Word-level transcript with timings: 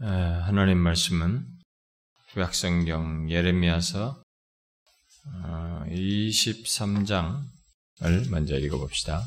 하나님 0.00 0.78
말씀은 0.78 1.44
구약성경 2.32 3.30
예레미야서 3.32 4.22
23장을 5.88 7.42
어, 8.02 8.30
먼저 8.30 8.56
읽어봅시다. 8.56 9.26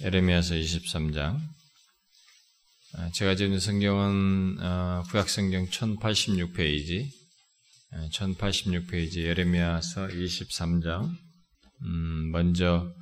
예레미야서 0.00 0.54
23장. 0.54 1.40
제가 3.14 3.34
지금 3.34 3.58
성경은 3.58 4.58
어, 4.60 5.02
구약성경 5.10 5.66
1086페이지, 5.66 7.10
1086페이지 8.12 9.24
예레미야서 9.24 10.06
23장. 10.06 11.10
음, 11.82 12.30
먼저 12.30 12.94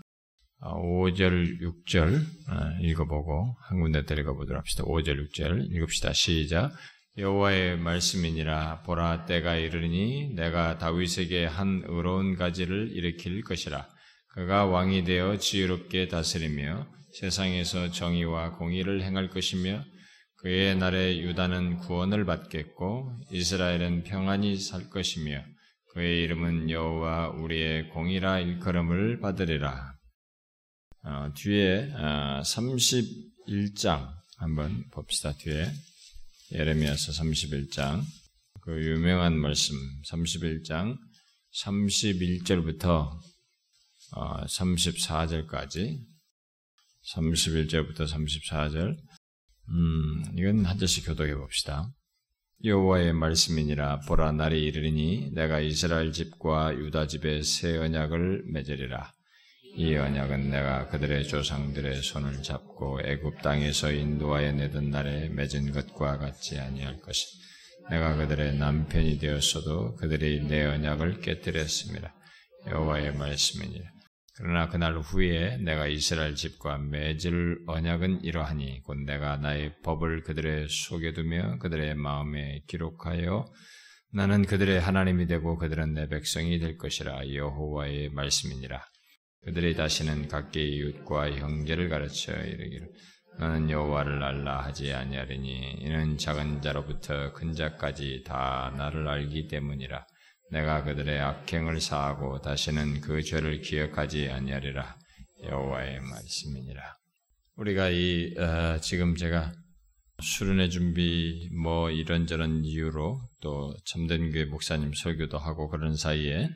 5절, 0.63 1.61
6절 1.61 2.21
읽어보고 2.83 3.57
한 3.69 3.81
군데 3.81 4.05
데려가보도록 4.05 4.61
합시다. 4.61 4.85
5절, 4.85 5.29
6절 5.29 5.73
읽읍시다. 5.73 6.13
시작. 6.13 6.73
여호와의 7.19 7.77
말씀이니라 7.79 8.83
보라 8.83 9.27
때가 9.27 9.57
이르니 9.57 10.33
내가 10.35 10.79
다윗에게 10.79 11.45
한 11.45 11.83
의로운 11.87 12.37
가지를 12.37 12.91
일으킬 12.93 13.43
것이라. 13.43 13.87
그가 14.29 14.65
왕이 14.65 15.05
되어 15.05 15.37
지혜롭게 15.37 16.09
다스리며 16.09 16.87
세상에서 17.21 17.91
정의와 17.91 18.53
공의를 18.53 19.03
행할 19.03 19.29
것이며 19.29 19.85
그의 20.37 20.77
날에 20.77 21.19
유다는 21.19 21.79
구원을 21.79 22.25
받겠고 22.25 23.13
이스라엘은 23.31 24.05
평안히 24.05 24.57
살 24.57 24.89
것이며 24.89 25.45
그의 25.93 26.23
이름은 26.23 26.71
여호와 26.71 27.29
우리의 27.31 27.91
공의라 27.91 28.39
일컬음을 28.41 29.21
받으리라. 29.21 29.93
어, 31.05 31.33
뒤에 31.35 31.91
어, 31.95 32.43
31장 32.45 34.09
한번 34.37 34.89
봅시다. 34.93 35.33
뒤에 35.33 35.69
예레미야서 36.53 37.11
31장 37.11 38.05
그 38.61 38.81
유명한 38.85 39.37
말씀 39.37 39.75
31장 40.07 40.97
31절부터 41.65 43.19
어, 44.13 44.45
34절까지 44.47 45.99
31절부터 47.15 48.07
34절 48.07 48.97
음, 49.71 50.25
이건 50.39 50.65
한 50.65 50.79
절씩 50.79 51.07
교독해 51.07 51.35
봅시다. 51.35 51.93
여호와의 52.65 53.13
말씀이니라 53.13 54.03
보라 54.07 54.31
날이 54.31 54.63
이르리니 54.63 55.33
내가 55.33 55.59
이스라엘 55.59 56.13
집과 56.13 56.77
유다 56.77 57.09
집에 57.09 57.43
새 57.43 57.77
언약을 57.77 58.45
맺으리라 58.53 59.13
이 59.75 59.97
언약은 59.97 60.51
내가 60.51 60.89
그들의 60.89 61.27
조상들의 61.29 62.03
손을 62.03 62.43
잡고 62.43 63.01
애굽 63.05 63.41
땅에서 63.41 63.91
인도하여 63.91 64.53
내던 64.53 64.91
날에 64.91 65.31
맺은 65.31 65.73
것과 65.73 66.19
같지 66.19 66.59
아니할 66.59 67.01
것이 67.01 67.27
내가 67.89 68.17
그들의 68.17 68.57
남편이 68.57 69.19
되었어도 69.19 69.97
그들이 69.97 70.47
내 70.47 70.65
언약을 70.65 71.21
깨뜨렸습니다. 71.21 72.15
여호와의 72.69 73.15
말씀이니라. 73.17 73.91
그러나 74.37 74.69
그날 74.69 74.99
후에 74.99 75.57
내가 75.59 75.87
이스라엘 75.87 76.35
집과 76.35 76.79
맺을 76.79 77.61
언약은 77.67 78.25
이러하니 78.25 78.83
곧 78.83 78.99
내가 79.07 79.39
나의 79.39 79.75
법을 79.83 80.23
그들의 80.23 80.69
속에 80.69 81.15
두며 81.15 81.59
그들의 81.59 81.95
마음에 81.95 82.63
기록하여 82.67 83.47
나는 84.13 84.45
그들의 84.45 84.81
하나님이 84.81 85.27
되고 85.27 85.57
그들은 85.57 85.95
내 85.95 86.09
백성이 86.09 86.59
될 86.59 86.77
것이라 86.77 87.33
여호와의 87.33 88.11
말씀이니라. 88.11 88.92
그들이 89.45 89.75
다시는 89.75 90.29
각계의 90.29 90.71
이웃과 90.71 91.33
형제를 91.33 91.89
가르쳐 91.89 92.33
이르기를 92.33 92.89
너는 93.39 93.71
여호와를 93.71 94.23
알라 94.23 94.65
하지 94.65 94.93
아니하리니 94.93 95.79
이는 95.81 96.19
작은 96.19 96.61
자로부터 96.63 97.33
큰 97.33 97.55
자까지 97.55 98.23
다 98.25 98.73
나를 98.77 99.09
알기 99.09 99.49
때문이라. 99.49 100.07
내가 100.51 100.85
그들의 100.85 101.19
악행을 101.19 101.81
사하고 101.81 102.41
다시는 102.43 103.01
그 103.01 103.23
죄를 103.23 103.63
기억하지 103.63 104.29
아니하리라. 104.29 104.97
여호와의 105.45 106.01
말씀이니라. 106.01 106.95
우리가 107.57 107.89
이 107.89 108.35
어, 108.39 108.79
지금 108.81 109.17
제가 109.17 109.53
수련회 110.21 110.69
준비 110.69 111.49
뭐 111.63 111.91
이런저런 111.91 112.65
이유로 112.65 113.21
또 113.41 113.75
참된 113.87 114.31
교회 114.31 114.45
목사님 114.45 114.93
설교도 114.95 115.39
하고 115.39 115.69
그런 115.69 115.97
사이에 115.97 116.49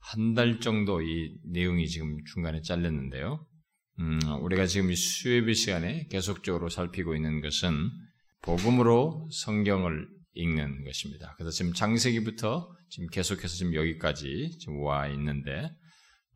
한 0.00 0.34
달 0.34 0.60
정도 0.60 1.02
이 1.02 1.34
내용이 1.44 1.88
지금 1.88 2.18
중간에 2.32 2.62
잘렸는데요. 2.62 3.46
음, 4.00 4.18
우리가 4.42 4.66
지금 4.66 4.90
이 4.90 4.96
수요일 4.96 5.54
시간에 5.54 6.06
계속적으로 6.10 6.68
살피고 6.68 7.14
있는 7.14 7.40
것은 7.40 7.90
복음으로 8.42 9.28
성경을 9.30 10.08
읽는 10.34 10.84
것입니다. 10.84 11.34
그래서 11.36 11.50
지금 11.50 11.72
장세기부터 11.74 12.74
지금 12.88 13.08
계속해서 13.08 13.48
지금 13.48 13.74
여기까지 13.74 14.56
지금 14.58 14.80
와 14.82 15.06
있는데 15.08 15.70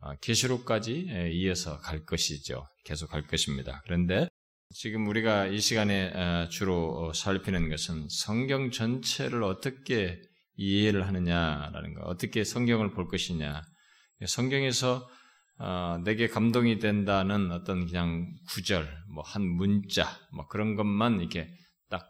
아, 0.01 0.15
계시록까지 0.21 1.07
예, 1.09 1.31
이어서 1.31 1.79
갈 1.79 2.05
것이죠. 2.05 2.67
계속 2.83 3.09
갈 3.09 3.25
것입니다. 3.25 3.81
그런데 3.85 4.27
지금 4.73 5.07
우리가 5.07 5.47
이 5.47 5.59
시간에 5.59 6.11
아, 6.13 6.47
주로 6.49 7.11
살피는 7.13 7.69
것은 7.69 8.07
성경 8.09 8.69
전체를 8.69 9.41
어떻게 9.43 10.21
이해를 10.57 11.07
하느냐라는 11.07 11.93
거, 11.93 12.01
어떻게 12.05 12.43
성경을 12.43 12.91
볼 12.91 13.07
것이냐. 13.07 13.61
성경에서 14.25 15.07
어, 15.57 16.01
내게 16.03 16.27
감동이 16.27 16.79
된다는 16.79 17.51
어떤 17.51 17.85
그냥 17.85 18.29
구절, 18.49 18.87
뭐 19.13 19.23
한 19.25 19.41
문자, 19.43 20.05
뭐 20.33 20.47
그런 20.47 20.75
것만 20.75 21.21
이렇게 21.21 21.47
딱 21.89 22.09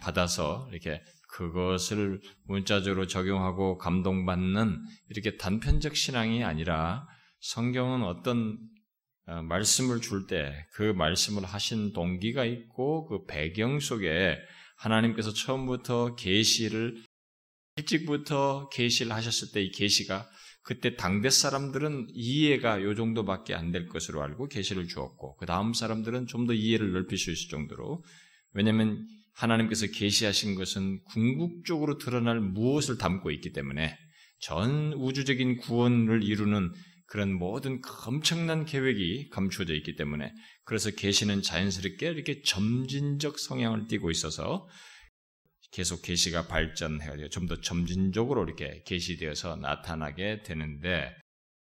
받아서 0.00 0.66
이렇게 0.72 1.02
그것을 1.30 2.20
문자적으로 2.46 3.06
적용하고 3.06 3.76
감동받는 3.76 4.80
이렇게 5.10 5.36
단편적 5.36 5.94
신앙이 5.94 6.42
아니라 6.44 7.06
성경은 7.40 8.02
어떤 8.02 8.58
어, 9.26 9.42
말씀을 9.42 10.00
줄 10.00 10.26
때 10.26 10.52
그 10.74 10.82
말씀을 10.92 11.44
하신 11.44 11.92
동기가 11.92 12.44
있고 12.46 13.06
그 13.08 13.26
배경 13.26 13.78
속에 13.80 14.38
하나님께서 14.78 15.32
처음부터 15.32 16.14
계시를 16.16 17.02
일찍부터 17.76 18.68
계시를 18.70 19.12
하셨을 19.12 19.52
때 19.52 19.62
이 19.62 19.70
계시가 19.70 20.28
그때 20.62 20.96
당대 20.96 21.30
사람들은 21.30 22.08
이해가 22.12 22.82
요 22.82 22.94
정도밖에 22.94 23.54
안 23.54 23.70
될 23.70 23.86
것으로 23.86 24.22
알고 24.22 24.48
계시를 24.48 24.88
주었고 24.88 25.36
그 25.36 25.46
다음 25.46 25.72
사람들은 25.74 26.26
좀 26.26 26.46
더 26.46 26.54
이해를 26.54 26.92
넓힐 26.92 27.18
수 27.18 27.30
있을 27.30 27.48
정도로. 27.50 28.02
왜냐하면 28.52 29.06
하나님께서 29.34 29.86
계시하신 29.88 30.54
것은 30.54 31.02
궁극적으로 31.04 31.98
드러날 31.98 32.40
무엇을 32.40 32.96
담고 32.98 33.30
있기 33.32 33.52
때문에 33.52 33.96
전 34.40 34.92
우주적인 34.94 35.58
구원을 35.58 36.22
이루는 36.24 36.72
그런 37.06 37.32
모든 37.34 37.80
엄청난 38.06 38.64
계획이 38.64 39.28
감추어져 39.30 39.74
있기 39.74 39.94
때문에 39.96 40.32
그래서 40.64 40.90
계시는 40.90 41.42
자연스럽게 41.42 42.08
이렇게 42.08 42.42
점진적 42.42 43.38
성향을 43.38 43.86
띠고 43.88 44.10
있어서 44.10 44.66
계속 45.72 46.02
계시가 46.02 46.46
발전해가지고 46.48 47.28
좀 47.28 47.46
더 47.46 47.60
점진적으로 47.60 48.44
이렇게 48.44 48.82
계시되어서 48.86 49.56
나타나게 49.56 50.42
되는데 50.42 51.14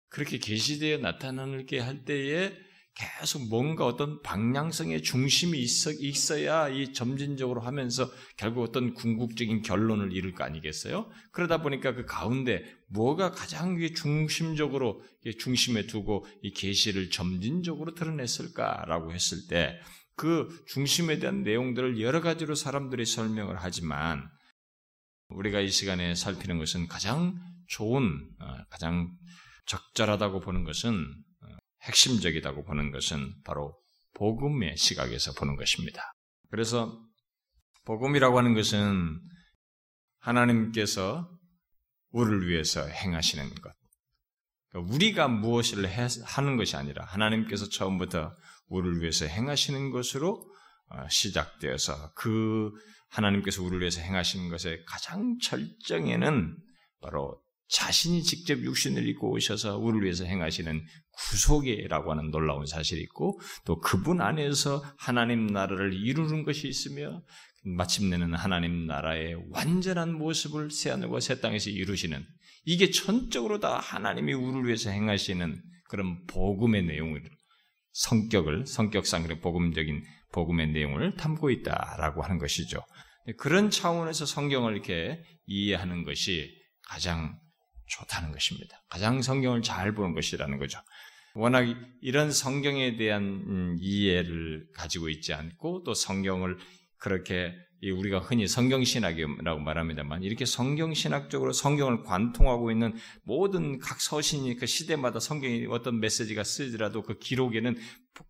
그렇게 0.08 0.38
계시되어 0.38 0.98
나타나게 0.98 1.78
할 1.78 2.04
때에 2.04 2.52
계속 2.94 3.48
뭔가 3.48 3.86
어떤 3.86 4.20
방향성의 4.20 5.02
중심이 5.02 5.58
있어, 5.58 5.90
있어 5.92 6.44
야 6.44 6.68
이 6.68 6.92
점진적으로 6.92 7.62
하면서 7.62 8.10
결국 8.36 8.62
어떤 8.64 8.92
궁극적인 8.92 9.62
결론을 9.62 10.12
이룰 10.12 10.34
거 10.34 10.44
아니겠어요? 10.44 11.10
그러다 11.32 11.62
보니까 11.62 11.94
그 11.94 12.04
가운데 12.04 12.62
뭐가 12.88 13.30
가장 13.30 13.78
중심적으로 13.94 15.02
중심에 15.38 15.86
두고 15.86 16.26
이 16.42 16.52
계시를 16.52 17.08
점진적으로 17.08 17.94
드러냈을까라고 17.94 19.14
했을 19.14 19.48
때 19.48 19.80
그 20.22 20.64
중심에 20.68 21.18
대한 21.18 21.42
내용들을 21.42 22.00
여러 22.00 22.20
가지로 22.20 22.54
사람들이 22.54 23.04
설명을 23.06 23.56
하지만 23.58 24.30
우리가 25.30 25.58
이 25.58 25.68
시간에 25.68 26.14
살피는 26.14 26.58
것은 26.58 26.86
가장 26.86 27.34
좋은, 27.66 28.30
어, 28.38 28.56
가장 28.70 29.10
적절하다고 29.66 30.38
보는 30.42 30.62
것은 30.62 30.94
어, 30.94 31.46
핵심적이다고 31.82 32.62
보는 32.62 32.92
것은 32.92 33.34
바로 33.42 33.76
복음의 34.14 34.76
시각에서 34.76 35.32
보는 35.32 35.56
것입니다. 35.56 36.14
그래서 36.50 37.04
복음이라고 37.84 38.38
하는 38.38 38.54
것은 38.54 39.20
하나님께서 40.20 41.28
우리를 42.10 42.48
위해서 42.48 42.86
행하시는 42.86 43.54
것. 43.56 43.72
그러니까 44.68 44.94
우리가 44.94 45.26
무엇을 45.26 45.84
하는 46.24 46.56
것이 46.56 46.76
아니라 46.76 47.06
하나님께서 47.06 47.68
처음부터 47.68 48.36
우리를 48.72 49.00
위해서 49.00 49.26
행하시는 49.26 49.90
것으로 49.90 50.44
어, 50.88 51.08
시작되어서 51.08 52.12
그 52.14 52.70
하나님께서 53.08 53.62
우리를 53.62 53.80
위해서 53.80 54.00
행하시는 54.00 54.48
것의 54.48 54.84
가장 54.86 55.36
절정에는 55.42 56.56
바로 57.00 57.40
자신이 57.68 58.22
직접 58.22 58.58
육신을 58.58 59.08
입고 59.08 59.32
오셔서 59.32 59.78
우리를 59.78 60.04
위해서 60.04 60.24
행하시는 60.24 60.84
구속이라고 61.12 62.10
하는 62.10 62.30
놀라운 62.30 62.66
사실이 62.66 63.00
있고 63.02 63.40
또 63.64 63.80
그분 63.80 64.20
안에서 64.20 64.84
하나님 64.98 65.46
나라를 65.46 65.94
이루는 65.94 66.44
것이 66.44 66.68
있으며 66.68 67.22
마침내는 67.64 68.34
하나님 68.34 68.86
나라의 68.86 69.36
완전한 69.50 70.12
모습을 70.12 70.70
새하늘과 70.70 71.20
새 71.20 71.40
땅에서 71.40 71.70
이루시는 71.70 72.24
이게 72.64 72.90
전적으로 72.90 73.58
다 73.60 73.78
하나님이 73.78 74.34
우리를 74.34 74.66
위해서 74.66 74.90
행하시는 74.90 75.62
그런 75.88 76.24
복음의 76.26 76.84
내용을 76.84 77.22
성격을 77.92 78.66
성격상 78.66 79.22
그런 79.24 79.40
복음적인 79.40 80.02
복음의 80.32 80.68
내용을 80.68 81.16
담고 81.16 81.50
있다라고 81.50 82.22
하는 82.22 82.38
것이죠. 82.38 82.80
그런 83.38 83.70
차원에서 83.70 84.26
성경을 84.26 84.72
이렇게 84.72 85.22
이해하는 85.46 86.04
것이 86.04 86.50
가장 86.88 87.38
좋다는 87.86 88.32
것입니다. 88.32 88.82
가장 88.88 89.22
성경을 89.22 89.62
잘 89.62 89.94
보는 89.94 90.14
것이라는 90.14 90.58
거죠. 90.58 90.80
워낙 91.34 91.64
이런 92.00 92.30
성경에 92.30 92.96
대한 92.96 93.22
음, 93.22 93.76
이해를 93.80 94.66
가지고 94.74 95.08
있지 95.08 95.32
않고 95.32 95.82
또 95.84 95.94
성경을 95.94 96.58
그렇게 96.98 97.54
우리가 97.90 98.20
흔히 98.20 98.46
성경신학이라고 98.46 99.60
말합니다만 99.60 100.22
이렇게 100.22 100.44
성경신학적으로 100.44 101.52
성경을 101.52 102.02
관통하고 102.04 102.70
있는 102.70 102.94
모든 103.24 103.78
각 103.78 104.00
서신이 104.00 104.56
그 104.56 104.66
시대마다 104.66 105.18
성경이 105.18 105.66
어떤 105.68 105.98
메시지가 105.98 106.44
쓰더라도 106.44 107.02
그 107.02 107.18
기록에는 107.18 107.76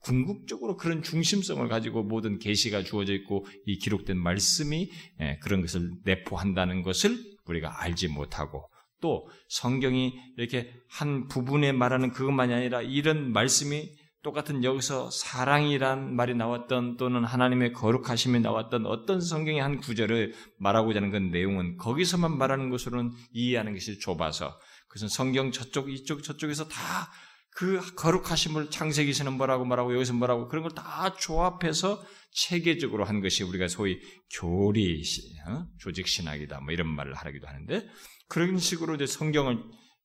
궁극적으로 0.01 0.77
그런 0.77 1.03
중심성을 1.03 1.67
가지고 1.69 2.03
모든 2.03 2.39
계시가 2.39 2.83
주어져 2.83 3.13
있고 3.15 3.47
이 3.67 3.79
기록된 3.79 4.17
말씀이 4.17 4.91
예, 5.21 5.39
그런 5.43 5.61
것을 5.61 5.91
내포한다는 6.05 6.83
것을 6.83 7.19
우리가 7.45 7.83
알지 7.83 8.09
못하고 8.09 8.69
또 9.01 9.29
성경이 9.49 10.15
이렇게 10.39 10.73
한 10.89 11.27
부분에 11.29 11.73
말하는 11.73 12.13
그것만이 12.13 12.55
아니라 12.55 12.81
이런 12.81 13.33
말씀이 13.33 13.91
똑같은 14.23 14.63
여기서 14.63 15.11
사랑이란 15.11 16.15
말이 16.15 16.35
나왔던 16.35 16.97
또는 16.97 17.25
하나님의 17.25 17.73
거룩하심이 17.73 18.41
나왔던 18.41 18.87
어떤 18.87 19.21
성경의 19.21 19.61
한 19.61 19.81
구절을 19.81 20.35
말하고자 20.59 20.99
하는 20.99 21.11
그 21.11 21.17
내용은 21.17 21.77
거기서만 21.77 22.39
말하는 22.39 22.71
것으로는 22.71 23.13
이해하는 23.33 23.73
것이 23.75 23.99
좁아서 23.99 24.59
그것은 24.89 25.09
성경 25.09 25.51
저쪽 25.51 25.91
이쪽 25.91 26.23
저쪽에서 26.23 26.69
다 26.69 27.09
그 27.55 27.95
거룩하심을 27.97 28.71
창세기에서는 28.71 29.35
뭐라고 29.35 29.65
말하고 29.65 29.95
여기서 29.95 30.15
뭐라고 30.15 30.49
그런 30.49 30.63
걸 30.63 30.73
다 30.73 31.15
조합해서 31.17 32.03
체계적으로 32.33 33.05
한 33.05 33.21
것이 33.21 33.43
우리가 33.43 33.69
소위 33.69 34.01
교리 34.39 35.03
어? 35.47 35.67
조직 35.79 36.09
신학이다 36.09 36.61
뭐 36.61 36.73
이런 36.73 36.89
말을 36.89 37.13
하기도 37.13 37.47
하는데 37.47 37.87
그런 38.29 38.59
식으로 38.59 38.95
이제 38.95 39.07
성경을 39.07 39.63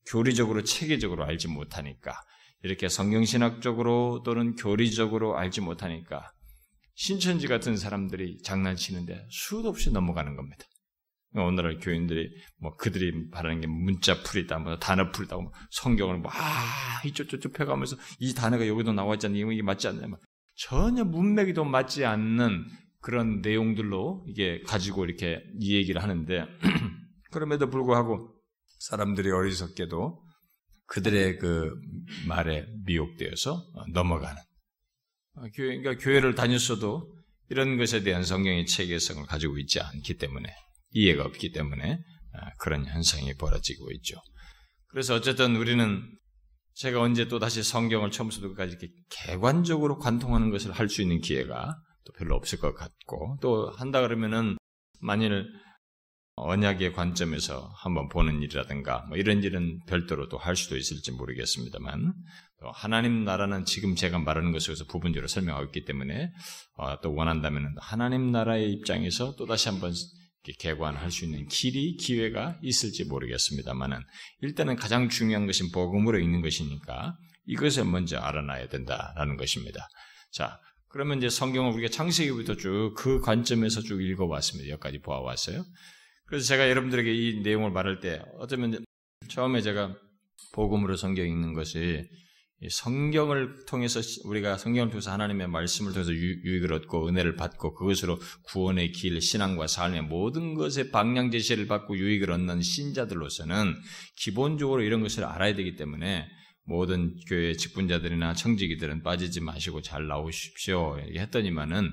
교리적으로 0.10 0.64
체계적으로 0.64 1.24
알지 1.24 1.48
못하니까 1.48 2.22
이렇게 2.64 2.90
성경신학적으로 2.90 4.24
또는 4.24 4.56
교리적으로 4.56 5.38
알지 5.38 5.62
못하니까 5.62 6.32
신천지 6.96 7.48
같은 7.48 7.78
사람들이 7.78 8.42
장난치는데 8.42 9.28
수도 9.30 9.70
없이 9.70 9.92
넘어가는 9.92 10.36
겁니다. 10.36 10.66
오늘날 11.36 11.78
교인들이 11.80 12.30
뭐 12.60 12.76
그들이 12.76 13.30
바라는 13.30 13.62
게 13.62 13.68
문자풀이다, 13.68 14.58
뭐 14.60 14.80
단어풀이다, 14.80 15.36
뭐 15.36 15.52
성경을 15.72 16.18
뭐 16.18 16.32
아, 16.34 17.02
이쪽 17.06 17.30
저쪽 17.30 17.54
펴가면서 17.54 17.98
이 18.20 18.34
단어가 18.34 18.68
여기도 18.68 18.94
나와 18.94 19.14
있잖아, 19.16 19.36
이게 19.36 19.62
맞지 19.62 19.88
않냐, 19.88 20.08
뭐 20.08 20.18
전혀 20.56 21.04
문맥이도 21.04 21.66
맞지 21.66 22.06
않는 22.06 22.66
그런 23.02 23.42
내용들로 23.42 24.26
이게 24.28 24.62
가지고 24.66 25.06
이렇게 25.06 25.44
이 25.60 25.76
얘기를 25.76 26.02
하는데 26.02 26.46
그럼에도 27.32 27.70
불구하고 27.70 28.34
사람들이 28.80 29.30
어리석게도 29.30 30.27
그들의 30.88 31.38
그 31.38 31.74
말에 32.28 32.66
미혹되어서 32.86 33.64
넘어가는 33.94 34.42
어, 35.36 35.42
교회, 35.54 35.78
그러니까 35.78 36.04
교회를 36.04 36.36
다녔어도 36.36 37.14
이런 37.50 37.78
것에 37.78 38.04
대한 38.04 38.24
성경의 38.24 38.66
체계성을 38.66 39.26
가지고 39.26 39.58
있지 39.60 39.80
않기 39.80 40.18
때문에 40.18 40.50
이해가 40.92 41.24
없기 41.24 41.52
때문에 41.52 42.00
아, 42.34 42.52
그런 42.60 42.86
현상이 42.86 43.34
벌어지고 43.36 43.92
있죠. 43.94 44.18
그래서 44.88 45.16
어쨌든 45.16 45.56
우리는 45.56 46.02
제가 46.74 47.02
언제 47.02 47.28
또 47.28 47.40
다시 47.40 47.64
성경을 47.64 48.12
처음부터 48.12 48.48
끝까지 48.50 48.72
이렇게 48.72 48.88
개관적으로 49.10 49.98
관통하는 49.98 50.50
것을 50.52 50.72
할 50.72 50.90
수 50.90 51.02
있는 51.02 51.20
기회가 51.22 51.76
또 52.06 52.14
별로 52.14 52.36
없을 52.36 52.60
것 52.60 52.74
같고 52.74 53.38
또 53.42 53.70
한다 53.72 54.02
그러면은 54.02 54.58
만일 55.02 55.46
언약의 56.38 56.94
관점에서 56.94 57.72
한번 57.76 58.10
보는 58.10 58.42
일이라든가 58.44 59.06
뭐 59.10 59.18
이런 59.18 59.44
일은 59.44 59.80
별도로 59.88 60.30
또 60.30 60.38
할 60.38 60.56
수도 60.56 60.78
있을지 60.78 61.12
모르겠습니다만 61.12 62.14
또 62.62 62.72
하나님 62.72 63.26
나라는 63.26 63.66
지금 63.66 63.96
제가 63.96 64.20
말하는 64.20 64.52
것에서 64.52 64.86
부분적으로 64.86 65.28
설명하고 65.28 65.66
있기 65.66 65.86
때문에 65.86 66.32
어, 66.78 67.02
또 67.02 67.14
원한다면 67.14 67.76
하나님 67.80 68.32
나라의 68.32 68.72
입장에서 68.72 69.36
또 69.36 69.46
다시 69.48 69.70
한번 69.70 69.94
개관할 70.60 71.12
수 71.12 71.26
있는 71.26 71.48
길이 71.48 71.98
기회가 71.98 72.58
있을지 72.62 73.04
모르겠습니다만은 73.06 74.00
일단은 74.42 74.76
가장 74.76 75.10
중요한 75.10 75.46
것은 75.48 75.72
복음으로 75.72 76.20
있는 76.20 76.42
것이니까 76.42 77.18
이것을 77.48 77.86
먼저 77.86 78.18
알아놔야 78.20 78.68
된다라는 78.68 79.38
것입니다. 79.38 79.88
자, 80.32 80.60
그러면 80.90 81.18
이제 81.18 81.30
성경을 81.30 81.74
우리가 81.74 81.90
창세기부터 81.90 82.56
쭉 82.58 82.94
그 82.96 83.20
관점에서 83.22 83.82
쭉 83.82 84.02
읽어왔습니다. 84.02 84.70
여기까지 84.70 85.00
보아왔어요. 85.00 85.66
그래서 86.28 86.46
제가 86.46 86.70
여러분들에게 86.70 87.14
이 87.14 87.42
내용을 87.42 87.72
말할 87.72 88.00
때 88.00 88.22
어쩌면 88.38 88.84
처음에 89.30 89.62
제가 89.62 89.96
복음으로 90.54 90.96
성경 90.96 91.26
읽는 91.26 91.54
것이 91.54 92.04
성경을 92.70 93.66
통해서 93.68 94.02
우리가 94.26 94.58
성경을 94.58 94.90
통해서 94.90 95.12
하나님의 95.12 95.48
말씀을 95.48 95.94
통해서 95.94 96.12
유익을 96.12 96.74
얻고 96.74 97.08
은혜를 97.08 97.36
받고 97.36 97.76
그것으로 97.76 98.20
구원의 98.44 98.92
길, 98.94 99.22
신앙과 99.22 99.68
삶의 99.68 100.04
모든 100.04 100.56
것에 100.56 100.90
방향 100.90 101.30
제시를 101.30 101.68
받고 101.68 101.98
유익을 101.98 102.32
얻는 102.32 102.62
신자들로서는 102.62 103.76
기본적으로 104.16 104.82
이런 104.82 105.02
것을 105.02 105.24
알아야 105.24 105.54
되기 105.54 105.76
때문에 105.76 106.28
모든 106.64 107.16
교회 107.28 107.54
직분자들이나 107.54 108.34
청지기들은 108.34 109.04
빠지지 109.04 109.40
마시고 109.40 109.82
잘 109.82 110.08
나오십시오. 110.08 111.00
했더니만은 111.00 111.92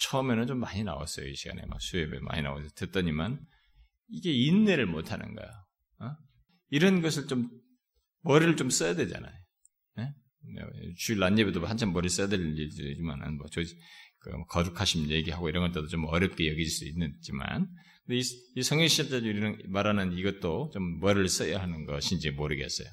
처음에는 0.00 0.46
좀 0.46 0.58
많이 0.58 0.82
나왔어요. 0.82 1.28
이 1.28 1.34
시간에 1.34 1.62
막 1.68 1.80
수요일에 1.80 2.18
많이 2.22 2.42
나와서 2.42 2.66
듣더니만 2.74 3.38
이게 4.10 4.32
인내를 4.32 4.86
못하는 4.86 5.34
거야. 5.34 5.48
어? 6.00 6.16
이런 6.70 7.02
것을 7.02 7.26
좀 7.26 7.50
머리를 8.22 8.56
좀 8.56 8.70
써야 8.70 8.94
되잖아요. 8.94 9.32
네? 9.96 10.12
주일 10.98 11.18
낮 11.18 11.36
예배도 11.38 11.64
한참 11.66 11.92
머리 11.92 12.08
써야 12.08 12.28
될 12.28 12.40
일이지만 12.40 13.36
뭐 13.36 13.46
저 13.50 13.62
그 14.20 14.30
거룩하심 14.48 15.10
얘기하고 15.10 15.48
이런 15.48 15.66
것들도 15.66 15.88
좀 15.88 16.04
어렵게 16.04 16.48
여길 16.50 16.66
수 16.66 16.84
있지만 16.86 17.68
이, 18.10 18.22
이 18.56 18.62
성경 18.62 18.88
시대들 18.88 19.68
말하는 19.68 20.16
이것도 20.16 20.70
좀 20.72 20.98
머리를 21.00 21.28
써야 21.28 21.60
하는 21.60 21.84
것인지 21.84 22.30
모르겠어요. 22.30 22.88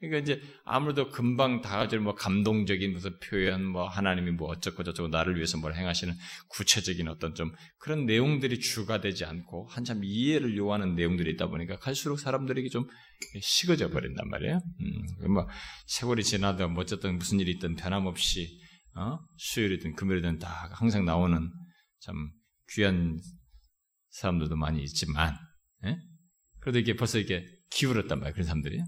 그러니까 0.00 0.18
이제 0.18 0.40
아무래도 0.64 1.10
금방 1.10 1.60
다가질 1.60 1.98
뭐 1.98 2.14
감동적인 2.14 2.92
무슨 2.92 3.18
표현, 3.18 3.64
뭐 3.64 3.88
하나님이 3.88 4.30
뭐 4.32 4.48
어쩌고 4.48 4.84
저쩌고 4.84 5.08
나를 5.08 5.34
위해서 5.36 5.58
뭘 5.58 5.74
행하시는 5.74 6.14
구체적인 6.50 7.08
어떤 7.08 7.34
좀 7.34 7.52
그런 7.78 8.06
내용들이 8.06 8.60
주가 8.60 9.00
되지 9.00 9.24
않고 9.24 9.66
한참 9.68 10.04
이해를 10.04 10.56
요하는 10.56 10.94
내용들이 10.94 11.32
있다 11.32 11.48
보니까 11.48 11.78
갈수록 11.78 12.18
사람들에게 12.18 12.68
좀 12.68 12.86
식어져 13.40 13.90
버린단 13.90 14.28
말이에요. 14.28 14.60
음, 14.80 15.32
뭐 15.32 15.48
세월이 15.86 16.22
지나도 16.22 16.68
뭐 16.68 16.82
어쨌든 16.82 17.18
무슨 17.18 17.40
일이 17.40 17.52
있든 17.52 17.74
변함없이 17.74 18.68
어? 18.98 19.18
수요일이든 19.36 19.94
금요일이든 19.94 20.38
다 20.38 20.68
항상 20.72 21.04
나오는 21.04 21.50
참 22.00 22.30
귀한 22.70 23.18
사람들도 24.10 24.56
많이 24.56 24.82
있지만, 24.82 25.36
예? 25.84 25.96
그래도 26.60 26.80
이게 26.80 26.96
벌써 26.96 27.18
이렇게 27.18 27.46
기울었단 27.70 28.18
말이에요. 28.18 28.32
그런 28.34 28.46
사람들이. 28.46 28.80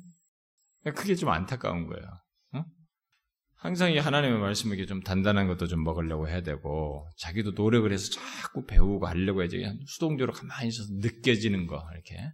그게 0.85 1.15
좀 1.15 1.29
안타까운 1.29 1.87
거예요. 1.87 2.07
어? 2.55 2.65
항상 3.57 3.93
이 3.93 3.99
하나님의 3.99 4.39
말씀을 4.39 4.87
좀 4.87 5.03
단단한 5.03 5.47
것도 5.47 5.67
좀 5.67 5.85
먹으려고 5.85 6.29
해야 6.29 6.43
되고, 6.43 7.09
자기도 7.19 7.51
노력을 7.53 7.91
해서 7.93 8.11
자꾸 8.11 8.65
배우고 8.65 9.07
하려고 9.07 9.43
해야지. 9.43 9.63
수동적으로 9.87 10.33
가만히 10.33 10.69
있어서 10.69 10.89
느껴지는 10.95 11.67
거, 11.67 11.83
이렇게. 11.93 12.31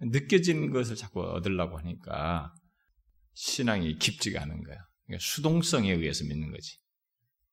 느껴지는 0.00 0.70
것을 0.70 0.96
자꾸 0.96 1.22
얻으려고 1.22 1.78
하니까, 1.78 2.52
신앙이 3.34 3.98
깊지가 3.98 4.42
않은 4.42 4.62
거야. 4.64 4.76
그러니까 5.06 5.24
수동성에 5.24 5.90
의해서 5.92 6.24
믿는 6.24 6.50
거지. 6.50 6.76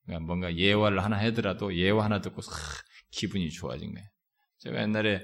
그러니까 0.05 0.25
뭔가 0.25 0.55
예화를 0.55 1.03
하나 1.03 1.17
하더라도 1.17 1.75
예화 1.75 2.03
하나 2.03 2.21
듣고 2.21 2.41
싹 2.41 2.53
기분이 3.11 3.49
좋아진 3.49 3.93
거예요. 3.93 4.07
제가 4.59 4.81
옛날에 4.81 5.21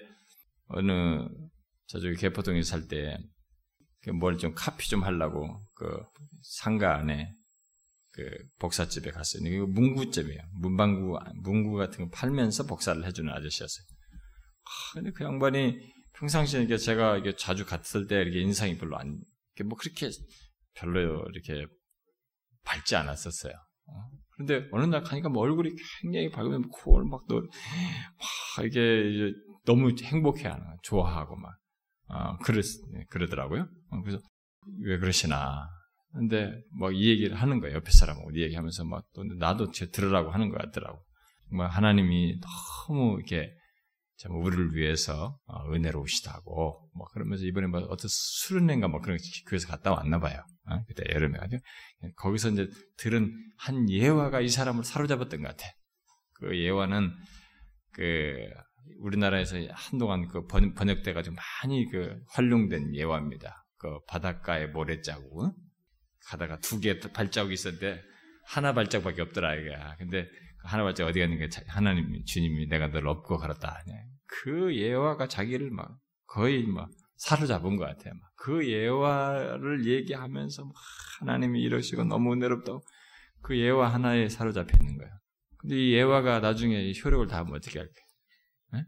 어느 0.67 1.27
저쪽에 1.87 2.15
개포동에 2.15 2.63
살때 2.63 3.17
그 3.17 3.40
뭘 4.09 4.37
좀 4.37 4.53
카피 4.55 4.89
좀 4.89 5.03
하려고 5.03 5.63
그 5.75 6.03
상가 6.41 6.95
안에 6.97 7.31
그 8.13 8.23
복사집에 8.59 9.11
갔어요. 9.11 9.43
이거 9.47 9.67
문구집이에요. 9.67 10.41
문방구 10.55 11.19
문구 11.43 11.77
같은 11.77 12.05
거 12.05 12.09
팔면서 12.11 12.65
복사를 12.65 13.05
해주는 13.05 13.31
아저씨였어요. 13.31 13.85
아, 14.63 14.93
근데 14.95 15.11
그 15.11 15.23
양반이 15.23 15.77
평상시에 16.13 16.63
이게 16.63 16.77
제가 16.77 17.17
이게 17.17 17.35
자주 17.35 17.65
갔을 17.65 18.07
때 18.07 18.21
이렇게 18.21 18.41
인상이 18.41 18.77
별로 18.77 18.97
안, 18.97 19.19
뭐 19.65 19.77
그렇게 19.77 20.09
별로 20.73 21.25
이렇게 21.31 21.65
밝지 22.63 22.95
않았었어요. 22.95 23.53
어? 23.53 23.93
그런데 24.31 24.67
어느 24.71 24.85
날 24.85 25.03
가니까 25.03 25.29
뭐 25.29 25.43
얼굴이 25.43 25.71
굉장히 26.01 26.29
밝으면 26.29 26.69
코를 26.69 27.05
막 27.07 27.21
또, 27.27 27.35
와, 27.35 28.63
이게 28.65 29.33
너무 29.65 29.91
행복해 30.01 30.47
하는, 30.47 30.65
좋아하고 30.83 31.35
막, 31.35 31.57
어, 32.07 32.37
그러, 32.39 32.61
그러더라고요. 33.09 33.67
어, 33.91 34.01
그래서 34.01 34.19
왜 34.83 34.97
그러시나. 34.97 35.67
근데 36.13 36.51
뭐이 36.77 37.07
얘기를 37.07 37.35
하는 37.35 37.59
거예요. 37.61 37.77
옆에 37.77 37.89
사람하고 37.91 38.31
이 38.31 38.41
얘기하면서 38.43 38.83
막 38.85 39.03
또 39.13 39.23
나도 39.23 39.71
제 39.71 39.89
들으라고 39.89 40.31
하는 40.31 40.49
것 40.49 40.57
같더라고. 40.57 41.01
뭐 41.53 41.65
하나님이 41.65 42.39
너무 42.87 43.17
이렇게 43.17 43.53
참 44.17 44.35
우리를 44.35 44.75
위해서 44.75 45.37
어, 45.47 45.73
은혜로우시다고 45.73 46.89
뭐 46.93 47.07
그러면서 47.13 47.43
이번에 47.45 47.67
뭐 47.67 47.79
어떤 47.81 48.07
수련회인가 48.07 48.87
뭐 48.87 49.01
그런 49.01 49.17
교회에서 49.49 49.67
갔다 49.67 49.91
왔나 49.91 50.19
봐요. 50.19 50.43
어? 50.67 50.83
그때 50.87 51.03
여름에 51.13 51.37
가지고 51.39 51.61
거기서 52.17 52.49
이제 52.51 52.67
들은 52.97 53.33
한 53.57 53.89
예화가 53.89 54.41
이 54.41 54.49
사람을 54.49 54.83
사로잡았던 54.83 55.41
것 55.41 55.47
같아. 55.49 55.65
그 56.35 56.57
예화는 56.57 57.11
그 57.93 58.47
우리나라에서 58.99 59.57
한동안 59.71 60.27
그 60.27 60.45
번, 60.45 60.73
번역돼 60.73 61.13
가지고 61.13 61.35
많이 61.63 61.89
그 61.89 62.15
활용된 62.33 62.95
예화입니다. 62.95 63.60
그 63.81 63.99
바닷가에 64.07 64.67
모래자국 64.67 65.55
가다가 66.27 66.59
두 66.59 66.79
개 66.79 66.99
발자국이 66.99 67.55
있었는데 67.55 68.03
하나 68.45 68.73
발자국밖에 68.73 69.23
없더라 69.23 69.55
이게. 69.55 69.75
근데 69.97 70.29
하나 70.63 70.83
발자국 70.83 71.09
어디 71.09 71.19
갔는가 71.19 71.47
하나님 71.67 72.23
주님이 72.23 72.67
내가 72.67 72.91
널 72.91 73.07
업고 73.07 73.37
걸었다. 73.37 73.83
그 74.27 74.75
예화가 74.75 75.27
자기를 75.27 75.71
막 75.71 75.97
거의 76.27 76.65
막 76.67 76.89
사로잡은 77.17 77.75
것 77.75 77.85
같아요. 77.85 78.13
그 78.35 78.67
예화를 78.69 79.85
얘기하면서 79.87 80.71
하나님이 81.19 81.61
이러시고 81.63 82.03
너무 82.03 82.33
은혜롭다고 82.33 82.83
그 83.41 83.57
예화 83.57 83.87
하나에 83.91 84.29
사로잡혀 84.29 84.77
있는 84.79 84.97
거예요. 84.97 85.11
근데 85.57 85.75
이 85.75 85.93
예화가 85.93 86.39
나중에 86.39 86.93
효력을 87.03 87.27
다하면 87.27 87.55
어떻게 87.55 87.79
할까요? 87.79 88.05
네? 88.73 88.83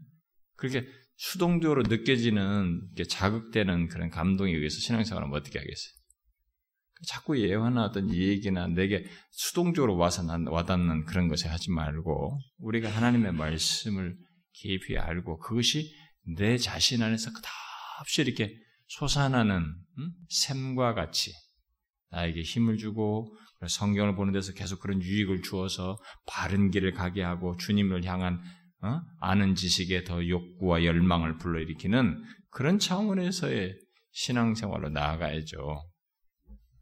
그렇게 0.56 0.86
수동적으로 1.16 1.82
느껴지는 1.82 2.88
자극되는 3.08 3.88
그런 3.88 4.10
감동에 4.10 4.52
의해서 4.52 4.78
신앙생활을 4.80 5.32
어떻게 5.32 5.58
하겠어요? 5.58 5.94
자꾸 7.06 7.38
예화나 7.38 7.84
어떤 7.84 8.12
얘기나 8.12 8.66
내게 8.68 9.04
수동적으로 9.30 9.96
와서 9.96 10.22
와닿는 10.46 11.04
그런 11.04 11.28
것에 11.28 11.48
하지 11.48 11.70
말고 11.70 12.38
우리가 12.58 12.88
하나님의 12.88 13.32
말씀을 13.32 14.16
깊이 14.52 14.96
알고 14.96 15.38
그것이 15.38 15.92
내 16.36 16.56
자신 16.56 17.02
안에서 17.02 17.30
끝없이 17.32 18.22
이렇게 18.22 18.54
솟아나는 18.86 19.56
음? 19.98 20.12
샘과 20.28 20.94
같이 20.94 21.32
나에게 22.10 22.42
힘을 22.42 22.78
주고 22.78 23.36
성경을 23.66 24.14
보는 24.14 24.32
데서 24.32 24.52
계속 24.52 24.80
그런 24.80 25.02
유익을 25.02 25.42
주어서 25.42 25.98
바른 26.26 26.70
길을 26.70 26.92
가게 26.92 27.22
하고 27.22 27.56
주님을 27.56 28.04
향한 28.04 28.42
어? 28.84 29.00
아는 29.18 29.54
지식에 29.54 30.04
더 30.04 30.26
욕구와 30.26 30.84
열망을 30.84 31.38
불러일으키는 31.38 32.22
그런 32.50 32.78
차원에서의 32.78 33.78
신앙생활로 34.12 34.90
나아가야죠. 34.90 35.82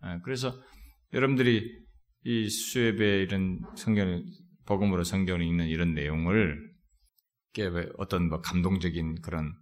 아, 0.00 0.20
그래서 0.22 0.52
여러분들이 1.12 1.64
이 2.24 2.48
수협의 2.48 3.22
이런 3.22 3.60
성경, 3.76 4.24
복음으로 4.66 5.04
성경을 5.04 5.44
읽는 5.46 5.68
이런 5.68 5.94
내용을 5.94 6.72
어떤 7.98 8.28
뭐 8.28 8.40
감동적인 8.40 9.20
그런 9.20 9.52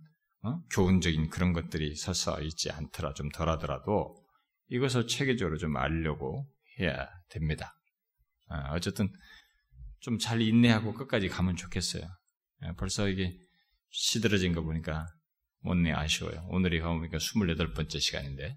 어? 0.43 0.59
교훈적인 0.73 1.29
그런 1.29 1.53
것들이 1.53 1.95
서서 1.95 2.41
있지 2.41 2.71
않더라 2.71 3.13
좀 3.13 3.29
덜하더라도 3.29 4.15
이것을 4.69 5.07
체계적으로 5.07 5.59
좀 5.59 5.77
알려고 5.77 6.47
해야 6.79 7.07
됩니다. 7.29 7.75
아, 8.49 8.73
어쨌든 8.73 9.11
좀 10.01 10.19
잘 10.19 10.41
인내하고 10.41 10.95
끝까지 10.95 11.29
가면 11.29 11.57
좋겠어요. 11.57 12.03
아, 12.63 12.73
벌써 12.75 13.09
이게 13.09 13.37
시들어진 13.91 14.53
거 14.53 14.63
보니까 14.63 15.07
못내 15.61 15.93
아쉬워요. 15.93 16.47
오늘이 16.49 16.81
가보니까 16.81 17.19
28번째 17.19 18.01
시간인데 18.01 18.57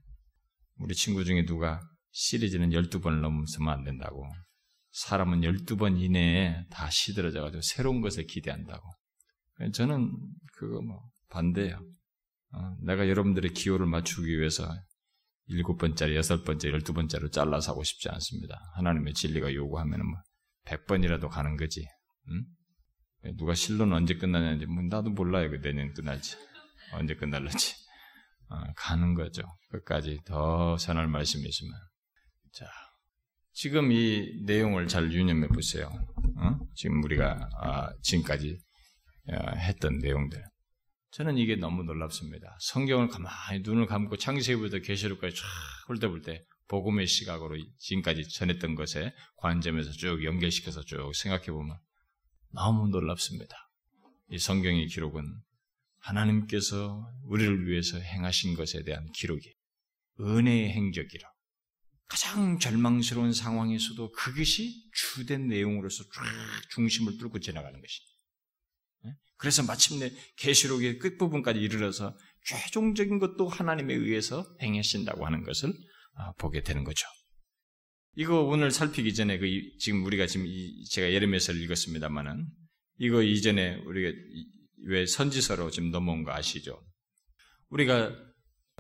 우리 0.80 0.96
친구 0.96 1.24
중에 1.26 1.46
누가 1.46 1.82
시리즈는 2.12 2.70
12번을 2.70 3.20
넘으면 3.20 3.46
안 3.70 3.84
된다고 3.84 4.26
사람은 4.92 5.42
12번 5.42 6.00
이내에 6.00 6.66
다 6.70 6.90
시들어져가지고 6.90 7.62
새로운 7.62 8.02
것을 8.02 8.26
기대한다고 8.26 8.84
저는 9.74 10.12
그거 10.54 10.82
뭐 10.82 11.02
반대예요. 11.30 11.80
어, 12.54 12.76
내가 12.82 13.10
여러분들의 13.10 13.54
기호를 13.54 13.88
맞추기 13.88 14.38
위해서 14.40 14.68
일곱 15.48 15.78
번짜리, 15.78 16.16
여섯 16.16 16.44
번째, 16.44 16.70
열두 16.70 16.94
번째로 16.94 17.30
잘라서 17.30 17.72
하고 17.72 17.84
싶지 17.84 18.10
않습니다. 18.10 18.60
하나님의 18.76 19.14
진리가 19.14 19.54
요구하면은 19.54 20.06
뭐, 20.06 20.20
백 20.66 20.86
번이라도 20.86 21.30
가는 21.30 21.58
거지. 21.58 21.86
응? 22.30 22.46
누가 23.38 23.54
실로는 23.54 23.94
언제 23.96 24.16
끝나냐는지, 24.16 24.66
뭐 24.66 24.84
나도 24.84 25.12
몰라요. 25.12 25.50
그 25.50 25.62
내년 25.62 25.94
끝날지. 25.94 26.36
언제 26.94 27.16
끝날지. 27.16 27.76
어, 28.50 28.62
가는 28.76 29.14
거죠. 29.14 29.44
끝까지 29.70 30.20
더 30.26 30.76
전할 30.78 31.08
말씀이 31.08 31.48
있으면. 31.48 31.74
자, 32.52 32.66
지금 33.54 33.92
이 33.92 34.44
내용을 34.46 34.88
잘 34.88 35.12
유념해 35.12 35.48
보세요. 35.48 35.90
어? 36.38 36.60
지금 36.76 37.04
우리가 37.04 37.50
아, 37.62 37.94
지금까지 38.02 38.60
어, 39.30 39.56
했던 39.56 40.00
내용들. 40.00 40.44
저는 41.12 41.38
이게 41.38 41.56
너무 41.56 41.84
놀랍습니다. 41.84 42.58
성경을 42.60 43.08
가만히 43.08 43.62
눈을 43.64 43.86
감고 43.86 44.18
창세기부터 44.18 44.80
계시록까지 44.80 45.36
쫙 45.36 45.46
훑어볼 45.88 46.24
때 46.24 46.44
복음의 46.68 47.06
시각으로 47.06 47.56
지금까지 47.78 48.28
전했던 48.30 48.74
것에 48.76 49.14
관점에서 49.38 49.92
쭉 49.92 50.24
연결시켜서 50.24 50.82
쭉 50.82 51.12
생각해 51.14 51.46
보면 51.46 51.78
너무 52.54 52.88
놀랍습니다. 52.88 53.56
이 54.30 54.38
성경의 54.38 54.88
기록은 54.88 55.24
하나님께서 56.00 57.04
우리를 57.24 57.68
위해서 57.68 57.98
행하신 57.98 58.56
것에 58.56 58.84
대한 58.84 59.12
기록이 59.12 59.54
은혜의 60.20 60.72
행적이라 60.72 61.28
가장 62.08 62.60
절망스러운 62.60 63.34
상황에서도 63.34 64.12
그것이 64.12 64.90
주된 64.94 65.48
내용으로서 65.48 66.04
쫙 66.04 66.24
중심을 66.72 67.18
뚫고 67.18 67.40
지나가는 67.40 67.80
것입니다. 67.82 68.14
그래서 69.38 69.64
마침내 69.64 70.12
계시록의 70.38 71.00
끝부분까지 71.00 71.60
이르러서 71.60 72.16
최종적인 72.46 73.20
것도 73.20 73.48
하나님에 73.48 73.94
의해서 73.94 74.46
행하신다고 74.62 75.26
하는 75.26 75.44
것을 75.44 75.74
아, 76.16 76.34
보게 76.34 76.62
되는 76.62 76.84
거죠. 76.84 77.06
이거 78.16 78.44
오늘 78.44 78.70
살피기 78.72 79.14
전에 79.14 79.40
그 79.40 79.48
지금 79.80 80.06
우리가 80.06 80.28
지금 80.28 80.48
제가 80.92 81.12
예레미야서를 81.12 81.62
읽었습니다만은 81.62 82.46
이거 83.00 83.24
이전에 83.24 83.76
우리가 83.86 84.16
왜 84.86 85.06
선지서로 85.06 85.72
지금 85.72 85.90
넘어온 85.90 86.24
거 86.24 86.32
아시죠? 86.32 86.80
우리가 87.70 88.16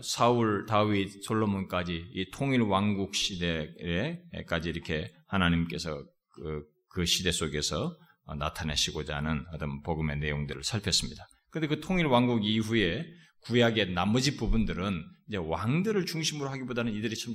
사울, 0.01 0.65
다윗, 0.67 1.23
솔로몬까지 1.23 2.09
이 2.13 2.31
통일 2.31 2.61
왕국 2.61 3.15
시대에까지 3.15 4.69
이렇게 4.69 5.11
하나님께서 5.27 6.03
그, 6.29 6.63
그 6.89 7.05
시대 7.05 7.31
속에서 7.31 7.95
어, 8.25 8.35
나타내시고자 8.35 9.17
하는 9.17 9.45
어떤 9.53 9.81
복음의 9.81 10.17
내용들을 10.19 10.63
살폈습니다. 10.63 11.27
그런데 11.49 11.75
그 11.75 11.81
통일 11.81 12.05
왕국 12.05 12.45
이후에 12.45 13.05
구약의 13.41 13.91
나머지 13.93 14.37
부분들은 14.37 15.03
이제 15.27 15.37
왕들을 15.37 16.05
중심으로 16.05 16.49
하기보다는 16.49 16.93
이들이 16.93 17.15
좀 17.15 17.33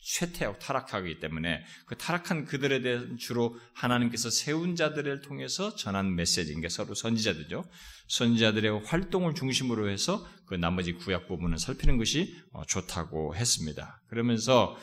쇠퇴하고 0.00 0.58
타락하기 0.58 1.18
때문에 1.20 1.64
그 1.86 1.96
타락한 1.96 2.44
그들에 2.44 2.80
대한 2.80 3.16
주로 3.18 3.58
하나님께서 3.74 4.30
세운 4.30 4.76
자들을 4.76 5.20
통해서 5.22 5.74
전한 5.74 6.14
메시지인 6.14 6.60
게 6.60 6.68
서로 6.68 6.94
선지자들죠. 6.94 7.64
선지자들의 8.08 8.84
활동을 8.86 9.34
중심으로 9.34 9.90
해서 9.90 10.26
그 10.46 10.54
나머지 10.54 10.92
구약 10.92 11.28
부분을 11.28 11.58
살피는 11.58 11.98
것이 11.98 12.34
어, 12.52 12.64
좋다고 12.64 13.34
했습니다. 13.34 14.00
그러면서 14.08 14.76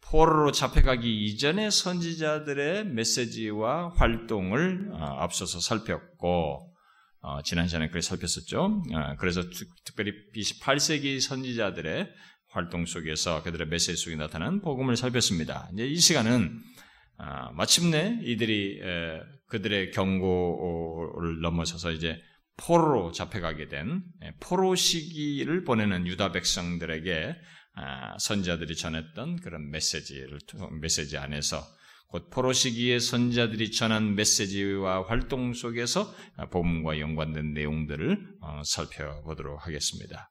포로로 0.00 0.52
잡혀가기 0.52 1.24
이전의 1.24 1.70
선지자들의 1.70 2.86
메시지와 2.86 3.94
활동을 3.96 4.90
어, 4.92 4.96
앞서서 5.20 5.60
살폈고 5.60 6.74
어, 7.20 7.42
지난 7.42 7.66
시간에 7.66 7.88
그래 7.88 8.00
살폈었죠. 8.00 8.62
어, 8.62 9.16
그래서 9.18 9.42
특별히 9.84 10.12
28세기 10.36 11.20
선지자들의 11.20 12.08
활동 12.50 12.86
속에서 12.86 13.42
그들의 13.42 13.68
메시지 13.68 13.96
속에 13.96 14.16
나타난 14.16 14.60
복음을 14.60 14.96
살폈습니다. 14.96 15.70
이제 15.74 15.86
이 15.86 15.96
시간은 15.96 16.60
마침내 17.52 18.18
이들이 18.22 18.80
그들의 19.46 19.90
경고를 19.90 21.40
넘어서서 21.40 21.92
이제 21.92 22.20
포로로 22.56 23.12
잡혀가게 23.12 23.68
된 23.68 24.02
포로 24.40 24.74
시기를 24.74 25.64
보내는 25.64 26.06
유다 26.06 26.32
백성들에게 26.32 27.36
아, 27.80 28.18
선자들이 28.18 28.74
전했던 28.74 29.36
그런 29.36 29.70
메시지를 29.70 30.40
메시지 30.80 31.16
안에서 31.16 31.62
곧 32.08 32.28
포로 32.30 32.52
시기의 32.52 32.98
선자들이 32.98 33.70
전한 33.70 34.16
메시지와 34.16 35.06
활동 35.06 35.52
속에서 35.52 36.12
복음과 36.50 36.98
연관된 36.98 37.52
내용들을 37.52 38.18
어, 38.40 38.62
살펴보도록 38.64 39.64
하겠습니다. 39.64 40.28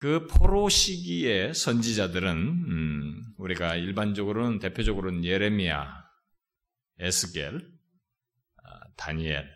그 0.00 0.26
포로 0.26 0.70
시기의 0.70 1.52
선지자들은 1.52 2.36
음, 2.38 3.22
우리가 3.36 3.76
일반적으로는 3.76 4.58
대표적으로는 4.58 5.24
예레미야, 5.24 6.04
에스겔, 7.00 7.60
아, 8.64 8.80
다니엘 8.96 9.46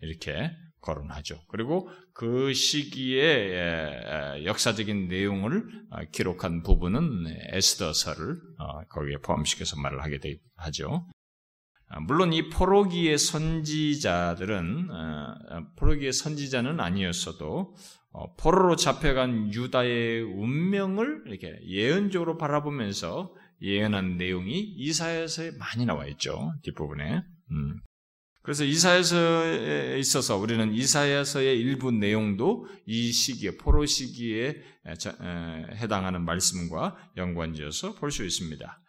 이렇게 0.00 0.50
거론하죠. 0.80 1.44
그리고 1.48 1.90
그 2.14 2.54
시기에 2.54 4.42
역사적인 4.44 5.08
내용을 5.08 5.62
아, 5.90 6.04
기록한 6.06 6.62
부분은 6.62 7.26
에스더서를 7.50 8.40
어, 8.58 8.84
거기에 8.88 9.18
포함시켜서 9.18 9.78
말을 9.78 10.02
하게 10.02 10.18
하죠. 10.56 11.06
아, 11.94 12.00
물론 12.00 12.32
이 12.32 12.48
포로기의 12.48 13.18
선지자들은 13.18 14.88
어, 14.90 15.34
포로기의 15.76 16.12
선지자는 16.14 16.80
아니었어도 16.80 17.74
어, 18.12 18.34
포로로 18.36 18.76
잡혀간 18.76 19.52
유다의 19.52 20.22
운명을 20.22 21.24
이렇게 21.26 21.54
예언적으로 21.66 22.38
바라보면서 22.38 23.34
예언한 23.60 24.16
내용이 24.16 24.58
이사야서에 24.58 25.52
많이 25.58 25.84
나와 25.84 26.06
있죠 26.06 26.54
뒷부분에. 26.62 27.22
음. 27.50 27.80
그래서 28.42 28.64
이사야서에 28.64 29.98
있어서 29.98 30.38
우리는 30.38 30.72
이사야서의 30.72 31.60
일부 31.60 31.92
내용도 31.92 32.66
이 32.86 33.12
시기에 33.12 33.56
포로 33.58 33.84
시기에 33.86 34.56
해당하는 35.76 36.24
말씀과 36.24 36.96
연관지어서 37.18 37.94
볼 37.96 38.10
수 38.10 38.24
있습니다. 38.24 38.80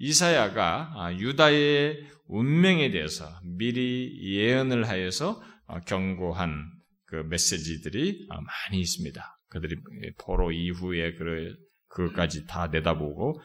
이사야가 0.00 0.92
아, 0.96 1.12
유다의 1.12 2.08
운명에 2.24 2.90
대해서 2.90 3.28
미리 3.44 4.18
예언을 4.34 4.88
하여서 4.88 5.42
어, 5.66 5.78
경고한 5.80 6.72
그 7.04 7.16
메시지들이 7.16 8.26
아, 8.30 8.40
많이 8.40 8.80
있습니다. 8.80 9.22
그들이 9.48 9.76
포로 10.18 10.52
이후에 10.52 11.14
그 11.16 11.54
그까지 11.88 12.46
다 12.46 12.68
내다보고 12.68 13.42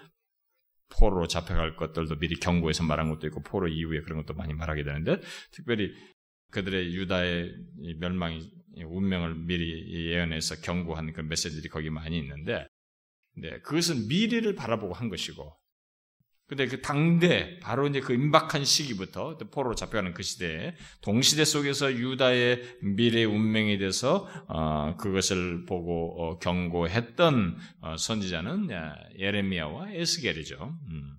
포로로 0.97 1.27
잡혀갈 1.27 1.75
것들도 1.75 2.19
미리 2.19 2.35
경고해서 2.35 2.83
말한 2.83 3.09
것도 3.09 3.27
있고 3.27 3.41
포로 3.41 3.67
이후에 3.67 4.01
그런 4.01 4.19
것도 4.19 4.33
많이 4.33 4.53
말하게 4.53 4.83
되는데 4.83 5.19
특별히 5.51 5.91
그들의 6.51 6.95
유다의 6.95 7.51
멸망이 7.99 8.49
운명을 8.77 9.35
미리 9.35 10.07
예언해서 10.09 10.61
경고한 10.61 11.11
그 11.11 11.21
메시지들이 11.21 11.67
거기 11.67 11.89
많이 11.89 12.17
있는데 12.17 12.65
네, 13.37 13.59
그것은 13.59 14.07
미래를 14.07 14.55
바라보고 14.55 14.93
한 14.93 15.09
것이고 15.09 15.53
근데 16.47 16.67
그 16.67 16.79
당대 16.79 17.59
바로 17.59 17.87
이제 17.87 17.99
그 17.99 18.13
임박한 18.13 18.65
시기부터 18.65 19.37
포로로 19.51 19.73
잡혀가는 19.73 20.13
그 20.13 20.21
시대에 20.21 20.75
동시대 21.01 21.43
속에서 21.43 21.91
유다의 21.91 22.77
미래 22.81 23.23
운명에 23.23 23.79
대해서 23.79 24.29
어, 24.47 24.95
그것을 24.97 25.65
보고 25.65 26.15
어, 26.21 26.37
경고했던 26.37 27.57
어, 27.81 27.97
선지자는 27.97 28.69
예레미야와 29.17 29.93
에스겔이죠. 29.93 30.77
음. 30.89 31.15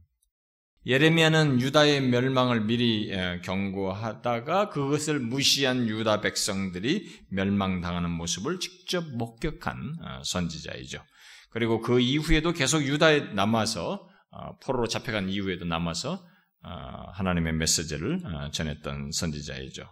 예레미야는 0.86 1.60
유다의 1.60 2.02
멸망을 2.02 2.60
미리 2.60 3.10
경고하다가 3.42 4.68
그것을 4.68 5.18
무시한 5.18 5.88
유다 5.88 6.20
백성들이 6.20 7.24
멸망당하는 7.30 8.08
모습을 8.10 8.60
직접 8.60 9.04
목격한 9.16 9.96
어, 10.00 10.20
선지자이죠. 10.22 11.02
그리고 11.50 11.80
그 11.80 11.98
이후에도 11.98 12.52
계속 12.52 12.84
유다에 12.84 13.32
남아서 13.34 13.94
어, 13.94 14.15
포로로 14.62 14.86
잡혀간 14.86 15.28
이후에도 15.28 15.64
남아서 15.64 16.24
어, 16.62 17.10
하나님의 17.12 17.52
메시지를 17.54 18.20
어, 18.24 18.50
전했던 18.50 19.12
선지자이죠. 19.12 19.84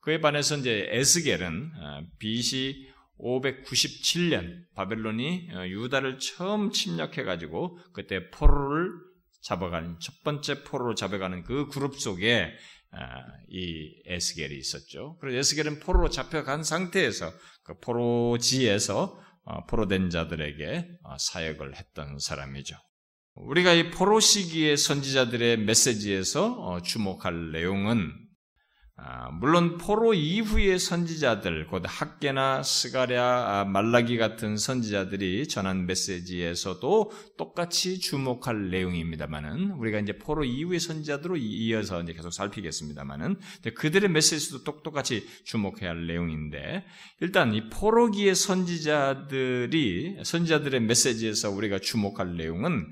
그에 0.00 0.20
반해서 0.20 0.56
이제 0.56 0.88
에스겔은 0.90 1.70
BC 2.18 2.90
597년 3.20 4.64
바벨론이 4.74 5.48
유다를 5.68 6.18
처음 6.18 6.72
침략해 6.72 7.22
가지고 7.22 7.78
그때 7.92 8.28
포로를 8.30 8.90
잡아간 9.42 9.98
첫 10.00 10.24
번째 10.24 10.64
포로로 10.64 10.96
잡아가는 10.96 11.44
그 11.44 11.68
그룹 11.68 12.00
속에 12.00 12.52
이 13.48 14.02
에스겔이 14.06 14.56
있었죠. 14.56 15.18
그래서 15.20 15.38
에스겔은 15.38 15.78
포로로 15.78 16.10
잡혀간 16.10 16.64
상태에서 16.64 17.32
그 17.62 17.78
포로지에서 17.78 19.16
포로된 19.68 20.10
자들에게 20.10 20.88
사역을 21.16 21.76
했던 21.76 22.18
사람이죠. 22.18 22.74
우리가 23.34 23.72
이 23.72 23.90
포로 23.90 24.20
시기의 24.20 24.76
선지자들의 24.76 25.58
메시지에서 25.60 26.52
어, 26.52 26.82
주목할 26.82 27.52
내용은 27.52 28.12
아, 29.04 29.30
물론 29.32 29.78
포로 29.78 30.14
이후의 30.14 30.78
선지자들, 30.78 31.66
곧 31.66 31.82
학개나 31.84 32.62
스가랴, 32.62 33.22
아, 33.22 33.64
말라기 33.64 34.16
같은 34.16 34.56
선지자들이 34.56 35.48
전한 35.48 35.86
메시지에서도 35.86 37.10
똑같이 37.36 37.98
주목할 37.98 38.70
내용입니다만은 38.70 39.72
우리가 39.72 39.98
이제 39.98 40.18
포로 40.18 40.44
이후의 40.44 40.78
선지자들로 40.78 41.36
이어서 41.36 42.00
이제 42.02 42.12
계속 42.12 42.32
살피겠습니다만은 42.32 43.40
그들의 43.74 44.08
메시지도 44.08 44.62
똑똑같이 44.62 45.26
주목해야 45.46 45.90
할 45.90 46.06
내용인데 46.06 46.84
일단 47.20 47.54
이 47.54 47.70
포로기의 47.70 48.36
선지자들이 48.36 50.18
선지자들의 50.22 50.80
메시지에서 50.80 51.50
우리가 51.50 51.80
주목할 51.80 52.36
내용은 52.36 52.86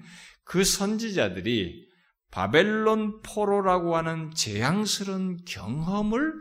그 0.50 0.64
선지자들이 0.64 1.88
바벨론 2.32 3.22
포로라고 3.22 3.96
하는 3.96 4.32
재앙스러운 4.34 5.44
경험을 5.44 6.32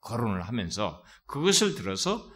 거론을 0.00 0.42
하면서 0.42 1.04
그것을 1.28 1.76
들어서 1.76 2.28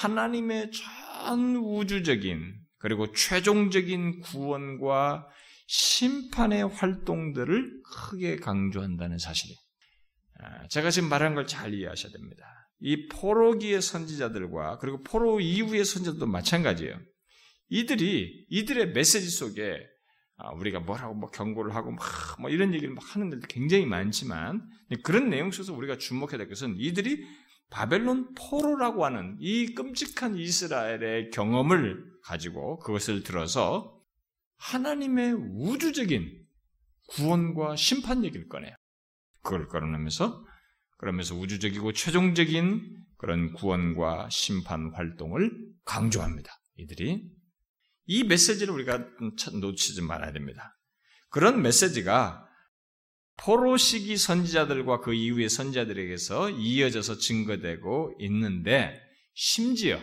하나님의 0.00 0.70
전 0.72 1.56
우주적인 1.56 2.54
그리고 2.78 3.12
최종적인 3.12 4.20
구원과 4.20 5.28
심판의 5.66 6.68
활동들을 6.68 7.82
크게 7.82 8.36
강조한다는 8.36 9.18
사실이에요. 9.18 9.58
아, 10.40 10.68
제가 10.68 10.90
지금 10.90 11.10
말한 11.10 11.34
걸 11.34 11.46
잘 11.46 11.74
이해하셔야 11.74 12.12
됩니다. 12.12 12.46
이 12.80 13.08
포로기의 13.08 13.82
선지자들과 13.82 14.78
그리고 14.78 15.02
포로 15.02 15.38
이후의 15.38 15.84
선지자들도 15.84 16.24
마찬가지예요. 16.24 16.98
이들이 17.68 18.46
이들의 18.48 18.92
메시지 18.92 19.28
속에 19.28 19.76
아, 19.76 19.91
우리가 20.36 20.80
뭐라고 20.80 21.14
뭐 21.14 21.30
경고를 21.30 21.74
하고 21.74 21.92
막 21.92 22.22
뭐 22.40 22.50
이런 22.50 22.74
얘기를 22.74 22.92
막 22.92 23.14
하는 23.14 23.30
데도 23.30 23.46
굉장히 23.48 23.86
많지만 23.86 24.68
그런 25.04 25.30
내용 25.30 25.50
속에서 25.50 25.72
우리가 25.74 25.98
주목해야 25.98 26.38
될 26.38 26.48
것은 26.48 26.74
이들이 26.76 27.24
바벨론 27.70 28.34
포로라고 28.34 29.04
하는 29.04 29.36
이 29.40 29.74
끔찍한 29.74 30.36
이스라엘의 30.36 31.30
경험을 31.30 32.04
가지고 32.24 32.78
그것을 32.80 33.22
들어서 33.22 33.98
하나님의 34.58 35.34
우주적인 35.34 36.42
구원과 37.08 37.76
심판 37.76 38.24
얘기를 38.24 38.48
꺼내요. 38.48 38.74
그걸 39.42 39.68
꺼내면서 39.68 40.44
그러면서 40.98 41.34
우주적이고 41.34 41.92
최종적인 41.92 43.04
그런 43.16 43.52
구원과 43.54 44.28
심판 44.30 44.92
활동을 44.94 45.50
강조합니다. 45.84 46.52
이들이 46.76 47.30
이 48.06 48.24
메시지를 48.24 48.74
우리가 48.74 49.06
놓치지 49.60 50.02
말아야 50.02 50.32
됩니다. 50.32 50.76
그런 51.30 51.62
메시지가 51.62 52.46
포로 53.36 53.76
시기 53.76 54.16
선지자들과 54.16 55.00
그 55.00 55.14
이후의 55.14 55.48
선지자들에게서 55.48 56.50
이어져서 56.50 57.18
증거되고 57.18 58.16
있는데 58.20 59.00
심지어 59.34 60.00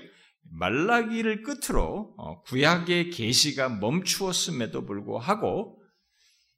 말라기를 0.52 1.44
끝으로 1.44 2.16
어, 2.18 2.42
구약의 2.44 3.12
계시가 3.12 3.70
멈추었음에도 3.70 4.86
불구하고 4.86 5.80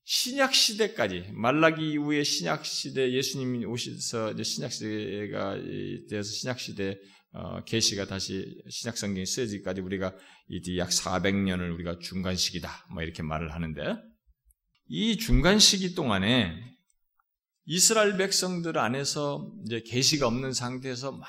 신약 0.03 0.55
시대까지 0.55 1.31
말라기 1.33 1.91
이후에 1.91 2.23
신약 2.23 2.65
시대 2.65 3.11
예수님이 3.11 3.65
오셔서 3.65 4.41
신약 4.41 4.71
시대가 4.71 5.55
되어서 6.09 6.31
신약 6.31 6.59
시대 6.59 6.91
어, 6.91 6.97
계시가 7.65 8.05
다시 8.05 8.61
신약 8.69 8.97
성경에 8.97 9.25
쓰여지기까지 9.25 9.81
우리가 9.81 10.13
이제 10.49 10.77
약 10.77 10.89
400년을 10.89 11.73
우리가 11.73 11.99
중간 11.99 12.35
시기다. 12.35 12.87
뭐 12.93 13.03
이렇게 13.03 13.23
말을 13.23 13.53
하는데 13.53 13.95
이 14.87 15.17
중간 15.17 15.59
시기 15.59 15.95
동안에 15.95 16.53
이스라엘 17.65 18.17
백성들 18.17 18.77
안에서 18.77 19.53
이제 19.65 19.81
계시가 19.85 20.27
없는 20.27 20.51
상태에서 20.51 21.13
막 21.13 21.27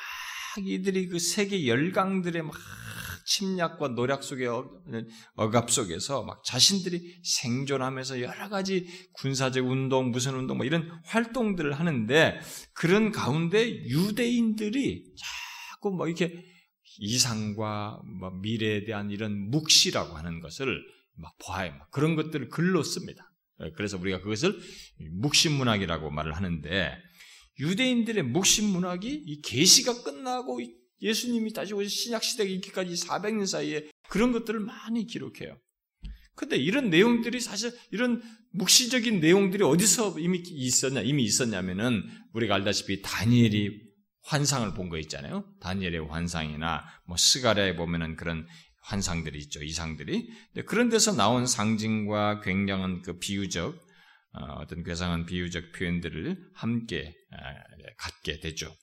이들이 0.59 1.09
그 1.09 1.19
세계 1.19 1.67
열강들의 1.67 2.43
막 2.43 2.55
침략과 3.25 3.95
노력 3.95 4.25
속에 4.25 4.49
억압 5.37 5.71
속에서 5.71 6.25
막 6.25 6.43
자신들이 6.45 7.21
생존하면서 7.23 8.21
여러 8.21 8.49
가지 8.49 8.87
군사적 9.13 9.67
운동, 9.67 10.11
무슨 10.11 10.35
운동, 10.35 10.57
뭐 10.57 10.67
이런 10.67 10.91
활동들을 11.05 11.73
하는데 11.79 12.41
그런 12.75 13.13
가운데 13.13 13.69
유대인들이 13.85 15.05
자꾸 15.83 15.91
뭐 15.91 16.07
이렇게 16.07 16.33
이상과 16.99 18.01
뭐 18.21 18.31
미래에 18.31 18.85
대한 18.85 19.11
이런 19.11 19.51
묵시라고 19.51 20.17
하는 20.17 20.41
것을 20.41 20.81
막 21.17 21.37
봐요. 21.39 21.75
그런 21.91 22.15
것들을 22.15 22.49
글로 22.49 22.83
씁니다. 22.83 23.31
예, 23.63 23.71
그래서 23.77 23.99
우리가 23.99 24.21
그것을 24.21 24.59
묵신문학이라고 25.21 26.11
말을 26.11 26.35
하는데 26.35 26.97
유대인들의 27.59 28.23
묵신문학이 28.23 29.09
이 29.27 29.43
계시가 29.43 30.05
끝나고 30.05 30.61
예수님이 31.03 31.53
다시 31.53 31.75
오신 31.75 31.89
신약 31.89 32.23
시대에 32.23 32.47
있기까지 32.47 32.95
400년 32.95 33.47
사이에 33.47 33.91
그런 34.09 34.33
것들을 34.33 34.61
많이 34.61 35.07
기록해요. 35.07 35.59
근데 36.35 36.57
이런 36.57 36.89
내용들이 36.89 37.41
사실 37.41 37.73
이런 37.91 38.23
묵시적인 38.53 39.21
내용들이 39.21 39.65
어디서 39.65 40.19
이미 40.19 40.39
있었냐, 40.39 41.03
이미 41.03 41.25
있었냐면은 41.25 42.03
우리가 42.33 42.55
알다시피 42.55 43.03
다니엘이 43.03 43.92
환상을 44.25 44.75
본 44.75 44.89
거 44.89 44.99
있잖아요. 44.99 45.45
다니엘의 45.61 46.07
환상이나 46.09 46.85
뭐 47.07 47.17
스가랴에 47.17 47.77
보면은 47.77 48.17
그런 48.17 48.47
환상들이 48.83 49.39
있죠. 49.41 49.63
이상들이. 49.63 50.29
그런 50.67 50.89
데서 50.89 51.13
나온 51.13 51.47
상징과 51.47 52.41
굉장한 52.41 53.03
그 53.03 53.19
비유적 53.19 53.75
어, 54.35 54.45
어떤 54.61 54.83
괴상한 54.83 55.27
비유적 55.27 55.73
표현들을 55.73 56.37
함께 56.55 57.15
아, 57.33 57.37
갖게 57.99 58.41
되죠. 58.41 58.75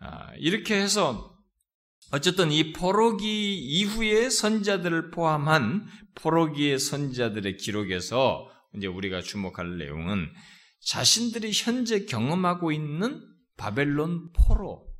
아, 0.00 0.32
이렇게 0.36 0.74
해서 0.80 1.34
어쨌든 2.12 2.52
이 2.52 2.72
포로기 2.72 3.56
이후의 3.58 4.30
선자들을 4.30 5.10
포함한 5.10 5.86
포로기의 6.16 6.78
선자들의 6.78 7.56
기록에서 7.56 8.50
이제 8.76 8.86
우리가 8.86 9.22
주목할 9.22 9.78
내용은 9.78 10.28
자신들이 10.84 11.52
현재 11.54 12.04
경험하고 12.04 12.70
있는 12.72 13.22
바벨론 13.62 14.32
포로, 14.32 14.92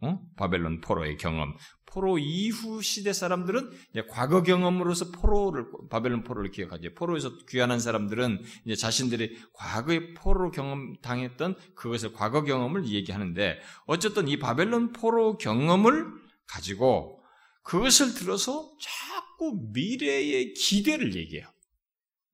어? 0.00 0.18
바벨론 0.38 0.80
포로의 0.80 1.18
경험, 1.18 1.54
포로 1.84 2.16
이후 2.16 2.80
시대 2.80 3.12
사람들은 3.12 3.70
과거 4.08 4.42
경험으로서 4.42 5.10
포로를 5.10 5.66
바벨론 5.90 6.24
포로를 6.24 6.50
기억하죠. 6.52 6.94
포로에서 6.94 7.36
귀환한 7.50 7.78
사람들은 7.78 8.42
이제 8.64 8.76
자신들이 8.76 9.36
과거의 9.52 10.14
포로 10.14 10.50
경험 10.52 10.98
당했던 11.02 11.56
그것을 11.74 12.14
과거 12.14 12.44
경험을 12.44 12.88
얘기하는데 12.88 13.60
어쨌든 13.84 14.26
이 14.28 14.38
바벨론 14.38 14.92
포로 14.92 15.36
경험을 15.36 16.06
가지고 16.48 17.22
그것을 17.62 18.14
들어서 18.14 18.72
자꾸 18.80 19.68
미래의 19.74 20.54
기대를 20.54 21.14
얘기해요. 21.14 21.46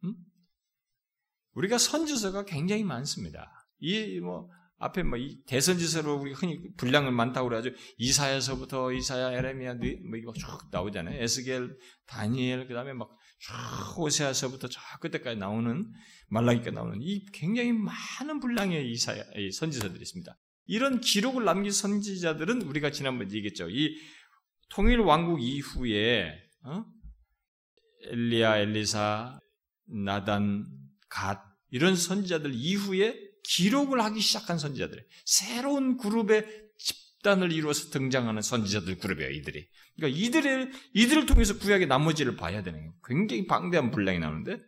음? 0.05 0.14
우리가 1.55 1.78
선지서가 1.78 2.44
굉장히 2.44 2.85
많습니다. 2.85 3.50
이뭐 3.81 4.48
앞에 4.83 5.05
뭐 5.05 5.16
대선 5.47 5.79
지서로 5.79 6.16
우리 6.16 6.33
흔히 6.33 6.61
분량을 6.77 7.12
많다고 7.12 7.49
그래가지 7.49 7.73
이사야서부터 7.99 8.92
이사야, 8.92 9.33
에레미야 9.33 9.75
뭐 9.75 10.18
이거 10.18 10.33
쭉 10.33 10.47
나오잖아요. 10.73 11.23
에스겔, 11.23 11.77
다니엘 12.07 12.66
그다음에 12.66 12.92
막 12.92 13.11
호세아서부터 13.97 14.68
저 14.68 14.81
끝에까지 15.01 15.38
나오는 15.38 15.88
말라기까지 16.29 16.75
나오는 16.75 16.99
이 17.01 17.25
굉장히 17.33 17.73
많은 17.73 18.40
분량의 18.40 18.90
이사야 18.90 19.23
선지서들이 19.53 20.03
있습니다. 20.03 20.37
이런 20.66 21.01
기록을 21.01 21.45
남긴 21.45 21.71
선지자들은 21.71 22.62
우리가 22.62 22.90
지난번에 22.90 23.31
얘기했죠. 23.31 23.68
이 23.71 23.97
통일 24.68 24.99
왕국 24.99 25.40
이후에 25.42 26.33
어? 26.64 26.85
엘리야, 28.09 28.59
엘리사, 28.59 29.38
나단, 29.87 30.66
갓 31.09 31.40
이런 31.71 31.95
선지자들 31.95 32.53
이후에 32.53 33.32
기록을 33.44 34.02
하기 34.05 34.20
시작한 34.20 34.59
선지자들, 34.59 35.05
새로운 35.24 35.96
그룹의 35.96 36.46
집단을 36.78 37.52
이루어서 37.52 37.90
등장하는 37.90 38.42
선지자들 38.42 38.98
그룹이에요, 38.98 39.31
이들이. 39.31 39.66
그러니까 39.96 40.18
이들을, 40.18 40.72
이들을 40.94 41.26
통해서 41.26 41.59
구약의 41.59 41.87
나머지를 41.87 42.37
봐야 42.37 42.62
되는 42.62 42.78
거예요. 42.78 42.94
굉장히 43.05 43.46
방대한 43.46 43.90
분량이 43.90 44.18
나오는데. 44.18 44.59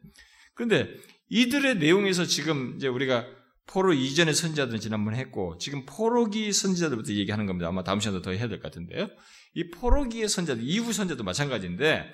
그런데 0.55 0.89
이들의 1.29 1.79
내용에서 1.79 2.25
지금 2.27 2.75
이제 2.77 2.87
우리가 2.87 3.27
포로 3.67 3.95
이전의 3.95 4.35
선지자들은 4.35 4.81
지난번에 4.81 5.19
했고, 5.19 5.57
지금 5.59 5.87
포로기 5.87 6.53
선지자들부터 6.53 7.13
얘기하는 7.15 7.47
겁니다. 7.47 7.69
아마 7.69 7.83
다음 7.83 7.99
시간에 7.99 8.21
더 8.23 8.31
해야 8.31 8.47
될 8.47 8.61
것 8.61 8.65
같은데요. 8.65 9.09
이 9.55 9.71
포로기의 9.71 10.29
선지자들, 10.29 10.63
이후 10.65 10.93
선지자도 10.93 11.25
마찬가지인데, 11.25 12.05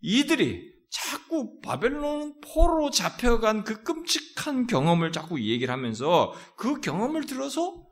이들이 0.00 0.75
자꾸 0.88 1.60
바벨론 1.60 2.40
포로 2.40 2.90
잡혀간 2.90 3.64
그 3.64 3.82
끔찍한 3.82 4.66
경험을 4.66 5.12
자꾸 5.12 5.40
얘기를 5.40 5.72
하면서 5.72 6.32
그 6.56 6.80
경험을 6.80 7.26
들어서 7.26 7.86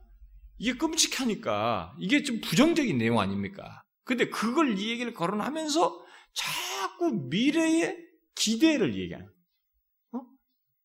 이게 0.58 0.74
끔찍하니까 0.74 1.96
이게 1.98 2.22
좀 2.22 2.40
부정적인 2.40 2.96
내용 2.98 3.18
아닙니까? 3.18 3.82
근데 4.04 4.28
그걸 4.28 4.78
이 4.78 4.90
얘기를 4.90 5.12
거론하면서 5.12 6.04
자꾸 6.34 7.28
미래의 7.28 7.96
기대를 8.36 8.96
얘기하는 8.96 9.28
어? 10.12 10.20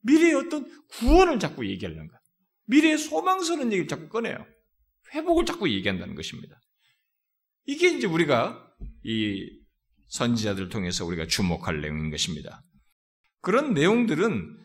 미래의 0.01 0.33
어떤 0.35 0.67
구원을 0.89 1.39
자꾸 1.39 1.67
얘기하는 1.67 2.07
거야. 2.07 2.19
미래의 2.65 2.97
소망스러운 2.97 3.71
얘기를 3.71 3.87
자꾸 3.87 4.09
꺼내요. 4.09 4.45
회복을 5.13 5.45
자꾸 5.45 5.69
얘기한다는 5.69 6.15
것입니다. 6.15 6.59
이게 7.65 7.89
이제 7.89 8.07
우리가 8.07 8.67
이 9.03 9.58
선지자들을 10.09 10.69
통해서 10.69 11.05
우리가 11.05 11.27
주목할 11.27 11.81
내용인 11.81 12.11
것입니다. 12.11 12.61
그런 13.41 13.73
내용들은 13.73 14.57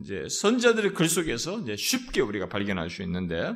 이제 0.00 0.26
선지자들의 0.28 0.94
글 0.94 1.08
속에서 1.08 1.60
이제 1.60 1.76
쉽게 1.76 2.20
우리가 2.20 2.48
발견할 2.48 2.90
수 2.90 3.02
있는데 3.02 3.54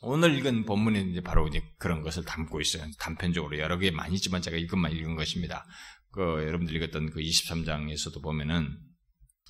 오늘 0.00 0.36
읽은 0.36 0.64
본문이 0.64 1.10
이제 1.10 1.20
바로 1.20 1.48
이제 1.48 1.62
그런 1.78 2.02
것을 2.02 2.24
담고 2.24 2.60
있어요. 2.60 2.84
단편적으로 3.00 3.58
여러 3.58 3.78
개 3.78 3.90
많이 3.90 4.14
있지만 4.14 4.42
제가 4.42 4.56
이것만 4.56 4.92
읽은 4.92 5.16
것입니다. 5.16 5.64
그 6.12 6.20
여러분들 6.20 6.74
읽었던 6.76 7.10
그 7.10 7.20
23장에서도 7.20 8.22
보면은 8.22 8.78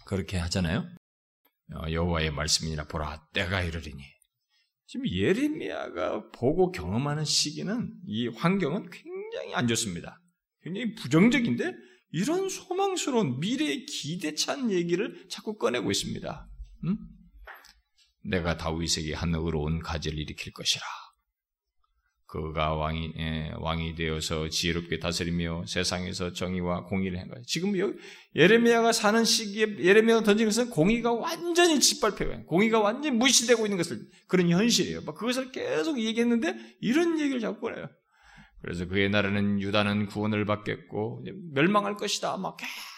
그렇게 0.07 0.39
하잖아요. 0.39 0.89
어, 1.75 1.91
여호와의 1.91 2.31
말씀이라 2.31 2.85
보라 2.85 3.29
때가 3.35 3.63
이르리니 3.63 4.03
지금 4.87 5.07
예레미야가 5.07 6.31
보고 6.31 6.73
경험하는 6.73 7.25
시기는 7.25 7.93
이 8.07 8.29
환경은 8.29 8.89
굉장히 8.89 9.55
안 9.55 9.69
좋습니다. 9.69 10.19
굉장히 10.63 10.95
부정적인데 10.95 11.75
이런 12.11 12.49
소망스러운 12.49 13.39
미래의 13.41 13.87
기대찬 13.87 14.71
얘기를 14.71 15.27
자꾸 15.29 15.57
꺼내고 15.57 15.91
있습니다. 15.91 16.49
음? 16.85 16.97
내가 18.25 18.57
다윗에게 18.57 19.15
한 19.15 19.35
의로운 19.35 19.81
가지를 19.81 20.19
일으킬 20.19 20.53
것이라. 20.53 20.85
그가 22.29 22.75
왕이 22.75 23.15
예, 23.17 23.53
왕이 23.59 23.95
되어서 23.95 24.51
지혜롭게 24.51 24.99
다스리며 24.99 25.65
세상에서 25.67 26.35
정의와 26.35 26.85
공의를 26.85 27.19
한 27.19 27.29
거예요. 27.29 27.43
지금 27.47 27.77
여기 27.79 27.95
예레미야가 28.37 28.93
사는 28.93 29.25
시기에 29.25 29.79
예레미야가 29.79 30.25
던진 30.25 30.47
것은 30.47 30.69
공의가 30.69 31.11
완전히 31.11 31.81
짓밟혀요. 31.81 32.45
공의가 32.45 32.81
완전히 32.81 33.17
무시되고 33.17 33.65
있는 33.65 33.79
것을 33.79 34.07
그런 34.27 34.51
현실이에요. 34.51 35.07
그것을 35.07 35.53
계속 35.53 35.99
얘기했는데 35.99 36.55
이런 36.83 37.19
얘기를 37.19 37.41
자꾸 37.41 37.61
꺼내요. 37.61 37.89
그래서 38.61 38.87
그의 38.87 39.09
나라는 39.11 39.61
유다는 39.61 40.07
구원을 40.07 40.45
받겠고 40.45 41.25
멸망할 41.53 41.97
것이다. 41.97 42.37
막 42.37 42.57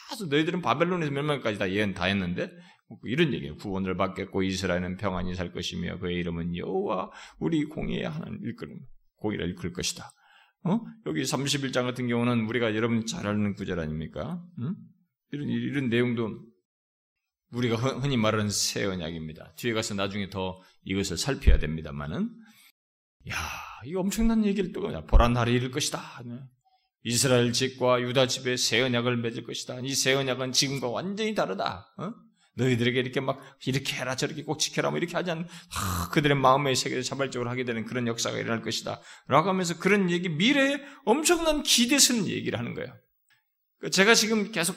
계속 0.08 0.28
너희들은 0.28 0.62
바벨론에서 0.62 1.10
멸망까지 1.10 1.58
다 1.58 1.70
예언 1.70 1.94
다 1.94 2.04
했는데 2.04 2.50
뭐 2.88 2.98
이런 3.04 3.32
얘기예요. 3.32 3.56
구원을 3.56 3.96
받겠고 3.96 4.42
이스라엘은 4.42 4.96
평안히 4.96 5.34
살 5.34 5.52
것이며 5.52 5.98
그의 5.98 6.16
이름은 6.16 6.56
여호와 6.56 7.10
우리 7.38 7.64
공의의 7.64 8.04
하나님 8.04 8.40
일끌 8.42 8.68
공의를 9.16 9.48
일끌 9.48 9.72
것이다. 9.72 10.10
어? 10.64 10.80
여기 11.06 11.22
31장 11.22 11.84
같은 11.84 12.08
경우는 12.08 12.46
우리가 12.46 12.74
여러분 12.74 13.06
잘 13.06 13.26
아는 13.26 13.54
구절 13.54 13.80
아닙니까? 13.80 14.42
응? 14.60 14.74
이런 15.32 15.48
이런 15.48 15.88
내용도 15.88 16.40
우리가 17.52 17.76
흔히 17.76 18.16
말하는 18.16 18.50
새 18.50 18.84
언약입니다. 18.84 19.54
뒤에 19.56 19.72
가서 19.72 19.94
나중에 19.94 20.30
더 20.30 20.60
이것을 20.84 21.16
살펴야 21.16 21.58
됩니다만은 21.58 22.28
야, 23.28 23.36
이 23.84 23.94
엄청난 23.94 24.44
얘기를 24.44 24.72
또 24.72 24.80
보란 25.06 25.32
날이 25.32 25.52
이를 25.52 25.70
것이다. 25.70 26.22
이스라엘 27.02 27.52
집과 27.52 28.00
유다 28.02 28.26
집에 28.26 28.56
새 28.56 28.80
언약을 28.82 29.16
맺을 29.18 29.44
것이다. 29.44 29.80
이 29.80 29.94
새 29.94 30.14
언약은 30.14 30.52
지금과 30.52 30.88
완전히 30.88 31.34
다르다. 31.34 31.94
어? 31.98 32.12
너희들에게 32.56 32.98
이렇게 32.98 33.20
막 33.20 33.40
이렇게 33.64 33.96
해라 33.96 34.16
저렇게 34.16 34.42
꼭 34.44 34.58
지켜라 34.58 34.90
뭐 34.90 34.98
이렇게 34.98 35.14
하지 35.14 35.30
않 35.30 35.46
하, 35.70 36.08
그들의 36.10 36.36
마음의 36.36 36.76
세계를 36.76 37.02
자발적으로 37.02 37.48
하게 37.48 37.64
되는 37.64 37.84
그런 37.86 38.06
역사가 38.06 38.38
일어날 38.38 38.60
것이다. 38.62 39.00
라고 39.28 39.48
하면서 39.48 39.78
그런 39.78 40.10
얘기 40.10 40.28
미래에 40.28 40.78
엄청난 41.04 41.62
기대스는 41.62 42.26
얘기를 42.26 42.58
하는 42.58 42.74
거예요. 42.74 42.92
그 43.78 43.88
제가 43.90 44.14
지금 44.14 44.50
계속 44.52 44.76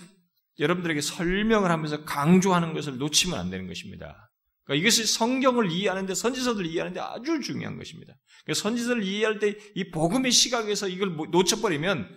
여러분들에게 0.59 1.01
설명을 1.01 1.71
하면서 1.71 2.05
강조하는 2.05 2.73
것을 2.73 2.97
놓치면 2.99 3.37
안 3.37 3.49
되는 3.49 3.67
것입니다. 3.67 4.31
그러니까 4.65 4.81
이것이 4.81 5.05
성경을 5.05 5.71
이해하는데 5.71 6.13
선지서들을 6.15 6.65
이해하는데 6.67 6.99
아주 6.99 7.41
중요한 7.41 7.77
것입니다. 7.77 8.15
그러니까 8.43 8.61
선지서를 8.61 9.03
이해할 9.03 9.39
때 9.39 9.57
이 9.75 9.91
복음의 9.91 10.31
시각에서 10.31 10.87
이걸 10.87 11.09
뭐 11.09 11.27
놓쳐버리면 11.27 12.09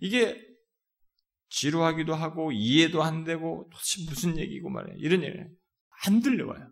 이게 0.00 0.42
지루하기도 1.48 2.14
하고 2.14 2.52
이해도 2.52 3.02
안 3.02 3.24
되고 3.24 3.68
도대체 3.70 4.04
무슨 4.08 4.38
얘기고 4.38 4.68
말이야 4.68 4.94
이런 4.98 5.22
얘기안 5.22 6.20
들려와요. 6.22 6.70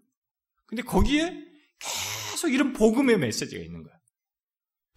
근데 0.67 0.83
거기에 0.83 1.43
계속 1.79 2.53
이런 2.53 2.73
복음의 2.73 3.19
메시지가 3.19 3.63
있는 3.63 3.83
거야. 3.83 3.95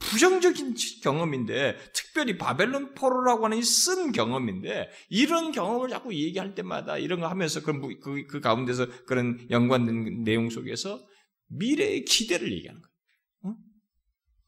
부정적인 0.08 0.76
경험인데 1.04 1.78
특별히 1.94 2.38
바벨론 2.38 2.94
포로라고 2.96 3.46
하는 3.46 3.58
이 3.58 3.62
쓴 3.62 4.12
경험인데 4.12 4.90
이런 5.10 5.52
경험을 5.52 5.90
자꾸 5.90 6.14
얘기할 6.14 6.56
때마다 6.56 6.98
이런 6.98 7.20
거 7.20 7.28
하면서 7.28 7.62
그, 7.62 8.00
그, 8.00 8.26
그 8.28 8.40
가운데서 8.40 9.06
그런 9.06 9.46
연관된 9.52 10.24
내용 10.24 10.50
속에서 10.50 11.06
미래의 11.50 12.06
기대를 12.06 12.52
얘기하는 12.52 12.82
거예요. 12.82 12.94
어? 13.44 13.56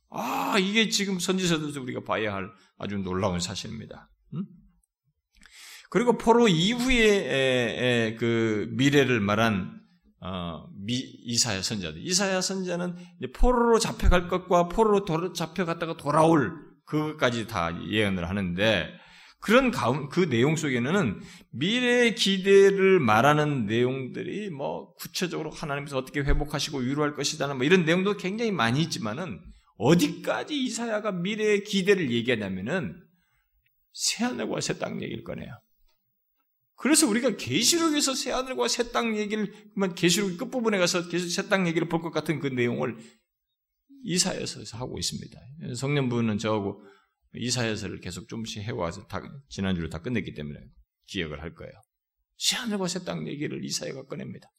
아 0.09 0.57
이게 0.59 0.89
지금 0.89 1.19
선지서에서 1.19 1.81
우리가 1.81 2.03
봐야 2.03 2.33
할 2.33 2.49
아주 2.77 2.97
놀라운 2.97 3.39
사실입니다. 3.39 4.09
응? 4.35 4.45
그리고 5.89 6.17
포로 6.17 6.47
이후에 6.47 8.15
그 8.19 8.69
미래를 8.71 9.19
말한 9.19 9.78
어, 10.21 10.67
미, 10.75 10.95
이사야 10.95 11.61
선자들. 11.61 12.01
이사야 12.05 12.41
선자는 12.41 12.95
포로로 13.33 13.79
잡혀갈 13.79 14.27
것과 14.27 14.67
포로로 14.67 15.05
도, 15.05 15.33
잡혀갔다가 15.33 15.97
돌아올 15.97 16.53
그것까지 16.85 17.47
다 17.47 17.71
예언을 17.89 18.27
하는데 18.27 18.89
그런 19.39 19.71
가운 19.71 20.09
그 20.09 20.27
내용 20.29 20.57
속에는 20.57 21.21
미래의 21.51 22.15
기대를 22.15 22.99
말하는 22.99 23.67
내용들이 23.67 24.49
뭐 24.49 24.93
구체적으로 24.95 25.49
하나님께서 25.49 25.97
어떻게 25.97 26.19
회복하시고 26.19 26.79
위로할 26.79 27.15
것이다는 27.15 27.55
뭐 27.57 27.65
이런 27.65 27.85
내용도 27.85 28.17
굉장히 28.17 28.51
많이 28.51 28.81
있지만은 28.81 29.39
어디까지 29.77 30.61
이사야가 30.61 31.13
미래의 31.13 31.63
기대를 31.63 32.11
얘기하냐면은 32.11 33.01
새 33.93 34.25
하늘과 34.25 34.59
새 34.59 34.77
땅 34.77 35.01
얘기를 35.01 35.23
꺼내요. 35.23 35.53
그래서 36.81 37.07
우리가 37.07 37.35
계시록에서 37.35 38.15
새 38.15 38.31
하늘과 38.31 38.67
새 38.69 38.91
땅 38.91 39.17
얘기를 39.17 39.53
계시록 39.95 40.37
끝 40.37 40.49
부분에 40.49 40.77
가서 40.77 41.09
계속 41.09 41.27
새 41.29 41.49
땅 41.49 41.67
얘기를 41.67 41.89
볼 41.89 42.01
것 42.01 42.11
같은 42.11 42.39
그 42.39 42.47
내용을 42.47 42.97
이사야서에서 44.03 44.77
하고 44.77 44.97
있습니다. 44.97 45.39
성년부는 45.75 46.37
저하고 46.37 46.81
이사야서를 47.35 47.99
계속 47.99 48.29
좀씩 48.29 48.63
해와서 48.63 49.05
다, 49.07 49.21
지난주로 49.49 49.89
다 49.89 50.01
끝냈기 50.01 50.33
때문에 50.33 50.57
기억을 51.07 51.41
할 51.41 51.53
거예요. 51.53 51.73
새 52.37 52.55
하늘과 52.55 52.87
새 52.87 52.99
땅 53.03 53.27
얘기를 53.27 53.63
이사야가 53.63 54.05
꺼냅니다. 54.05 54.49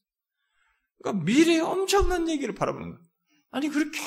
그러니까 1.03 1.25
미래의 1.25 1.61
엄청난 1.61 2.29
얘기를 2.29 2.55
바라보는 2.55 2.91
거예요. 2.91 3.03
아니 3.53 3.69
그렇게 3.71 3.99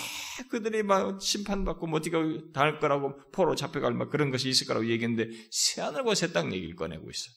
그들이 0.50 0.84
막 0.84 1.20
심판받고 1.20 1.88
뭐 1.88 2.00
어디가 2.00 2.20
당할 2.54 2.80
거라고 2.80 3.18
포로 3.32 3.56
잡혀갈 3.56 3.94
막 3.94 4.10
그런 4.12 4.30
것이 4.30 4.48
있을 4.50 4.68
거라고 4.68 4.88
얘기했는데 4.88 5.32
새 5.52 5.82
하늘과 5.82 6.14
새 6.14 6.32
땅 6.32 6.54
얘기를 6.54 6.76
꺼내고 6.76 7.10
있어요. 7.10 7.34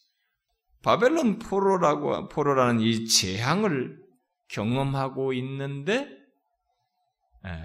바벨론 0.86 1.40
포로라고 1.40 2.28
포로라는 2.28 2.80
이 2.80 3.06
재앙을 3.06 3.98
경험하고 4.46 5.32
있는데 5.32 6.08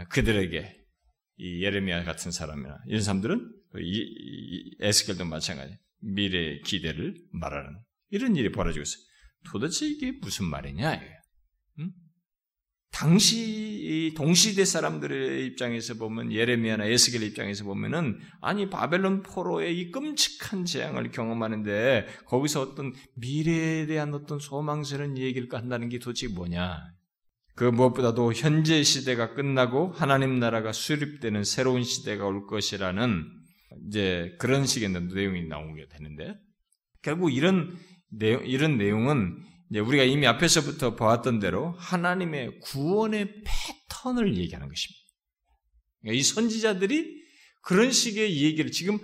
그들에게 0.09 0.75
이 1.37 1.63
예레미야 1.63 2.03
같은 2.03 2.31
사람이나 2.31 2.79
이런 2.87 3.03
사람들은 3.03 3.53
이, 3.77 4.01
이 4.01 4.75
에스겔도 4.79 5.25
마찬가지 5.25 5.77
미래의 5.99 6.63
기대를 6.63 7.13
말하는 7.31 7.77
이런 8.09 8.35
일이 8.35 8.51
벌어지고 8.51 8.81
있어요. 8.81 9.03
도대체 9.51 9.85
이게 9.85 10.13
무슨 10.13 10.45
말이냐? 10.45 10.99
응? 12.93 13.09
당시 13.09 14.13
동시대 14.15 14.65
사람들의 14.65 15.45
입장에서 15.47 15.95
보면 15.95 16.31
예레미야나 16.31 16.85
에스겔 16.85 17.23
입장에서 17.23 17.63
보면은 17.63 18.19
아니 18.41 18.69
바벨론 18.69 19.23
포로의 19.23 19.79
이 19.79 19.91
끔찍한 19.91 20.65
재앙을 20.65 21.11
경험하는데 21.11 22.07
거기서 22.25 22.61
어떤 22.61 22.93
미래에 23.15 23.85
대한 23.87 24.13
어떤 24.13 24.39
소망스러운 24.39 25.17
얘기를 25.17 25.47
한다는 25.51 25.89
게 25.89 25.99
도대체 25.99 26.27
뭐냐? 26.27 26.93
그 27.55 27.65
무엇보다도 27.65 28.33
현재 28.33 28.81
시대가 28.83 29.33
끝나고 29.33 29.91
하나님 29.91 30.39
나라가 30.39 30.71
수립되는 30.71 31.43
새로운 31.43 31.83
시대가 31.83 32.25
올 32.25 32.47
것이라는 32.47 33.25
이제 33.87 34.35
그런 34.39 34.65
식의 34.65 34.89
내용이 34.89 35.47
나오게 35.47 35.87
되는데 35.89 36.35
결국 37.01 37.33
이런 37.33 37.77
내용 38.09 38.45
이런 38.45 38.77
내용은 38.77 39.37
우리가 39.79 40.03
이미 40.03 40.27
앞에서부터 40.27 40.95
보았던 40.95 41.39
대로 41.39 41.71
하나님의 41.77 42.59
구원의 42.59 43.43
패턴을 43.45 44.37
얘기하는 44.37 44.67
것입니다. 44.67 45.01
그러니까 46.01 46.19
이 46.19 46.23
선지자들이 46.23 47.21
그런 47.61 47.91
식의 47.91 48.41
얘기를 48.43 48.71
지금 48.71 48.99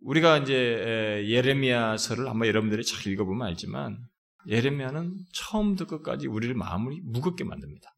우리가 0.00 0.38
이제 0.38 1.24
예레미야서를 1.26 2.28
한번 2.28 2.48
여러분들이 2.48 2.84
잘 2.84 3.06
읽어보면 3.12 3.46
알지만 3.46 3.98
예레미야는 4.48 5.14
처음부터 5.32 5.86
끝까지 5.86 6.26
우리를 6.26 6.54
마음을 6.54 7.00
무겁게 7.04 7.44
만듭니다. 7.44 7.94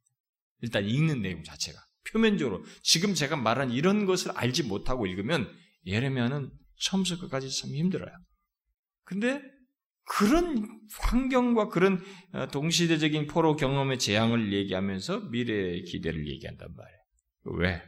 일단 0.61 0.85
읽는 0.85 1.23
내용 1.23 1.43
자체가 1.43 1.79
표면적으로 2.13 2.65
지금 2.83 3.15
제가 3.15 3.37
말한 3.37 3.73
이런 3.73 4.07
것을 4.07 4.33
알지 4.33 4.65
못하고 4.65 5.07
읽으면 5.07 5.51
예레미야는 5.87 6.51
처음부터 6.81 7.21
끝까지 7.21 7.51
참 7.59 7.71
힘들어요. 7.71 8.13
근데 9.05 9.41
그런 10.07 10.81
환경과 11.01 11.69
그런 11.69 12.03
어, 12.33 12.47
동시대적인 12.49 13.27
포로 13.27 13.57
경험의 13.57 13.99
재앙을 13.99 14.53
얘기하면서 14.53 15.21
미래의 15.31 15.83
기대를 15.83 16.29
얘기한단 16.29 16.69
말이에요. 16.75 16.99
왜? 17.59 17.83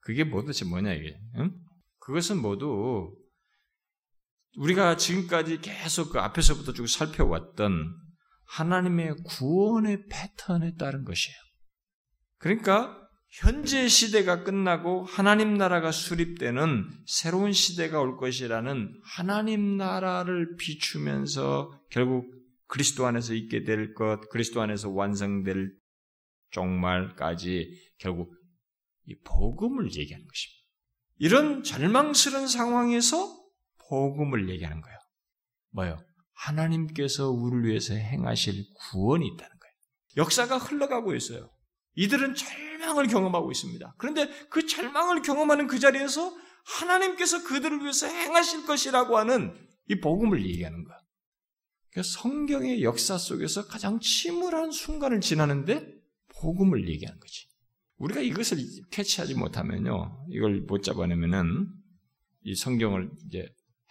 그게 0.00 0.28
도대체 0.28 0.64
뭐냐 0.64 0.92
이게? 0.92 1.18
응? 1.36 1.52
그것은 1.98 2.40
모두 2.40 3.12
우리가 4.56 4.96
지금까지 4.96 5.60
계속 5.60 6.12
그 6.12 6.20
앞에서부터 6.20 6.72
쭉 6.74 6.86
살펴왔던 6.86 7.92
하나님의 8.46 9.16
구원의 9.24 10.04
패턴에 10.08 10.74
따른 10.76 11.04
것이에요. 11.04 11.36
그러니까 12.38 13.03
현재 13.36 13.88
시대가 13.88 14.44
끝나고 14.44 15.04
하나님 15.06 15.54
나라가 15.54 15.90
수립되는 15.90 16.88
새로운 17.04 17.52
시대가 17.52 18.00
올 18.00 18.16
것이라는 18.16 19.00
하나님 19.02 19.76
나라를 19.76 20.54
비추면서 20.56 21.82
결국 21.90 22.32
그리스도 22.68 23.06
안에서 23.06 23.34
있게 23.34 23.64
될 23.64 23.92
것, 23.92 24.20
그리스도 24.30 24.62
안에서 24.62 24.90
완성될 24.90 25.72
종말까지 26.50 27.92
결국 27.98 28.32
이 29.06 29.16
복음을 29.24 29.86
얘기하는 29.86 30.26
것입니다. 30.26 30.64
이런 31.18 31.62
절망스러운 31.64 32.46
상황에서 32.46 33.26
복음을 33.88 34.48
얘기하는 34.48 34.80
거예요. 34.80 34.98
뭐요? 35.70 35.98
하나님께서 36.34 37.30
우리를 37.30 37.68
위해서 37.68 37.94
행하실 37.94 38.64
구원이 38.92 39.26
있다는 39.26 39.50
거예요. 39.58 39.74
역사가 40.18 40.58
흘러가고 40.58 41.16
있어요. 41.16 41.50
이들은 41.96 42.36
절 42.36 42.73
망을 42.84 43.06
경험하고 43.06 43.50
있습니다. 43.50 43.94
그런데 43.98 44.28
그 44.50 44.66
절망을 44.66 45.22
경험하는 45.22 45.66
그 45.66 45.78
자리에서 45.78 46.34
하나님께서 46.64 47.44
그들을 47.44 47.80
위해서 47.80 48.06
행하실 48.06 48.66
것이라고 48.66 49.18
하는 49.18 49.54
이 49.88 50.00
복음을 50.00 50.44
얘기하는 50.44 50.84
거야. 50.84 50.98
그러니까 51.90 52.10
성경의 52.20 52.82
역사 52.82 53.18
속에서 53.18 53.66
가장 53.66 54.00
침울한 54.00 54.72
순간을 54.72 55.20
지나는데 55.20 55.86
복음을 56.40 56.88
얘기하는 56.88 57.20
거지. 57.20 57.46
우리가 57.96 58.20
이것을 58.20 58.58
캐치하지 58.90 59.34
못하면요, 59.34 60.26
이걸 60.30 60.62
못 60.62 60.82
잡아내면은 60.82 61.68
이 62.42 62.54
성경을 62.54 63.10
이제 63.26 63.46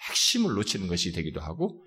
핵심을 0.09 0.53
놓치는 0.55 0.87
것이 0.87 1.13
되기도 1.13 1.39
하고 1.39 1.85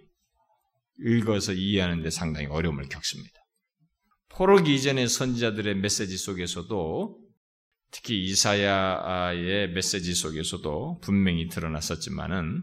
읽어서 0.99 1.53
이해하는데 1.53 2.09
상당히 2.11 2.47
어려움을 2.47 2.89
겪습니다. 2.89 3.46
포로기 4.37 4.75
이전의 4.75 5.09
선지자들의 5.09 5.77
메시지 5.77 6.19
속에서도 6.19 7.19
특히 7.91 8.23
이사야의 8.25 9.71
메시지 9.71 10.15
속에서도 10.15 10.99
분명히 11.01 11.49
드러났었지만은 11.49 12.63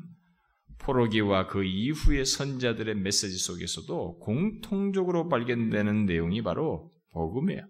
포로기와 0.78 1.48
그 1.48 1.64
이후의 1.64 2.28
선자들의 2.28 2.94
메시지 2.98 3.40
속에서도 3.40 4.20
공통적으로 4.20 5.28
발견되는 5.30 6.06
내용이 6.06 6.44
바로 6.44 6.92
복음이에요. 7.12 7.66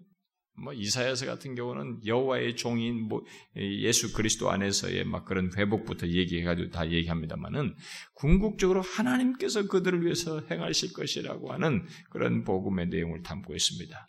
뭐 0.56 0.72
이사야서 0.72 1.26
같은 1.26 1.54
경우는 1.54 2.06
여호와의 2.06 2.56
종인 2.56 3.08
뭐 3.08 3.24
예수 3.56 4.12
그리스도 4.12 4.50
안에서의 4.50 5.04
막 5.04 5.24
그런 5.24 5.50
회복부터 5.56 6.06
얘기해가지고 6.08 6.70
다 6.70 6.90
얘기합니다만은 6.90 7.74
궁극적으로 8.14 8.80
하나님께서 8.80 9.66
그들을 9.66 10.04
위해서 10.04 10.40
행하실 10.50 10.92
것이라고 10.92 11.52
하는 11.52 11.86
그런 12.10 12.44
복음의 12.44 12.88
내용을 12.88 13.22
담고 13.22 13.54
있습니다. 13.54 14.08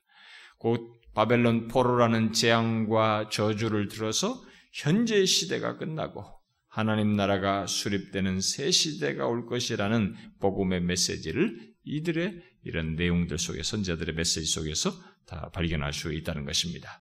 곧 0.60 1.02
바벨론 1.14 1.68
포로라는 1.68 2.34
재앙과 2.34 3.30
저주를 3.30 3.88
들어서 3.88 4.44
현재 4.74 5.26
시대가 5.26 5.78
끝나고 5.78 6.24
하나님 6.68 7.16
나라가 7.16 7.66
수립되는 7.66 8.42
새 8.42 8.70
시대가 8.70 9.28
올 9.28 9.46
것이라는 9.46 10.14
복음의 10.42 10.82
메시지를 10.82 11.58
이들의 11.86 12.42
이런 12.66 12.96
내용들 12.96 13.38
속에 13.38 13.64
선자들의 13.64 14.16
메시지 14.16 14.46
속에서 14.52 14.92
다 15.26 15.50
발견할 15.54 15.94
수 15.94 16.14
있다는 16.14 16.46
것입니다. 16.46 17.02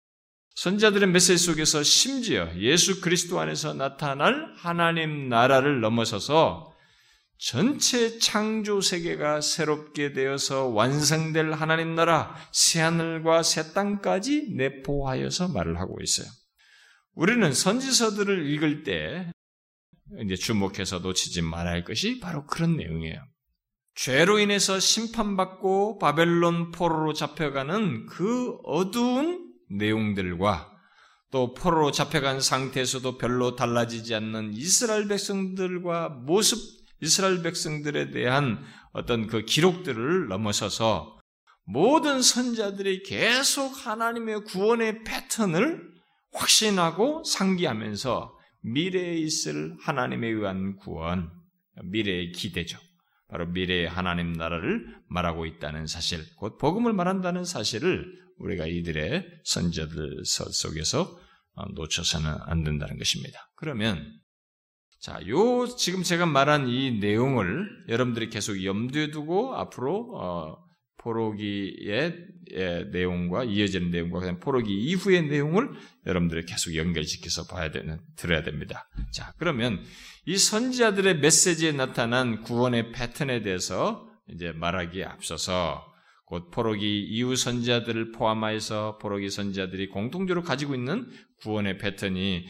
선자들의 0.55 1.09
메시지 1.09 1.37
속에서 1.37 1.81
심지어 1.81 2.51
예수 2.57 2.99
그리스도 3.01 3.39
안에서 3.39 3.73
나타날 3.73 4.53
하나님 4.57 5.29
나라를 5.29 5.79
넘어서서 5.81 6.71
전체 7.37 8.19
창조 8.19 8.81
세계가 8.81 9.41
새롭게 9.41 10.13
되어서 10.13 10.67
완성될 10.67 11.53
하나님 11.53 11.95
나라, 11.95 12.35
새하늘과 12.51 13.41
새 13.41 13.73
땅까지 13.73 14.51
내포하여서 14.55 15.47
말을 15.47 15.79
하고 15.79 15.97
있어요. 16.03 16.27
우리는 17.15 17.51
선지서들을 17.51 18.47
읽을 18.51 18.83
때 18.83 19.31
이제 20.23 20.35
주목해서 20.35 20.99
놓치지 20.99 21.41
말아야 21.41 21.73
할 21.73 21.83
것이 21.83 22.19
바로 22.19 22.45
그런 22.45 22.77
내용이에요. 22.77 23.25
죄로 23.95 24.39
인해서 24.39 24.79
심판받고 24.79 25.99
바벨론 25.99 26.71
포로로 26.71 27.13
잡혀가는 27.13 28.05
그 28.07 28.57
어두운 28.63 29.53
내용들과 29.69 30.71
또 31.31 31.53
포로로 31.53 31.91
잡혀간 31.91 32.41
상태에서도 32.41 33.17
별로 33.17 33.55
달라지지 33.55 34.15
않는 34.15 34.53
이스라엘 34.53 35.07
백성들과 35.07 36.09
모습 36.09 36.59
이스라엘 37.01 37.41
백성들에 37.41 38.11
대한 38.11 38.63
어떤 38.91 39.27
그 39.27 39.43
기록들을 39.43 40.27
넘어서서 40.27 41.19
모든 41.63 42.21
선자들이 42.21 43.03
계속 43.03 43.85
하나님의 43.85 44.43
구원의 44.43 45.03
패턴을 45.03 45.81
확신하고 46.33 47.23
상기하면서 47.23 48.37
미래에 48.61 49.15
있을 49.15 49.75
하나님에 49.81 50.27
의한 50.27 50.75
구원, 50.75 51.31
미래의 51.83 52.33
기대죠. 52.33 52.77
바로 53.31 53.47
미래의 53.47 53.87
하나님 53.87 54.33
나라를 54.33 54.85
말하고 55.07 55.45
있다는 55.45 55.87
사실, 55.87 56.19
곧 56.35 56.57
복음을 56.57 56.91
말한다는 56.91 57.45
사실을 57.45 58.05
우리가 58.37 58.67
이들의 58.67 59.25
선자들 59.45 60.23
속에서 60.25 61.17
놓쳐서는 61.75 62.29
안 62.41 62.63
된다는 62.63 62.97
것입니다. 62.97 63.39
그러면 63.55 64.05
자, 64.99 65.19
요 65.27 65.65
지금 65.77 66.03
제가 66.03 66.25
말한 66.25 66.67
이 66.67 66.99
내용을 66.99 67.67
여러분들이 67.87 68.29
계속 68.29 68.63
염두에 68.63 69.11
두고 69.11 69.55
앞으로 69.55 70.11
어, 70.15 70.57
포로기의 71.01 72.27
예, 72.53 72.83
내용과 72.91 73.45
이어지는 73.45 73.91
내용과 73.91 74.19
그다음 74.19 74.39
포로기 74.39 74.73
이후의 74.73 75.23
내용을 75.23 75.71
여러분들이 76.05 76.45
계속 76.45 76.75
연결시켜서 76.75 77.47
봐야 77.47 77.71
되는 77.71 77.99
들어야 78.15 78.43
됩니다. 78.43 78.87
자, 79.11 79.33
그러면 79.37 79.81
이 80.25 80.37
선지자들의 80.37 81.19
메시지에 81.19 81.71
나타난 81.71 82.41
구원의 82.41 82.91
패턴에 82.91 83.41
대해서 83.41 84.07
이제 84.29 84.51
말하기에 84.51 85.05
앞서서 85.05 85.85
곧 86.25 86.51
포로기 86.51 87.01
이후 87.09 87.35
선지자들을 87.35 88.11
포함하여서 88.11 88.99
포로기 88.99 89.29
선지자들이 89.29 89.89
공통적으로 89.89 90.43
가지고 90.43 90.75
있는 90.75 91.09
구원의 91.41 91.77
패턴이 91.77 92.47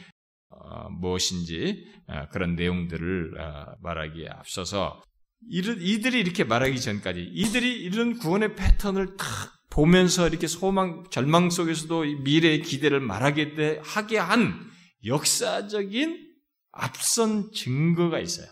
어, 0.49 0.89
무엇인지 0.89 1.85
어, 2.07 2.27
그런 2.31 2.55
내용들을 2.55 3.39
어, 3.39 3.75
말하기에 3.81 4.27
앞서서 4.27 5.01
이들이 5.49 6.19
이렇게 6.19 6.43
말하기 6.43 6.79
전까지 6.79 7.19
이들이 7.33 7.81
이런 7.81 8.17
구원의 8.17 8.55
패턴을 8.55 9.17
탁 9.17 9.27
보면서 9.69 10.27
이렇게 10.27 10.47
소망 10.47 11.03
절망 11.09 11.49
속에서도 11.49 12.03
미래의 12.23 12.61
기대를 12.61 12.99
말하게 12.99 13.81
하게 13.83 14.17
한 14.17 14.69
역사적인 15.05 16.29
앞선 16.71 17.51
증거가 17.53 18.19
있어요. 18.19 18.47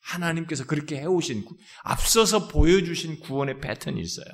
하나님께서 0.00 0.66
그렇게 0.66 0.98
해오신 0.98 1.44
앞서서 1.84 2.48
보여주신 2.48 3.20
구원의 3.20 3.60
패턴이 3.60 4.00
있어요. 4.00 4.26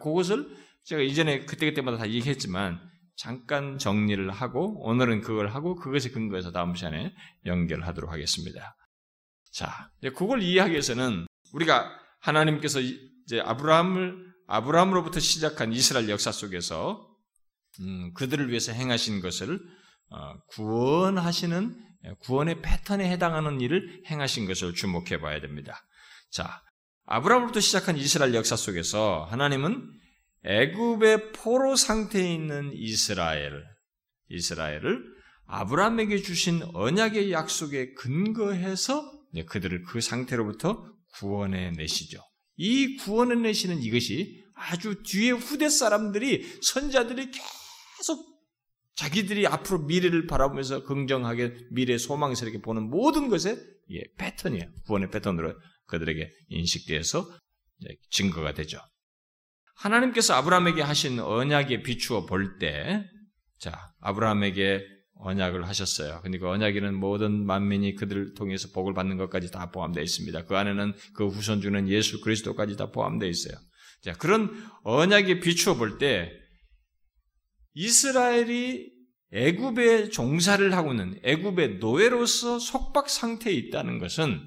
그것을 0.00 0.48
제가 0.84 1.02
이전에 1.02 1.44
그때그때마다 1.44 1.98
다 1.98 2.08
얘기했지만 2.08 2.80
잠깐 3.16 3.78
정리를 3.78 4.30
하고 4.30 4.80
오늘은 4.84 5.22
그걸 5.22 5.48
하고 5.48 5.74
그것에 5.74 6.10
근거해서 6.10 6.52
다음 6.52 6.74
시간에 6.74 7.14
연결하도록 7.46 8.12
하겠습니다. 8.12 8.76
자, 9.56 9.90
그걸 10.02 10.42
이해하기 10.42 10.72
위해서는 10.72 11.26
우리가 11.54 11.90
하나님께서 12.20 12.78
이제 12.78 13.40
아브라함을 13.40 14.34
아브라함으로부터 14.48 15.18
시작한 15.18 15.72
이스라엘 15.72 16.10
역사 16.10 16.30
속에서 16.30 17.08
음, 17.80 18.12
그들을 18.12 18.50
위해서 18.50 18.72
행하신 18.72 19.22
것을 19.22 19.58
어, 20.10 20.34
구원하시는 20.48 21.74
구원의 22.20 22.60
패턴에 22.60 23.10
해당하는 23.10 23.62
일을 23.62 24.02
행하신 24.10 24.46
것을 24.46 24.74
주목해 24.74 25.20
봐야 25.22 25.40
됩니다. 25.40 25.80
자, 26.30 26.62
아브라함으로부터 27.06 27.60
시작한 27.60 27.96
이스라엘 27.96 28.34
역사 28.34 28.56
속에서 28.56 29.26
하나님은 29.30 29.90
애굽의 30.44 31.32
포로 31.32 31.76
상태에 31.76 32.30
있는 32.30 32.72
이스라엘, 32.74 33.64
이스라엘을 34.28 35.02
아브라함에게 35.46 36.18
주신 36.18 36.60
언약의 36.74 37.32
약속에 37.32 37.94
근거해서 37.94 39.15
그들을 39.44 39.82
그 39.82 40.00
상태로부터 40.00 40.92
구원해 41.14 41.70
내시죠. 41.72 42.20
이 42.56 42.96
구원해 42.96 43.34
내시는 43.34 43.82
이것이 43.82 44.44
아주 44.54 45.02
뒤에 45.02 45.30
후대 45.30 45.68
사람들이 45.68 46.60
선자들이 46.62 47.30
계속 47.30 48.36
자기들이 48.94 49.46
앞으로 49.46 49.80
미래를 49.80 50.26
바라보면서 50.26 50.84
긍정하게 50.84 51.54
미래 51.70 51.98
소망스럽게 51.98 52.62
보는 52.62 52.88
모든 52.88 53.28
것의 53.28 53.58
예, 53.92 54.02
패턴이에요. 54.16 54.64
구원의 54.86 55.10
패턴으로 55.10 55.54
그들에게 55.86 56.28
인식되어서 56.48 57.30
증거가 58.10 58.54
되죠. 58.54 58.80
하나님께서 59.76 60.34
아브라함에게 60.34 60.80
하신 60.80 61.20
언약에 61.20 61.82
비추어 61.82 62.24
볼 62.24 62.58
때, 62.58 63.04
자, 63.58 63.92
아브라함에게 64.00 64.82
언약을 65.18 65.66
하셨어요. 65.66 66.20
근데 66.22 66.38
그 66.38 66.48
언약에는 66.48 66.94
모든 66.94 67.46
만민이 67.46 67.94
그들을 67.94 68.34
통해서 68.34 68.68
복을 68.72 68.94
받는 68.94 69.16
것까지 69.16 69.50
다 69.50 69.70
포함되어 69.70 70.02
있습니다. 70.02 70.44
그 70.44 70.56
안에는 70.56 70.94
그 71.14 71.28
후손 71.28 71.60
중는 71.60 71.88
예수 71.88 72.20
그리스도까지 72.20 72.76
다 72.76 72.90
포함되어 72.90 73.28
있어요. 73.28 73.56
자, 74.02 74.12
그런 74.14 74.50
언약에 74.84 75.40
비추어 75.40 75.74
볼 75.74 75.98
때, 75.98 76.32
이스라엘이 77.74 78.92
애굽의 79.32 80.10
종사를 80.10 80.72
하고는 80.74 81.20
애굽의 81.22 81.78
노예로서 81.78 82.58
속박 82.58 83.10
상태에 83.10 83.52
있다는 83.52 83.98
것은 83.98 84.40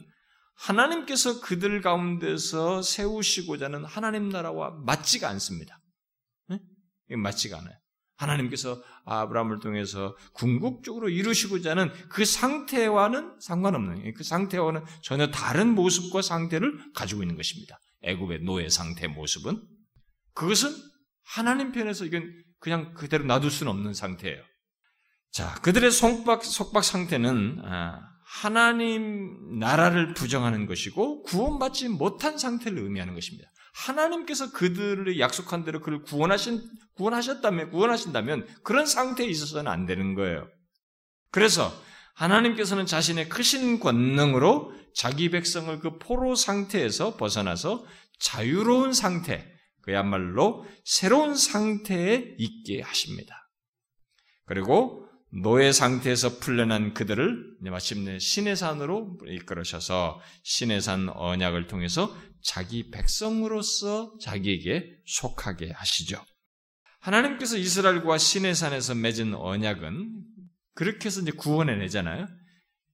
하나님께서 0.56 1.42
그들 1.42 1.82
가운데서 1.82 2.82
세우시고자 2.82 3.66
하는 3.66 3.86
하나님 3.86 4.30
나라와 4.30 4.72
맞지가 4.86 5.30
않습니다. 5.30 5.80
네? 6.48 6.60
맞지가 7.16 7.58
않아요. 7.60 7.79
하나님께서 8.20 8.82
아브라함을 9.06 9.60
통해서 9.60 10.16
궁극적으로 10.34 11.10
이루시고자 11.10 11.72
하는 11.72 11.92
그 12.10 12.26
상태와는 12.26 13.40
상관없는 13.40 14.14
그 14.14 14.24
상태와는 14.24 14.84
전혀 15.02 15.32
다른 15.32 15.74
모습과 15.74 16.22
상태를 16.22 16.78
가지고 16.94 17.24
있는 17.24 17.36
것입니다. 17.36 17.80
애굽의 18.04 18.44
노예 18.44 18.70
상태 18.70 19.08
모습은 19.08 19.62
그것은 20.34 20.70
하나님 21.24 21.72
편에서 21.72 22.06
이건 22.06 22.32
그냥 22.60 22.94
그대로 22.94 23.24
놔둘 23.24 23.52
수는 23.52 23.72
없는 23.72 23.94
상태예요. 23.94 24.42
자, 25.32 25.54
그들의 25.62 25.92
속박 25.92 26.44
속박 26.44 26.84
상태는 26.84 27.62
아, 27.64 28.02
하나님 28.26 29.60
나라를 29.60 30.14
부정하는 30.14 30.66
것이고 30.66 31.24
구원받지 31.24 31.90
못한 31.90 32.38
상태를 32.38 32.80
의미하는 32.80 33.14
것입니다. 33.14 33.50
하나님께서 33.74 34.52
그들을 34.52 35.20
약속한 35.20 35.64
대로 35.64 35.82
그를 35.82 36.02
구원하신 36.04 36.62
구원하셨다면 36.96 37.72
구원하신다면 37.72 38.48
그런 38.64 38.86
상태에 38.86 39.28
있어서는 39.28 39.72
안 39.72 39.86
되는 39.86 40.16
거예요. 40.16 40.48
그래서 41.32 41.72
하나님께서는 42.16 42.86
자신의 42.86 43.30
크신 43.30 43.80
권능으로 43.80 44.74
자기 44.94 45.30
백성을 45.30 45.80
그 45.80 45.98
포로 45.98 46.36
상태에서 46.36 47.16
벗어나서 47.16 47.86
자유로운 48.20 48.94
상태, 48.94 49.50
그야말로 49.82 50.66
새로운 50.84 51.36
상태에 51.36 52.36
있게 52.38 52.82
하십니다. 52.82 53.50
그리고 54.46 55.09
노예 55.32 55.72
상태에서 55.72 56.40
풀려난 56.40 56.94
그들을 56.94 57.58
마침내 57.62 58.18
신의 58.18 58.56
산으로 58.56 59.18
이끌으셔서 59.28 60.20
신의 60.44 60.82
산 60.82 61.10
언약을 61.10 61.68
통해서 61.68 62.16
자기 62.42 62.90
백성으로서 62.90 64.18
자기에게 64.22 64.90
속하게 65.06 65.72
하시죠. 65.72 66.24
하나님께서 67.00 67.58
이스라엘과 67.58 68.18
신의 68.18 68.56
산에서 68.56 68.96
맺은 68.96 69.36
언약은 69.36 70.24
그렇게 70.74 71.06
해서 71.06 71.22
이제 71.22 71.32
구원해 71.32 71.76
내잖아요. 71.76 72.28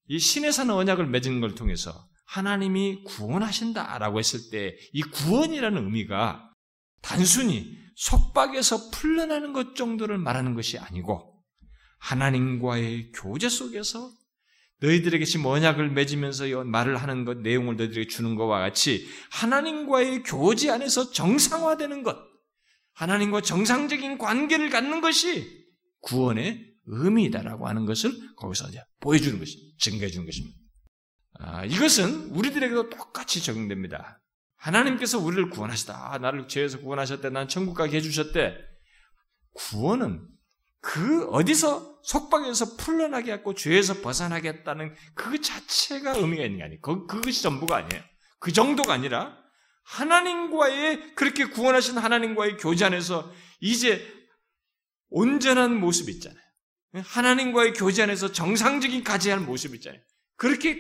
이 0.08 0.20
신의 0.20 0.52
산 0.52 0.70
언약을 0.70 1.08
맺은 1.08 1.40
걸 1.40 1.56
통해서 1.56 2.08
하나님이 2.26 3.04
구원하신다라고 3.04 4.20
했을 4.20 4.50
때 4.52 4.76
이 4.94 5.02
구원이라는 5.02 5.86
의미가 5.86 6.52
단순히 7.02 7.78
속박에서 7.96 8.90
풀려나는 8.92 9.54
것 9.54 9.76
정도를 9.76 10.18
말하는 10.18 10.54
것이 10.54 10.78
아니고 10.78 11.35
하나님과의 11.98 13.12
교제 13.14 13.50
속에서 13.50 14.12
너희들에게 14.80 15.24
지금 15.26 15.46
언약을 15.46 15.90
맺으면서 15.92 16.64
말을 16.66 16.98
하는 16.98 17.26
것, 17.26 17.38
내용을 17.38 17.78
너희들에게 17.78 18.08
주는 18.08 18.36
것과 18.36 18.60
같이 18.60 19.08
하나님과의 19.32 20.24
교제 20.24 20.70
안에서 20.70 21.12
정상화되는 21.12 22.04
것, 22.04 22.18
하나님과 22.94 23.42
정상적인 23.42 24.18
관계를 24.18 24.70
갖는 24.70 25.02
것이 25.02 25.66
구원의 26.02 26.74
의미다라고 26.86 27.68
하는 27.68 27.86
것을 27.86 28.12
거기서 28.36 28.70
이제 28.70 28.82
보여주는 29.00 29.40
것이, 29.40 29.76
증거해 29.80 30.10
주는 30.10 30.26
것입니다. 30.26 30.58
아, 31.40 31.66
이것은 31.66 32.30
우리들에게도 32.32 32.90
똑같이 32.90 33.44
적용됩니다. 33.44 34.22
하나님께서 34.58 35.20
우리를 35.20 35.50
구원하시다. 35.50 36.14
아, 36.14 36.18
나를 36.18 36.48
죄에서 36.48 36.80
구원하셨대. 36.80 37.30
난 37.30 37.48
천국 37.48 37.76
가게 37.76 37.98
해주셨대. 37.98 38.58
구원은 39.54 40.28
그 40.86 41.26
어디서 41.32 42.00
속박에서 42.04 42.78
풀려나게 42.78 43.32
했고 43.34 43.56
죄에서 43.56 44.02
벗어나겠다는 44.02 44.94
그 45.16 45.42
자체가 45.42 46.16
의미가 46.16 46.44
있는 46.44 46.58
게 46.60 46.64
아니에요. 46.64 46.82
그, 46.82 47.08
그것이 47.08 47.42
전부가 47.42 47.78
아니에요. 47.78 48.04
그 48.38 48.54
정도가 48.54 48.94
아니라 48.94 49.36
하나님과의 49.84 51.16
그렇게 51.16 51.46
구원하신 51.46 51.98
하나님과의 51.98 52.58
교제 52.58 52.86
안에서 52.86 53.34
이제 53.60 54.08
온전한 55.10 55.80
모습 55.80 56.08
있잖아요. 56.10 56.40
하나님과의 56.94 57.74
교제 57.74 58.04
안에서 58.04 58.32
정상적인 58.32 59.04
가져야 59.04 59.38
할 59.38 59.42
모습 59.42 59.74
있잖아요. 59.74 60.00
그렇게 60.36 60.80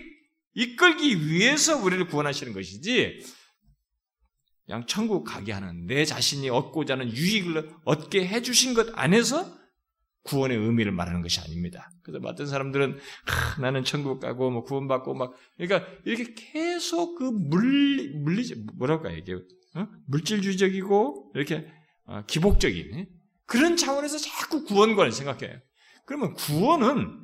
이끌기 0.53 1.27
위해서 1.27 1.77
우리를 1.77 2.05
구원하시는 2.07 2.53
것이지, 2.53 3.25
그냥 4.67 4.85
천국 4.85 5.23
가게 5.23 5.51
하는 5.51 5.87
내 5.87 6.05
자신이 6.05 6.49
얻고자 6.49 6.93
하는 6.93 7.11
유익을 7.11 7.71
얻게 7.85 8.27
해주신 8.27 8.75
것 8.75 8.87
안에서 8.93 9.64
구원의 10.25 10.57
의미를 10.57 10.91
말하는 10.91 11.21
것이 11.21 11.39
아닙니다. 11.39 11.89
그래서 12.03 12.25
어떤 12.27 12.47
사람들은 12.47 12.97
아, 12.97 13.61
나는 13.61 13.83
천국 13.83 14.19
가고 14.19 14.51
뭐 14.51 14.63
구원받고 14.63 15.13
막 15.13 15.33
그러니까 15.57 15.89
이렇게 16.03 16.33
계속 16.35 17.15
그 17.17 17.23
물리 17.23 18.09
물리 18.09 18.53
뭐랄까 18.75 19.11
이게 19.11 19.33
어? 19.33 19.87
물질주의적이고 20.07 21.31
이렇게 21.35 21.67
어, 22.05 22.23
기복적인 22.27 23.07
그런 23.45 23.77
차원에서 23.77 24.17
자꾸 24.17 24.63
구원관을 24.63 25.11
생각해요. 25.11 25.59
그러면 26.05 26.33
구원은 26.33 27.23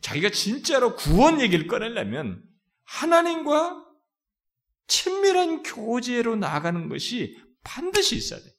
자기가 0.00 0.30
진짜로 0.30 0.94
구원 0.94 1.40
얘기를 1.40 1.66
꺼내려면 1.66 2.42
하나님과 2.84 3.84
친밀한 4.86 5.62
교제로 5.64 6.36
나아가는 6.36 6.88
것이 6.88 7.36
반드시 7.64 8.16
있어야 8.16 8.38
돼. 8.38 8.55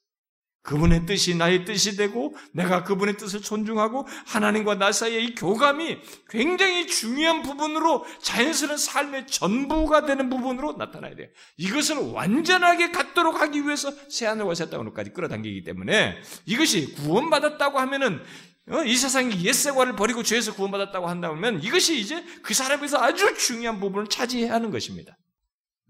그분의 0.67 1.05
뜻이 1.05 1.35
나의 1.35 1.63
뜻이 1.63 1.95
되고 1.95 2.35
내가 2.51 2.83
그분의 2.83 3.15
뜻을 3.15 3.41
존중하고 3.41 4.05
하나님과 4.25 4.75
나 4.75 4.91
사이의 4.91 5.23
이 5.23 5.33
교감이 5.33 5.97
굉장히 6.29 6.87
중요한 6.87 7.41
부분으로 7.41 8.05
자연스러운 8.21 8.77
삶의 8.77 9.27
전부가 9.27 10.05
되는 10.05 10.29
부분으로 10.29 10.73
나타나야 10.73 11.15
돼요. 11.15 11.29
이것을 11.55 11.95
완전하게 12.11 12.91
갖도록 12.91 13.39
하기 13.41 13.63
위해서 13.63 13.93
새하늘과 14.09 14.55
새 14.55 14.69
땅으로까지 14.69 15.11
끌어당기기 15.11 15.63
때문에 15.63 16.21
이것이 16.45 16.95
구원받았다고 16.95 17.79
하면은 17.79 18.21
어, 18.69 18.83
이 18.83 18.97
세상이 18.97 19.45
옛생활을 19.45 19.95
버리고 19.95 20.21
죄에서 20.21 20.53
구원받았다고 20.53 21.07
한다면 21.07 21.63
이것이 21.63 21.97
이제 21.97 22.21
그 22.43 22.53
사람에서 22.53 23.01
아주 23.01 23.37
중요한 23.37 23.79
부분을 23.79 24.07
차지해야 24.07 24.51
하는 24.51 24.71
것입니다. 24.71 25.17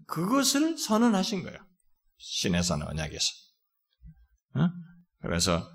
그것을 0.06 0.78
선언하신 0.78 1.42
거예요. 1.42 1.58
신의 2.18 2.62
산 2.62 2.82
언약에서. 2.82 3.47
어? 4.60 4.70
그래서 5.22 5.68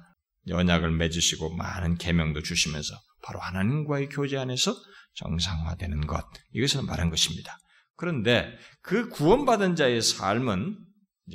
언약을 0.51 0.91
맺으시고 0.91 1.55
많은 1.55 1.97
계명도 1.97 2.41
주시면서 2.41 2.95
바로 3.23 3.39
하나님과의 3.39 4.09
교제 4.09 4.37
안에서 4.37 4.75
정상화되는 5.15 6.07
것 6.07 6.23
이것을 6.53 6.83
말한 6.83 7.09
것입니다. 7.09 7.57
그런데 7.95 8.57
그 8.81 9.09
구원받은 9.09 9.75
자의 9.75 10.01
삶은 10.01 10.77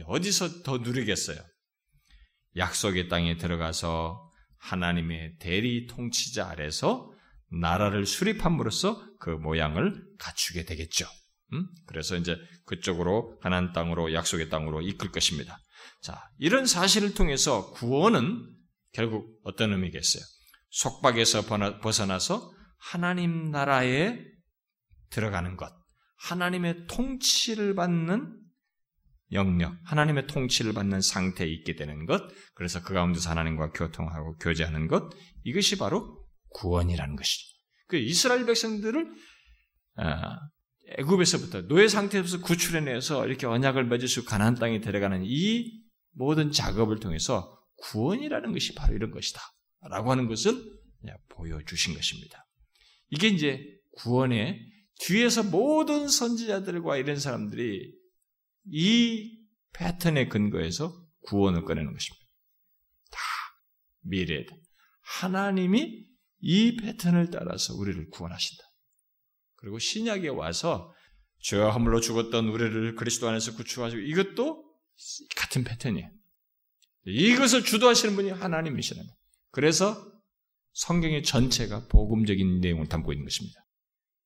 어디서 0.05 0.63
더 0.63 0.79
누리겠어요? 0.79 1.39
약속의 2.57 3.09
땅에 3.09 3.37
들어가서 3.37 4.29
하나님의 4.59 5.37
대리 5.39 5.87
통치자 5.87 6.49
아래서 6.49 7.11
나라를 7.51 8.05
수립함으로써 8.05 9.03
그 9.19 9.31
모양을 9.31 10.05
갖추게 10.19 10.65
되겠죠. 10.65 11.07
음? 11.53 11.67
그래서 11.87 12.17
이제 12.17 12.37
그쪽으로 12.67 13.39
가난 13.39 13.73
땅으로 13.73 14.13
약속의 14.13 14.51
땅으로 14.51 14.83
이끌 14.83 15.11
것입니다. 15.11 15.59
자, 16.03 16.31
이런 16.39 16.67
사실을 16.67 17.15
통해서 17.15 17.71
구원은 17.73 18.55
결국 18.93 19.39
어떤 19.45 19.73
의미겠어요? 19.73 20.23
속박에서 20.71 21.43
벗어나서 21.81 22.53
하나님 22.79 23.51
나라에 23.51 24.19
들어가는 25.11 25.57
것, 25.57 25.73
하나님의 26.17 26.87
통치를 26.87 27.75
받는 27.75 28.37
영역, 29.33 29.77
하나님의 29.85 30.27
통치를 30.27 30.73
받는 30.73 31.01
상태에 31.01 31.47
있게 31.47 31.75
되는 31.75 32.07
것, 32.07 32.23
그래서 32.55 32.83
그 32.83 32.95
가운데서 32.95 33.31
하나님과 33.31 33.73
교통하고 33.73 34.37
교제하는 34.39 34.89
것, 34.89 35.11
이것이 35.45 35.77
바로 35.79 36.27
구원이라는 36.51 37.17
것이죠. 37.17 37.59
그 37.89 37.97
이스라엘 37.97 38.47
백성들을 38.47 39.11
아, 39.97 40.39
애굽에서부터 40.97 41.63
노예 41.69 41.89
상태에서 41.89 42.41
구출해내서 42.41 43.27
이렇게 43.27 43.47
언약을 43.47 43.87
맺으시고 43.87 44.27
가나안 44.27 44.55
땅에 44.55 44.81
들어가는 44.81 45.23
이 45.25 45.83
모든 46.13 46.51
작업을 46.51 46.99
통해서 46.99 47.59
구원이라는 47.77 48.53
것이 48.53 48.75
바로 48.75 48.95
이런 48.95 49.11
것이다. 49.11 49.41
라고 49.91 50.11
하는 50.11 50.29
것을 50.29 50.55
보여주신 51.29 51.95
것입니다. 51.95 52.47
이게 53.11 53.29
이제 53.29 53.65
구원의 53.97 54.61
뒤에서 55.01 55.45
모든 55.45 56.09
선지자들과 56.09 56.97
이런 56.97 57.19
사람들이 57.19 57.95
이 58.71 59.39
패턴에 59.73 60.29
근거해서 60.29 60.93
구원을 61.23 61.65
꺼내는 61.65 61.93
것입니다. 61.93 62.27
다 63.11 63.21
미래다. 64.01 64.57
하나님이 65.03 66.07
이 66.41 66.77
패턴을 66.77 67.31
따라서 67.31 67.75
우리를 67.75 68.09
구원하신다. 68.11 68.68
그리고 69.59 69.79
신약에 69.79 70.29
와서 70.29 70.93
죄와 71.41 71.71
허물로 71.71 72.01
죽었던 72.01 72.49
우리를 72.49 72.95
그리스도 72.97 73.29
안에서 73.29 73.55
구출하시고 73.55 74.01
이것도 74.03 74.65
같은 75.37 75.65
패턴이에요. 75.65 76.11
이것을 77.07 77.65
주도하시는 77.65 78.15
분이 78.17 78.31
하나님이시는 78.31 79.03
거예요. 79.03 79.17
그래서 79.51 80.13
성경의 80.73 81.23
전체가 81.23 81.87
복음적인 81.89 82.61
내용을 82.61 82.89
담고 82.89 83.13
있는 83.13 83.25
것입니다. 83.25 83.65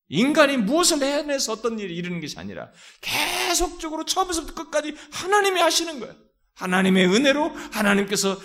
인간이 0.08 0.58
무엇을 0.58 1.02
해내서 1.02 1.52
어떤 1.52 1.78
일이 1.78 1.96
이루는 1.96 2.20
것이 2.20 2.38
아니라 2.38 2.70
계속적으로 3.00 4.04
처음부터 4.04 4.54
끝까지 4.54 4.94
하나님이 5.10 5.60
하시는 5.60 6.00
거예요. 6.00 6.14
하나님의 6.54 7.06
은혜로 7.06 7.48
하나님께서 7.48 8.38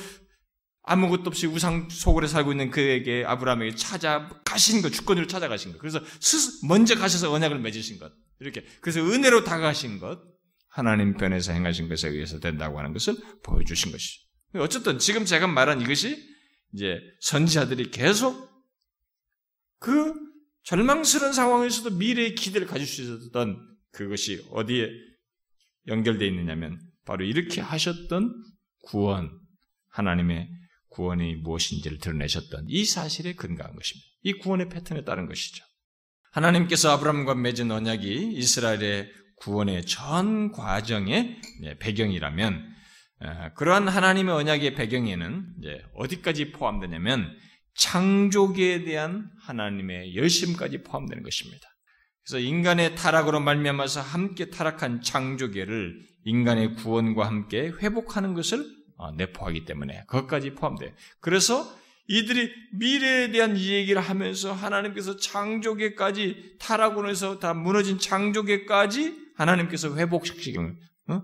아무것도 0.87 1.23
없이 1.27 1.45
우상 1.47 1.89
속으로 1.89 2.27
살고 2.27 2.53
있는 2.53 2.71
그에게 2.71 3.23
아브라함에게 3.25 3.75
찾아가신 3.75 4.81
것, 4.81 4.91
주권으로 4.91 5.27
찾아가신 5.27 5.73
것. 5.73 5.79
그래서 5.79 5.99
스스 6.21 6.65
먼저 6.65 6.95
가셔서 6.95 7.31
언약을 7.31 7.59
맺으신 7.59 7.99
것. 7.99 8.11
이렇게. 8.39 8.65
그래서 8.81 9.01
은혜로 9.01 9.43
다가신 9.43 9.99
것. 9.99 10.21
하나님 10.69 11.17
편에서 11.17 11.51
행하신 11.51 11.89
것에 11.89 12.07
의해서 12.07 12.39
된다고 12.39 12.79
하는 12.79 12.93
것을 12.93 13.15
보여주신 13.43 13.91
것이죠. 13.91 14.23
어쨌든 14.55 14.97
지금 14.97 15.25
제가 15.25 15.47
말한 15.47 15.81
이것이 15.81 16.23
이제 16.73 16.99
선지자들이 17.21 17.91
계속 17.91 18.49
그 19.79 20.13
절망스러운 20.63 21.33
상황에서도 21.33 21.97
미래의 21.97 22.35
기대를 22.35 22.67
가질 22.67 22.87
수 22.87 23.01
있었던 23.01 23.57
그것이 23.91 24.45
어디에 24.51 24.89
연결되어 25.87 26.27
있느냐면 26.27 26.79
바로 27.05 27.25
이렇게 27.25 27.61
하셨던 27.61 28.33
구원, 28.83 29.31
하나님의 29.89 30.49
구원이 30.89 31.35
무엇인지를 31.35 31.99
드러내셨던 31.99 32.65
이 32.67 32.85
사실에 32.85 33.33
근거한 33.33 33.75
것입니다. 33.75 34.07
이 34.23 34.33
구원의 34.33 34.69
패턴에 34.69 35.03
따른 35.03 35.27
것이죠. 35.27 35.63
하나님께서 36.31 36.91
아브라함과 36.91 37.35
맺은 37.35 37.71
언약이 37.71 38.33
이스라엘의 38.33 39.11
구원의 39.37 39.85
전 39.85 40.51
과정의 40.51 41.41
배경이라면 41.79 42.75
그러한 43.55 43.87
하나님의 43.87 44.33
언약의 44.33 44.75
배경에는 44.75 45.55
어디까지 45.95 46.51
포함되냐면 46.51 47.35
창조계에 47.75 48.83
대한 48.83 49.29
하나님의 49.41 50.15
열심까지 50.15 50.83
포함되는 50.83 51.23
것입니다. 51.23 51.67
그래서 52.23 52.39
인간의 52.39 52.95
타락으로 52.95 53.39
말미암아서 53.39 54.01
함께 54.01 54.49
타락한 54.49 55.01
창조계를 55.01 56.01
인간의 56.25 56.75
구원과 56.75 57.25
함께 57.25 57.71
회복하는 57.81 58.33
것을 58.33 58.59
어, 58.59 58.76
내포하기 59.17 59.65
때문에 59.65 60.03
그것까지 60.07 60.55
포함돼요. 60.55 60.91
그래서 61.19 61.77
이들이 62.07 62.51
미래에 62.73 63.31
대한 63.31 63.57
이 63.57 63.69
얘기를 63.69 64.01
하면서 64.01 64.53
하나님께서 64.53 65.17
창조계까지 65.17 66.55
타락으로 66.59 67.09
해서 67.09 67.39
다 67.39 67.53
무너진 67.53 67.99
창조계까지 67.99 69.33
하나님께서 69.35 69.95
회복시키는 69.95 70.79
어? 71.09 71.21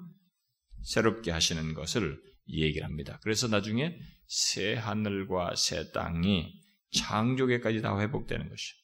새롭게 0.83 1.31
하시는 1.31 1.73
것을 1.73 2.19
이 2.45 2.63
얘기를 2.63 2.85
합니다. 2.85 3.19
그래서 3.23 3.47
나중에 3.47 3.97
새 4.27 4.73
하늘과 4.73 5.55
새 5.55 5.91
땅이 5.91 6.53
창조계까지 6.91 7.81
다 7.81 7.97
회복되는 7.99 8.49
것이죠. 8.49 8.83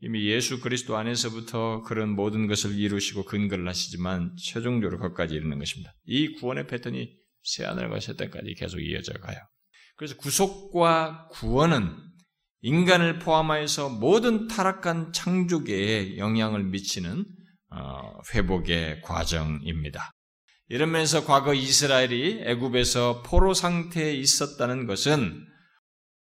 이미 0.00 0.26
예수 0.26 0.60
그리스도 0.60 0.98
안에서부터 0.98 1.82
그런 1.82 2.10
모든 2.10 2.46
것을 2.46 2.78
이루시고 2.78 3.24
근거를 3.24 3.66
하시지만 3.66 4.36
최종적으로 4.36 4.98
거기까지 4.98 5.34
이르는 5.34 5.58
것입니다. 5.58 5.94
이 6.04 6.34
구원의 6.34 6.66
패턴이 6.66 7.23
새하늘과 7.44 8.00
새 8.00 8.16
땅까지 8.16 8.54
계속 8.54 8.80
이어져 8.80 9.12
가요. 9.14 9.38
그래서 9.96 10.16
구속과 10.16 11.28
구원은 11.30 11.96
인간을 12.62 13.18
포함하여서 13.18 13.90
모든 13.90 14.48
타락한 14.48 15.12
창조계에 15.12 16.16
영향을 16.18 16.64
미치는 16.64 17.24
어, 17.70 18.18
회복의 18.32 19.02
과정입니다. 19.02 20.10
이러면서 20.68 21.24
과거 21.24 21.52
이스라엘이 21.52 22.42
애굽에서 22.44 23.22
포로 23.22 23.52
상태에 23.52 24.14
있었다는 24.14 24.86
것은 24.86 25.46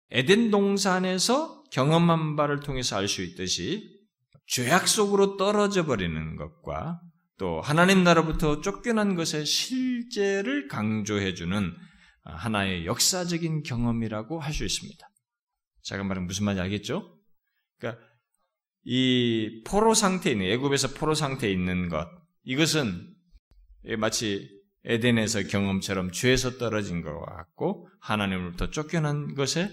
에덴 0.09 0.49
동산에서 0.49 1.63
경험한 1.71 2.35
바를 2.35 2.59
통해서 2.59 2.97
알 2.97 3.07
수 3.07 3.21
있듯이 3.21 3.99
죄악 4.47 4.87
속으로 4.87 5.37
떨어져 5.37 5.85
버리는 5.85 6.35
것과 6.35 6.99
또 7.41 7.59
하나님 7.59 8.03
나라부터 8.03 8.61
쫓겨난 8.61 9.15
것의 9.15 9.47
실제를 9.47 10.67
강조해주는 10.67 11.75
하나의 12.23 12.85
역사적인 12.85 13.63
경험이라고 13.63 14.39
할 14.39 14.53
수 14.53 14.63
있습니다. 14.63 15.09
제가 15.81 16.03
말은 16.03 16.27
무슨 16.27 16.45
말인지 16.45 16.61
알겠죠? 16.61 17.17
그러니까 17.79 17.99
이 18.83 19.63
포로 19.65 19.95
상태에 19.95 20.33
있는 20.33 20.51
애굽에서 20.51 20.89
포로 20.89 21.15
상태에 21.15 21.51
있는 21.51 21.89
것 21.89 22.07
이것은 22.43 23.11
마치 23.97 24.47
에덴에서 24.83 25.47
경험처럼 25.47 26.11
죄에서 26.11 26.59
떨어진 26.59 27.01
것과 27.01 27.37
같고 27.37 27.89
하나님으로부터 28.01 28.69
쫓겨난 28.69 29.33
것에 29.33 29.67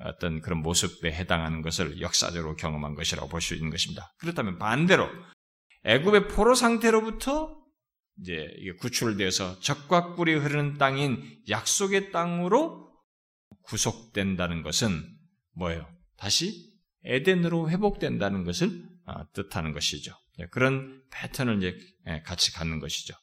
어떤 0.00 0.42
그런 0.42 0.60
모습에 0.60 1.12
해당하는 1.12 1.62
것을 1.62 2.02
역사적으로 2.02 2.56
경험한 2.56 2.94
것이라고 2.94 3.30
볼 3.30 3.40
수 3.40 3.54
있는 3.54 3.70
것입니다. 3.70 4.12
그렇다면 4.18 4.58
반대로 4.58 5.08
애굽의 5.86 6.28
포로 6.28 6.54
상태로부터 6.54 7.56
이제 8.20 8.48
구출되어서 8.80 9.60
적과 9.60 10.14
꿀이 10.14 10.34
흐르는 10.34 10.78
땅인 10.78 11.22
약속의 11.48 12.10
땅으로 12.10 12.90
구속된다는 13.62 14.62
것은 14.62 15.04
뭐예요? 15.52 15.88
다시 16.16 16.72
에덴으로 17.04 17.70
회복된다는 17.70 18.44
것을 18.44 18.84
아, 19.04 19.24
뜻하는 19.32 19.72
것이죠. 19.72 20.12
예, 20.40 20.46
그런 20.46 21.02
패턴을 21.12 21.58
이제 21.58 21.78
예, 22.08 22.22
같이 22.22 22.52
갖는 22.52 22.80
것이죠. 22.80 23.14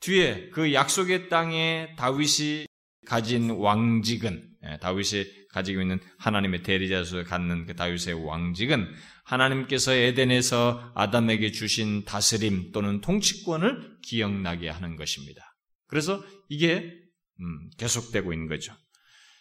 뒤에 0.00 0.50
그 0.50 0.72
약속의 0.72 1.28
땅에 1.28 1.94
다윗이 1.96 2.66
가진 3.06 3.50
왕직은 3.50 4.56
예, 4.64 4.78
다윗이 4.78 5.47
가지고 5.58 5.82
있는 5.82 5.98
하나님의 6.18 6.62
대리자로서 6.62 7.24
갖는 7.24 7.66
그 7.66 7.74
다윗의 7.74 8.24
왕직은 8.24 8.94
하나님께서 9.24 9.92
에덴에서 9.92 10.92
아담에게 10.94 11.50
주신 11.50 12.04
다스림 12.04 12.70
또는 12.72 13.00
통치권을 13.00 13.98
기억나게 14.02 14.68
하는 14.68 14.96
것입니다. 14.96 15.56
그래서 15.88 16.22
이게 16.48 16.94
음, 17.40 17.70
계속되고 17.76 18.32
있는 18.32 18.48
거죠. 18.48 18.72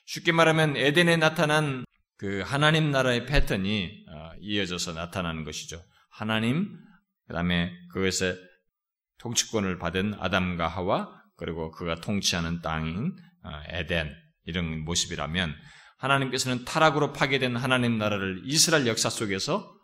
쉽게 0.05 0.32
말하면 0.32 0.76
에덴에 0.76 1.18
나타난 1.18 1.86
그 2.18 2.41
하나님 2.43 2.89
나라의 2.91 3.26
패턴이 3.28 4.05
어, 4.09 4.32
이어져서 4.41 4.93
나타나는 4.93 5.43
것이죠. 5.43 5.84
하나님, 6.09 6.76
그 7.28 7.34
다음에 7.34 7.72
그것에 7.91 8.36
통치권을 9.20 9.78
받은 9.78 10.15
아담과 10.20 10.68
하와, 10.68 11.22
그리고 11.36 11.72
그가 11.72 11.95
통치하는 11.95 12.61
땅인 12.61 13.15
어, 13.43 13.61
에덴, 13.70 14.15
이런 14.45 14.84
모습이라면, 14.84 15.53
하나님께서는 15.97 16.65
타락으로 16.65 17.13
파괴된 17.13 17.55
하나님 17.55 17.97
나라를 17.97 18.41
이스라엘 18.45 18.87
역사 18.87 19.09
속에서 19.09 19.75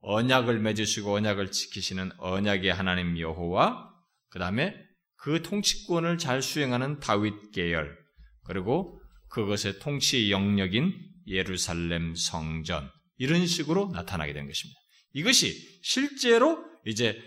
언약을 0.00 0.58
맺으시고 0.60 1.14
언약을 1.14 1.50
지키시는 1.50 2.12
언약의 2.18 2.72
하나님 2.72 3.18
여호와, 3.18 3.90
그 4.28 4.38
다음에 4.38 4.76
그 5.16 5.42
통치권을 5.42 6.18
잘 6.18 6.42
수행하는 6.42 7.00
다윗 7.00 7.52
계열, 7.52 7.96
그리고 8.44 9.00
그것의 9.30 9.78
통치 9.80 10.30
영역인 10.30 10.94
예루살렘 11.26 12.14
성전 12.14 12.90
이런 13.16 13.46
식으로 13.46 13.90
나타나게 13.92 14.34
된 14.34 14.46
것입니다. 14.46 14.78
이것이 15.14 15.80
실제로 15.82 16.62
이제 16.84 17.18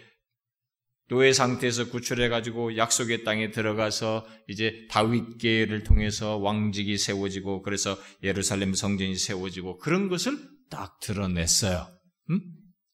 노예 1.10 1.32
상태에서 1.32 1.90
구출해 1.90 2.28
가지고 2.28 2.76
약속의 2.76 3.24
땅에 3.24 3.52
들어가서 3.52 4.28
이제 4.48 4.88
다윗계를 4.90 5.84
통해서 5.84 6.38
왕직이 6.38 6.98
세워지고 6.98 7.62
그래서 7.62 7.98
예루살렘 8.24 8.74
성전이 8.74 9.16
세워지고 9.16 9.78
그런 9.78 10.10
것을 10.10 10.38
딱 10.70 11.00
드러냈어요. 11.00 11.88
음? 12.30 12.42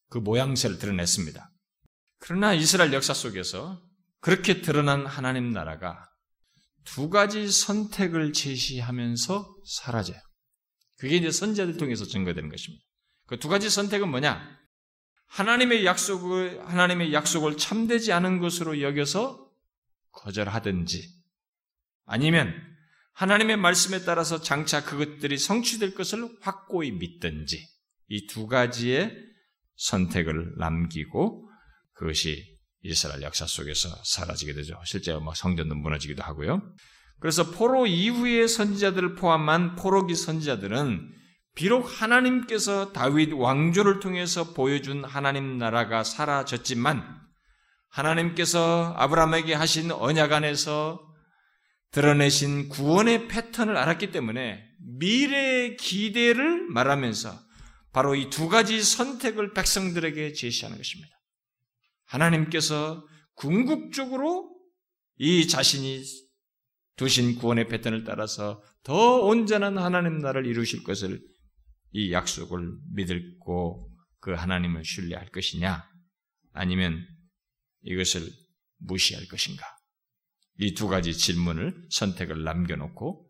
그 0.09 0.19
모양새를 0.19 0.77
드러냈습니다. 0.77 1.49
그러나 2.19 2.53
이스라엘 2.53 2.93
역사 2.93 3.13
속에서 3.13 3.81
그렇게 4.19 4.61
드러난 4.61 5.05
하나님 5.07 5.51
나라가 5.51 6.07
두 6.85 7.09
가지 7.09 7.49
선택을 7.49 8.31
제시하면서 8.33 9.55
사라져요. 9.65 10.19
그게 10.97 11.17
이제 11.17 11.31
선지자들 11.31 11.77
통해서 11.77 12.05
증거되는 12.05 12.49
것입니다. 12.49 12.83
그 13.25 13.37
두 13.37 13.49
가지 13.49 13.69
선택은 13.69 14.09
뭐냐? 14.09 14.62
하나님의 15.27 15.85
약속을 15.85 16.67
하나님의 16.67 17.13
약속을 17.13 17.57
참되지 17.57 18.11
않은 18.13 18.39
것으로 18.39 18.81
여겨서 18.81 19.49
거절하든지 20.11 21.09
아니면 22.05 22.53
하나님의 23.13 23.57
말씀에 23.57 24.03
따라서 24.05 24.41
장차 24.41 24.83
그것들이 24.83 25.37
성취될 25.37 25.95
것을 25.95 26.29
확고히 26.41 26.91
믿든지 26.91 27.67
이 28.09 28.27
두 28.27 28.47
가지의 28.47 29.15
선택을 29.75 30.55
남기고 30.57 31.49
그것이 31.93 32.59
이스라엘 32.83 33.21
역사 33.21 33.47
속에서 33.47 33.89
사라지게 34.03 34.53
되죠. 34.53 34.79
실제로 34.85 35.21
막 35.21 35.35
성전도 35.35 35.73
무너지기도 35.75 36.21
하고요. 36.21 36.61
그래서 37.19 37.49
포로 37.49 37.87
이후의 37.87 38.47
선지자들을 38.47 39.15
포함한 39.15 39.75
포로기 39.75 40.13
선지자들은 40.15 41.22
비록 41.55 42.01
하나님께서 42.01 42.93
다윗 42.93 43.31
왕조를 43.33 43.99
통해서 43.99 44.53
보여준 44.53 45.03
하나님 45.03 45.57
나라가 45.57 46.03
사라졌지만 46.03 47.21
하나님께서 47.89 48.95
아브라함에게 48.97 49.53
하신 49.53 49.91
언약 49.91 50.31
안에서 50.31 50.99
드러내신 51.91 52.69
구원의 52.69 53.27
패턴을 53.27 53.77
알았기 53.77 54.11
때문에 54.11 54.63
미래의 54.97 55.77
기대를 55.77 56.67
말하면서 56.69 57.39
바로 57.91 58.15
이 58.15 58.31
두 58.31 58.49
가지 58.49 58.81
선택을 58.81 59.53
백성들에게 59.53 60.33
제시하는 60.33 60.77
것입니다. 60.77 61.15
하나님께서 62.05 63.05
궁극적으로 63.35 64.49
이 65.17 65.47
자신이 65.47 66.03
두신 66.95 67.35
구원의 67.35 67.67
패턴을 67.67 68.03
따라서 68.03 68.63
더 68.81 69.21
온전한 69.21 69.77
하나님 69.77 70.17
나라를 70.17 70.47
이루실 70.47 70.83
것을 70.83 71.21
이 71.93 72.11
약속을 72.11 72.77
믿고 72.93 73.89
그 74.19 74.33
하나님을 74.33 74.83
신뢰할 74.83 75.29
것이냐? 75.29 75.83
아니면 76.53 77.05
이것을 77.83 78.27
무시할 78.79 79.27
것인가? 79.27 79.65
이 80.59 80.73
두 80.75 80.87
가지 80.87 81.15
질문을 81.17 81.73
선택을 81.89 82.43
남겨놓고 82.43 83.27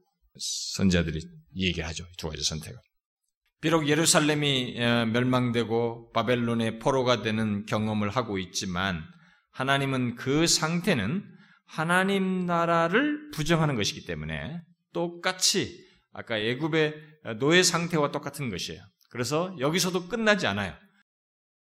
선자들이 0.76 1.22
얘기하죠. 1.56 2.06
두 2.18 2.30
가지 2.30 2.44
선택을. 2.44 2.78
비록 3.62 3.88
예루살렘이 3.88 4.78
어, 4.82 5.06
멸망되고 5.06 6.12
바벨론의 6.12 6.80
포로가 6.80 7.22
되는 7.22 7.66
경험을 7.66 8.10
하고 8.10 8.38
있지만 8.38 9.02
하나님은 9.52 10.16
그 10.16 10.48
상태는 10.48 11.24
하나님 11.66 12.46
나라를 12.46 13.32
부정하는 13.32 13.76
것이기 13.76 14.06
때문에 14.06 14.60
똑같이 14.92 15.82
아까 16.14 16.38
애굽의 16.38 16.96
노예 17.40 17.64
상태와 17.64 18.12
똑같은 18.12 18.50
것이에요. 18.50 18.82
그래서 19.10 19.56
여기서도 19.60 20.08
끝나지 20.08 20.48
않아요. 20.48 20.74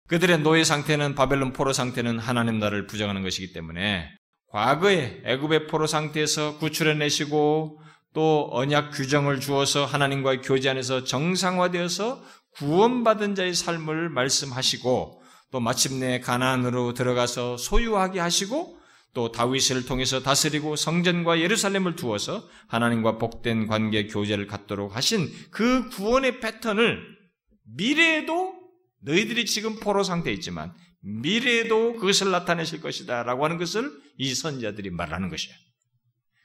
그들의 0.07 0.39
노예 0.39 0.63
상태는 0.63 1.15
바벨론 1.15 1.53
포로 1.53 1.73
상태는 1.73 2.19
하나님 2.19 2.59
나라를 2.59 2.85
부정하는 2.85 3.23
것이기 3.23 3.53
때문에 3.53 4.09
과거에 4.47 5.21
애굽의 5.23 5.67
포로 5.67 5.87
상태에서 5.87 6.57
구출해 6.57 6.93
내시고 6.95 7.81
또 8.13 8.49
언약 8.51 8.91
규정을 8.91 9.39
주어서 9.39 9.85
하나님과의 9.85 10.41
교제 10.41 10.69
안에서 10.69 11.05
정상화되어서 11.05 12.21
구원받은 12.55 13.35
자의 13.35 13.53
삶을 13.53 14.09
말씀하시고 14.09 15.21
또 15.51 15.59
마침내 15.61 16.19
가나안으로 16.19 16.93
들어가서 16.93 17.55
소유하게 17.55 18.19
하시고 18.19 18.80
또 19.13 19.31
다윗을 19.31 19.85
통해서 19.85 20.21
다스리고 20.21 20.75
성전과 20.75 21.39
예루살렘을 21.39 21.95
두어서 21.95 22.47
하나님과 22.67 23.17
복된 23.17 23.67
관계 23.67 24.07
교제를 24.07 24.47
갖도록 24.47 24.95
하신 24.95 25.29
그 25.49 25.89
구원의 25.89 26.39
패턴을 26.39 27.01
미래에도 27.75 28.53
너희들이 29.01 29.45
지금 29.45 29.79
포로 29.79 30.03
상태에 30.03 30.33
있지만 30.33 30.73
미래에도 31.01 31.93
그것을 31.93 32.31
나타내실 32.31 32.81
것이다 32.81 33.23
라고 33.23 33.43
하는 33.43 33.57
것을 33.57 33.91
이 34.17 34.33
선지자들이 34.33 34.91
말하는 34.91 35.29
것이에요. 35.29 35.55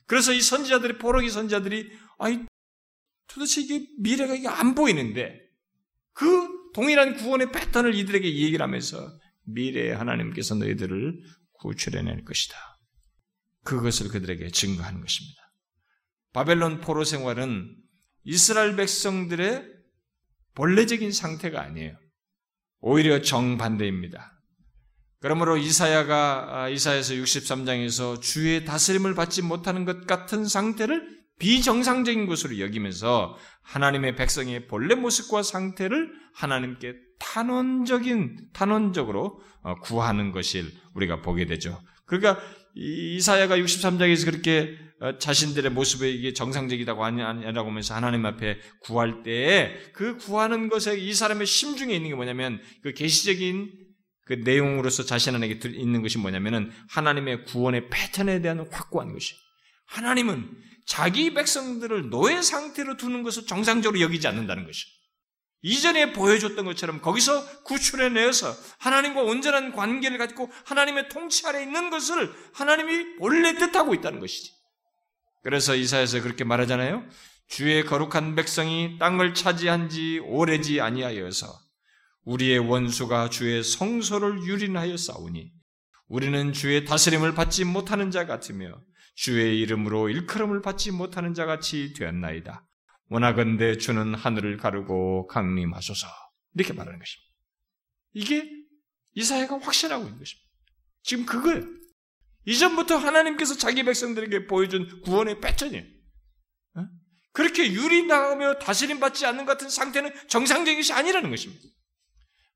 그래서 0.06 0.32
이 0.32 0.40
선지자들이 0.40 0.98
포로기 0.98 1.30
선지자들이 1.30 1.90
아이 2.18 2.40
도대체 3.28 3.60
이게 3.60 3.86
미래가 3.98 4.34
이게 4.34 4.48
안 4.48 4.74
보이는데 4.74 5.40
그 6.12 6.48
동일한 6.72 7.16
구원의 7.16 7.52
패턴을 7.52 7.94
이들에게 7.94 8.26
얘기를 8.26 8.62
하면서 8.62 9.18
미래에 9.44 9.92
하나님께서 9.92 10.54
너희들을 10.54 11.22
구출해낼 11.59 12.24
것이다. 12.24 12.57
그것을 13.64 14.09
그들에게 14.09 14.50
증거하는 14.50 15.00
것입니다. 15.00 15.40
바벨론 16.32 16.80
포로 16.80 17.04
생활은 17.04 17.74
이스라엘 18.24 18.76
백성들의 18.76 19.64
본래적인 20.54 21.12
상태가 21.12 21.62
아니에요. 21.62 21.96
오히려 22.80 23.20
정반대입니다. 23.20 24.32
그러므로 25.20 25.57
이사야가 25.57 26.46
아, 26.50 26.68
이사야서 26.68 27.14
63장에서 27.14 28.20
주의 28.20 28.64
다스림을 28.64 29.14
받지 29.14 29.42
못하는 29.42 29.84
것 29.84 30.07
같은 30.07 30.46
상태를 30.46 31.16
비정상적인 31.39 32.26
것으로 32.26 32.59
여기면서 32.59 33.37
하나님의 33.62 34.16
백성의 34.16 34.66
본래 34.68 34.95
모습과 34.95 35.43
상태를 35.43 36.12
하나님께 36.34 36.95
탄원적인 37.18 38.49
탄원적으로 38.53 39.41
어, 39.62 39.74
구하는 39.80 40.32
것을 40.32 40.70
우리가 40.95 41.22
보게 41.22 41.47
되죠. 41.47 41.80
그러니까 42.07 42.41
이사야가 42.74 43.59
63장에서 43.59 44.26
그렇게 44.26 44.78
어, 45.01 45.18
자신들의 45.18 45.72
모습에 45.72 46.11
이게 46.11 46.32
정상적이다고 46.32 47.05
아니라고 47.05 47.68
하면서 47.68 47.95
하나님 47.95 48.24
앞에 48.24 48.59
구할 48.80 49.22
때그 49.22 50.16
구하는 50.18 50.68
것에 50.68 50.99
이 50.99 51.12
사람의 51.12 51.47
심중에 51.47 51.95
있는 51.95 52.11
게 52.11 52.14
뭐냐면 52.14 52.61
그 52.82 52.95
계시적인 52.95 53.72
그 54.24 54.32
내용으로서 54.34 55.05
자신 55.05 55.34
안에 55.34 55.47
있는 55.47 56.03
것이 56.03 56.18
뭐냐면은 56.18 56.70
하나님의 56.91 57.45
구원의 57.45 57.89
패턴에 57.91 58.41
대한 58.41 58.66
확고한 58.70 59.12
것이. 59.12 59.34
하나님은 59.87 60.51
자기 60.87 61.34
백성들을 61.34 62.11
노예 62.11 62.41
상태로 62.41 62.97
두는 62.97 63.22
것을 63.22 63.47
정상적으로 63.47 64.01
여기지 64.01 64.28
않는다는 64.28 64.64
것이. 64.64 64.87
이전에 65.62 66.12
보여줬던 66.12 66.64
것처럼 66.64 67.01
거기서 67.01 67.62
구출해내어서 67.64 68.55
하나님과 68.78 69.22
온전한 69.22 69.72
관계를 69.72 70.16
가지고 70.16 70.51
하나님의 70.64 71.09
통치 71.09 71.45
아래 71.47 71.62
있는 71.62 71.91
것을 71.91 72.32
하나님이 72.55 73.16
본래 73.16 73.55
뜻하고 73.55 73.95
있다는 73.95 74.20
것이지. 74.20 74.53
그래서 75.43 75.74
이사에서 75.74 76.22
그렇게 76.22 76.45
말하잖아요. 76.45 77.05
주의 77.49 77.84
거룩한 77.84 78.37
백성이 78.37 78.97
땅을 78.99 79.34
차지한 79.34 79.89
지 79.89 80.20
오래지 80.24 80.80
아니하여서 80.80 81.53
우리의 82.24 82.59
원수가 82.59 83.30
주의 83.30 83.62
성소를 83.62 84.45
유린하여 84.45 84.97
싸우니 84.97 85.53
우리는 86.09 86.53
주의 86.53 86.84
다스림을 86.84 87.34
받지 87.34 87.64
못하는 87.64 88.11
자 88.11 88.26
같으며 88.26 88.80
주의 89.16 89.58
이름으로 89.60 90.10
일컬음을 90.10 90.60
받지 90.60 90.92
못하는 90.92 91.32
자 91.34 91.46
같이 91.46 91.94
되었나이다. 91.94 92.64
원하건대 93.08 93.78
주는 93.78 94.14
하늘을 94.14 94.58
가르고 94.58 95.26
강림하소서. 95.26 96.06
이렇게 96.54 96.74
말하는 96.74 96.98
것입니다. 96.98 97.32
이게 98.12 98.50
이사야가 99.14 99.58
확신하고 99.58 100.04
있는 100.04 100.18
것입니다. 100.18 100.46
지금 101.02 101.24
그거예요. 101.24 101.64
이전부터 102.44 102.98
하나님께서 102.98 103.56
자기 103.56 103.82
백성들에게 103.84 104.46
보여준 104.46 105.00
구원의 105.00 105.40
패턴이에요. 105.40 105.84
어? 106.76 106.86
그렇게 107.32 107.72
유리나가며 107.72 108.58
다스림 108.58 109.00
받지 109.00 109.24
않는 109.24 109.46
같은 109.46 109.70
상태는 109.70 110.12
정상적인 110.28 110.78
것이 110.78 110.92
아니라는 110.92 111.30
것입니다. 111.30 111.64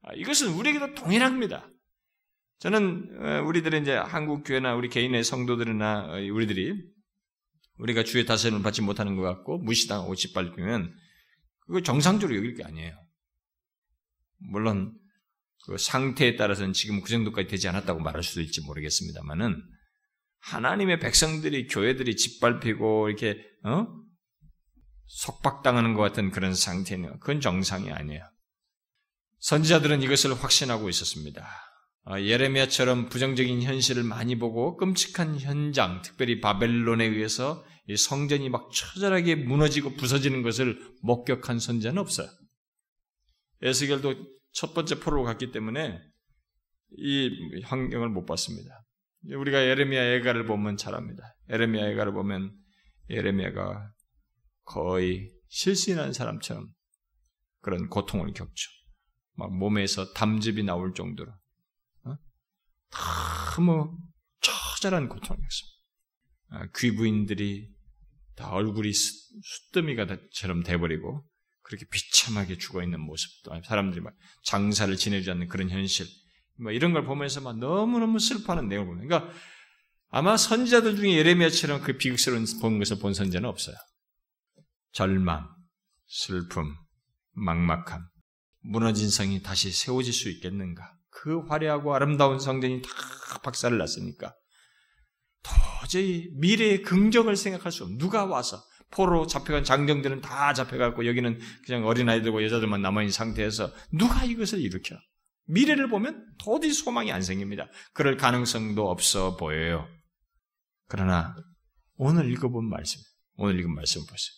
아, 0.03 0.13
이것은 0.15 0.49
우리에게도 0.49 0.95
동일합니다. 0.95 1.69
저는 2.61 3.17
어, 3.19 3.43
우리들의 3.47 3.81
이제 3.81 3.95
한국 3.95 4.45
교회나 4.45 4.75
우리 4.75 4.89
개인의 4.89 5.25
성도들이나 5.25 6.11
어, 6.11 6.17
우리들이 6.17 6.75
우리가 7.79 8.05
주의 8.05 8.27
다스림을 8.27 8.63
받지 8.63 8.83
못하는 8.83 9.17
것 9.17 9.23
같고 9.23 9.59
무시당하고 9.59 10.15
짓밟히면 10.15 10.95
그거 11.67 11.81
정상적으로 11.81 12.37
여길 12.37 12.57
게 12.57 12.65
아니에요. 12.65 12.95
물론 14.51 14.95
그 15.65 15.79
상태에 15.79 16.37
따라서는 16.37 16.75
지금 16.75 17.01
그 17.01 17.09
정도까지 17.09 17.49
되지 17.49 17.69
않았다고 17.69 18.01
말할 18.01 18.23
수도 18.23 18.43
있지 18.43 18.61
모르겠습니다만은 18.63 19.63
하나님의 20.41 21.01
백성들이 21.01 21.67
교회들이 21.69 22.17
짓밟히고 22.17 23.09
이렇게 23.09 23.43
어? 23.65 23.87
속박당하는 25.07 25.95
것 25.95 26.03
같은 26.03 26.31
그런 26.31 26.55
상태는 26.55 27.21
그건 27.21 27.41
정상이 27.41 27.91
아니에요. 27.91 28.23
선지자들은 29.39 30.03
이것을 30.03 30.35
확신하고 30.35 30.91
있었습니다. 30.91 31.70
아, 32.05 32.21
예레미야처럼 32.21 33.09
부정적인 33.09 33.63
현실을 33.63 34.03
많이 34.03 34.37
보고 34.37 34.77
끔찍한 34.77 35.39
현장, 35.39 36.03
특별히 36.03 36.41
바벨론에 36.41 37.05
의해서 37.05 37.65
성전이 37.95 38.49
막 38.49 38.71
처절하게 38.73 39.35
무너지고 39.37 39.95
부서지는 39.95 40.43
것을 40.43 40.79
목격한 41.03 41.59
선지자는 41.59 41.99
없어요. 41.99 42.29
에스겔도 43.63 44.15
첫 44.53 44.75
번째 44.75 45.01
포로로 45.01 45.25
갔기 45.25 45.53
때문에 45.53 46.01
이 46.97 47.63
환경을 47.65 48.09
못 48.09 48.25
봤습니다. 48.25 48.83
우리가 49.25 49.61
에레미야 49.61 50.15
애가를 50.15 50.47
보면 50.47 50.77
잘 50.77 50.95
압니다. 50.95 51.37
에레미야 51.51 51.91
애가를 51.91 52.13
보면 52.13 52.53
에레미야가 53.11 53.93
거의 54.65 55.31
실신한 55.49 56.13
사람처럼 56.13 56.69
그런 57.61 57.89
고통을 57.89 58.33
겪죠. 58.33 58.71
막 59.35 59.53
몸에서 59.53 60.13
담즙이 60.13 60.63
나올 60.63 60.95
정도로 60.95 61.31
어? 61.31 61.40
너무 62.91 63.97
처절한 64.41 65.09
고통을 65.09 65.41
겪습니다. 65.41 65.81
아, 66.53 66.67
귀부인들이 66.77 67.69
다 68.35 68.51
얼굴이 68.51 68.93
숫더미가처럼 68.93 70.63
돼버리고 70.63 71.25
그렇게 71.63 71.85
비참하게 71.91 72.59
죽어 72.59 72.83
있는 72.83 73.01
모습도 73.01 73.53
사람들이 73.65 74.01
막 74.01 74.15
장사를 74.45 74.95
지내지 74.97 75.31
않는 75.31 75.49
그런 75.49 75.71
현실 75.71 76.07
뭐 76.59 76.73
이런 76.73 76.93
걸 76.93 77.05
보면서 77.05 77.41
막 77.41 77.59
너무너무 77.59 78.19
슬퍼하는 78.19 78.69
내용을 78.69 78.89
보면 78.89 79.07
그러니까 79.07 79.33
아마 80.09 80.37
선지자들 80.37 80.97
중에 80.97 81.13
예레미야처럼 81.19 81.83
그 81.83 81.97
비극스러운 81.97 82.45
본 82.61 82.79
것을 82.79 82.99
본 82.99 83.15
선지자는 83.15 83.49
없어요. 83.49 83.77
절망, 84.93 85.49
슬픔, 86.09 86.75
막막함, 87.33 88.09
무너진 88.63 89.09
성이 89.09 89.41
다시 89.43 89.71
세워질 89.71 90.13
수 90.13 90.29
있겠는가? 90.31 91.00
그 91.11 91.41
화려하고 91.47 91.95
아름다운 91.95 92.39
성전이 92.39 92.83
다 92.83 92.91
박살을 93.43 93.79
났으니까 93.79 94.35
도저히 95.43 96.31
미래의 96.35 96.83
긍정을 96.83 97.37
생각할 97.37 97.73
수 97.73 97.85
없는 97.85 97.99
누가 97.99 98.25
와서 98.25 98.63
포로 98.91 99.27
잡혀간 99.27 99.65
장정들은 99.65 100.21
다 100.21 100.53
잡혀갔고 100.53 101.07
여기는 101.07 101.39
그냥 101.65 101.87
어린아이들과 101.87 102.43
여자들만 102.43 102.83
남아있는 102.83 103.13
상태에서 103.13 103.73
누가 103.93 104.25
이것을 104.25 104.61
일으켜? 104.61 104.97
미래를 105.47 105.89
보면 105.89 106.27
도저히 106.39 106.73
소망이 106.73 107.13
안 107.13 107.23
생깁니다. 107.23 107.69
그럴 107.93 108.17
가능성도 108.17 108.89
없어 108.89 109.37
보여요. 109.37 109.89
그러나 110.87 111.35
오늘 111.95 112.31
읽어본 112.31 112.69
말씀, 112.69 113.01
오늘 113.35 113.59
읽은 113.61 113.75
말씀 113.75 114.01
보세요. 114.03 114.35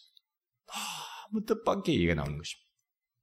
너무 1.30 1.44
뜻밖의 1.46 1.94
얘기가 1.94 2.14
나오는 2.14 2.36
것입니다. 2.36 2.71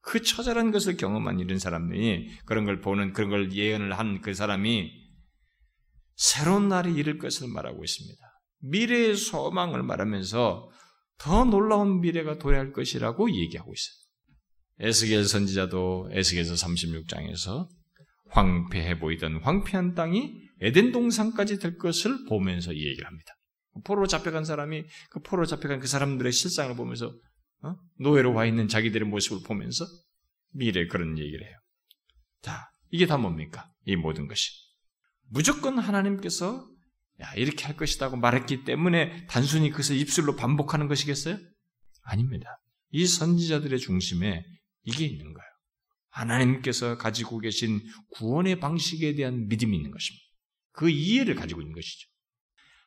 그 0.02 0.22
처절한 0.22 0.72
것을 0.72 0.97
경험한 0.97 1.39
이런 1.39 1.60
사람들이 1.60 2.38
그런 2.45 2.66
걸 2.66 2.82
보는 2.82 3.14
그런 3.14 3.30
걸 3.30 3.54
예언을 3.54 3.97
한 3.97 4.22
그 4.22 4.34
사람이 4.34 4.91
새로운 6.16 6.68
날이 6.68 6.93
이를 6.93 7.18
것을 7.18 7.47
말하고 7.47 7.84
있습니다. 7.84 8.20
미래의 8.62 9.16
소망을 9.16 9.84
말하면서 9.84 10.70
더 11.18 11.45
놀라운 11.45 12.02
미래가 12.02 12.38
도래할 12.38 12.74
것이라고 12.74 13.32
얘기하고 13.32 13.74
있어요. 13.74 14.89
에스겔 14.89 15.26
선지자도 15.26 16.10
에스겔서 16.12 16.56
36장에서 16.56 17.68
황폐해 18.32 19.00
보이던 19.00 19.41
황폐한 19.43 19.95
땅이 19.95 20.34
에덴 20.62 20.91
동산까지 20.91 21.60
될 21.60 21.78
것을 21.78 22.26
보면서 22.28 22.74
이 22.74 22.86
얘기를 22.86 23.08
합니다. 23.08 23.34
포로 23.86 24.08
잡혀간 24.08 24.43
사람이 24.43 24.84
그 25.10 25.22
포로 25.22 25.45
잡혀간 25.45 25.80
그 25.80 25.88
사람들의 25.88 26.32
실상을 26.32 26.76
보면서 26.76 27.14
어? 27.62 27.76
노예로 27.99 28.34
와 28.34 28.45
있는 28.45 28.68
자기들의 28.68 29.07
모습을 29.07 29.45
보면서 29.45 29.86
미래 30.51 30.88
그런 30.88 31.18
얘기를 31.18 31.45
해요. 31.45 31.57
자, 32.41 32.70
이게 32.89 33.05
다 33.05 33.18
뭡니까? 33.18 33.70
이 33.86 33.95
모든 33.95 34.28
것이. 34.28 34.49
무조건 35.28 35.78
하나님께서 35.78 36.68
야, 37.22 37.34
이렇게 37.36 37.66
할 37.66 37.76
것이라고 37.76 38.18
말했기 38.18 38.64
때문에 38.64 39.28
단순히 39.28 39.70
그것을 39.72 39.97
입술로 39.97 40.36
반복하는 40.36 40.88
것이겠어요? 40.88 41.38
아닙니다. 42.03 42.62
이 42.91 43.05
선지자들의 43.05 43.78
중심에 43.80 44.45
이게 44.84 45.05
있는 45.05 45.34
거예요. 45.34 45.49
하나님께서 46.10 46.97
가지고 46.97 47.39
계신 47.39 47.82
구원의 48.12 48.60
방식에 48.60 49.16
대한 49.16 49.47
믿음이 49.47 49.76
있는 49.76 49.91
것입니다. 49.91 50.26
그 50.72 50.89
이해를 50.89 51.36
가지고 51.36 51.62
있는 51.62 51.74
것이죠. 51.76 52.07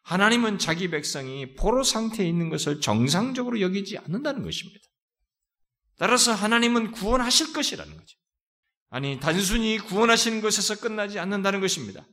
하나님은 0.02 0.58
자기 0.58 0.90
백성이 0.90 1.54
포로 1.54 1.82
상태에 1.82 2.26
있는 2.26 2.48
것을 2.48 2.80
정상적으로 2.80 3.60
여기지 3.60 3.98
않는다는 3.98 4.42
것입니다. 4.42 4.80
따라서 5.98 6.32
하나님은 6.32 6.92
구원하실 6.92 7.52
것이라는 7.52 7.96
거죠. 7.96 8.18
아니, 8.90 9.20
단순히 9.20 9.78
구원하시는 9.78 10.40
것에서 10.40 10.80
끝나지 10.80 11.18
않는다는 11.18 11.60
것입니다. 11.60 12.04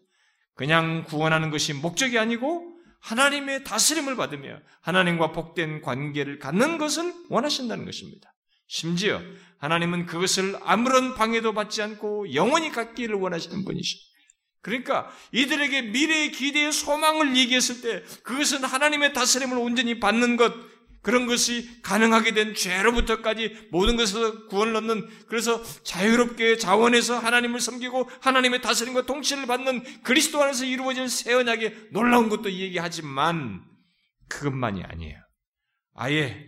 그냥 0.54 1.04
구원하는 1.06 1.50
것이 1.52 1.74
목적이 1.74 2.20
아니고 2.20 2.78
하나님의 3.02 3.64
다스림을 3.64 4.16
받으며 4.16 4.60
하나님과 4.82 5.32
복된 5.32 5.82
관계를 5.82 6.40
갖는 6.40 6.78
것을 6.78 7.14
원하신다는 7.30 7.86
것입니다. 7.86 8.34
심지어 8.68 9.22
하나님은 9.58 10.06
그것을 10.06 10.58
아무런 10.62 11.16
방해도 11.16 11.54
받지 11.54 11.82
않고 11.82 12.34
영원히 12.34 12.72
갖기를 12.72 13.16
원하시는 13.16 13.66
분이십니다. 13.66 14.09
그러니까 14.62 15.10
이들에게 15.32 15.84
미래의 15.84 16.32
기대의 16.32 16.72
소망을 16.72 17.36
얘기했을 17.36 17.82
때 17.82 18.03
그것은 18.24 18.64
하나님의 18.64 19.14
다스림을 19.14 19.57
온전히 19.57 19.99
받는 19.99 20.36
것, 20.36 20.53
그런 21.01 21.28
것이 21.28 21.82
가능하게 21.82 22.34
된 22.34 22.53
죄로부터까지 22.53 23.70
모든 23.72 23.95
것에서 23.95 24.47
구원을 24.47 24.76
얻는 24.76 25.07
그래서 25.28 25.64
자유롭게 25.84 26.57
자원해서 26.57 27.18
하나님을 27.18 27.62
섬기고 27.62 28.10
하나님의 28.22 28.62
다스림과 28.62 29.05
통치를 29.05 29.45
받는 29.47 29.84
그리스도 30.03 30.43
안에서 30.43 30.66
이루어진 30.66 31.07
새 31.07 31.34
언약의 31.34 31.89
놀라운 31.91 32.28
것도 32.28 32.51
얘기하지만 32.51 33.64
그것만이 34.28 34.84
아니에요. 34.84 35.18
아예 35.95 36.45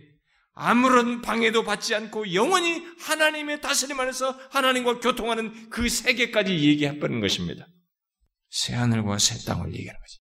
아무런 0.54 1.22
방해도 1.22 1.64
받지 1.64 1.94
않고 1.94 2.34
영원히 2.34 2.84
하나님의 3.00 3.62
다스림 3.62 3.98
안에서 3.98 4.38
하나님과 4.50 5.00
교통하는 5.00 5.70
그 5.70 5.88
세계까지 5.88 6.52
얘기해버리는 6.52 7.22
것입니다. 7.22 7.66
새 8.52 8.74
하늘과 8.74 9.18
새 9.18 9.44
땅을 9.46 9.74
얘기하는 9.74 9.98
거지. 9.98 10.18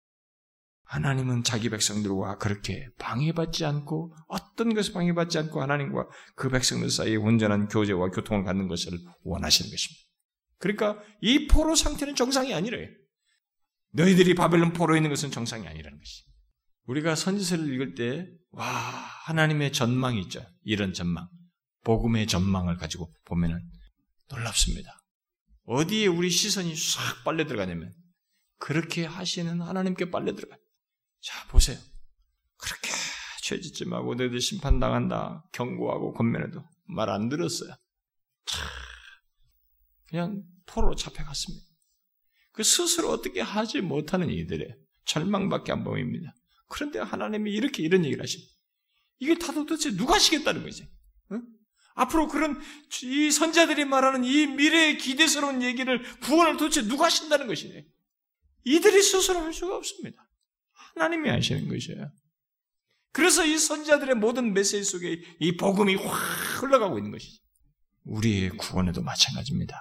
하나님은 0.85 1.45
자기 1.45 1.71
백성들과 1.71 2.37
그렇게 2.37 2.87
방해받지 2.99 3.65
않고 3.65 4.15
어떤 4.29 4.75
것을 4.75 4.93
방해받지 4.93 5.39
않고 5.39 5.63
하나님과 5.63 6.07
그 6.37 6.51
백성들 6.51 6.91
사이에 6.91 7.17
온전한 7.17 7.69
교제와 7.69 8.11
교통을 8.11 8.45
갖는 8.45 8.69
것을 8.69 8.93
원하시는 9.23 9.71
것입니다. 9.71 10.05
그러니까 10.59 11.03
이 11.23 11.47
포로 11.47 11.75
상태는 11.75 12.15
정상이 12.15 12.53
아니래요. 12.53 12.89
너희들이 13.93 14.35
바벨론 14.35 14.75
포로에 14.75 14.99
있는 14.99 15.09
것은 15.11 15.31
정상이 15.31 15.67
아니라는 15.67 15.99
것이. 15.99 16.25
우리가 16.85 17.15
선지서를 17.15 17.73
읽을 17.75 17.95
때, 17.95 18.27
와, 18.51 18.65
하나님의 19.27 19.73
전망이 19.73 20.21
있죠. 20.23 20.45
이런 20.65 20.93
전망. 20.93 21.29
복음의 21.85 22.27
전망을 22.27 22.77
가지고 22.77 23.11
보면은 23.25 23.61
놀랍습니다. 24.31 24.91
어디에 25.65 26.07
우리 26.07 26.31
시선이 26.31 26.75
싹 26.77 27.25
빨려 27.25 27.47
들어가냐면, 27.47 27.93
그렇게 28.59 29.05
하시는 29.05 29.61
하나님께 29.61 30.11
빨려 30.11 30.35
들어가요. 30.35 30.59
자, 31.21 31.47
보세요. 31.49 31.79
그렇게 32.57 32.91
죄짓지하고 33.43 34.15
너희들 34.15 34.41
심판당한다. 34.41 35.49
경고하고 35.53 36.13
권면해도 36.15 36.65
말 36.89 37.09
안 37.09 37.29
들었어요. 37.29 37.75
참, 38.47 38.67
그냥 40.09 40.43
포로 40.67 40.95
잡혀갔습니다. 40.95 41.67
그 42.53 42.63
스스로 42.63 43.11
어떻게 43.11 43.41
하지 43.41 43.81
못하는 43.81 44.31
이들의 44.31 44.77
절망밖에 45.05 45.73
안 45.73 45.85
보입니다. 45.85 46.35
그런데 46.69 46.99
하나님이 46.99 47.53
이렇게 47.53 47.83
이런 47.83 48.05
얘기를 48.05 48.23
하십니다. 48.23 48.53
이게 49.21 49.39
다 49.39 49.53
도대체 49.53 49.97
누가 49.97 50.15
하시겠다는 50.15 50.63
거지? 50.63 50.89
응? 51.33 51.43
앞으로 51.95 52.29
그런 52.29 52.61
이 53.03 53.31
선자들이 53.31 53.85
말하는 53.85 54.25
이 54.25 54.47
미래의 54.47 54.99
기대스러운 54.99 55.63
얘기를 55.63 56.03
구원을 56.21 56.57
도대체 56.57 56.83
누가 56.87 57.07
하신다는 57.07 57.47
것이네. 57.47 57.87
이들이 58.65 59.03
스스로 59.03 59.41
할 59.41 59.53
수가 59.53 59.77
없습니다. 59.77 60.23
하나님이 60.95 61.29
하시는 61.29 61.69
것이에요. 61.69 62.11
그래서 63.13 63.45
이 63.45 63.59
선자들의 63.59 64.17
모든 64.17 64.53
메시지 64.53 64.85
속에 64.85 65.21
이 65.41 65.57
복음이 65.57 65.97
확 65.97 66.63
흘러가고 66.63 66.99
있는 66.99 67.11
것이지. 67.11 67.41
우리의 68.05 68.51
구원에도 68.51 69.03
마찬가지입니다. 69.03 69.77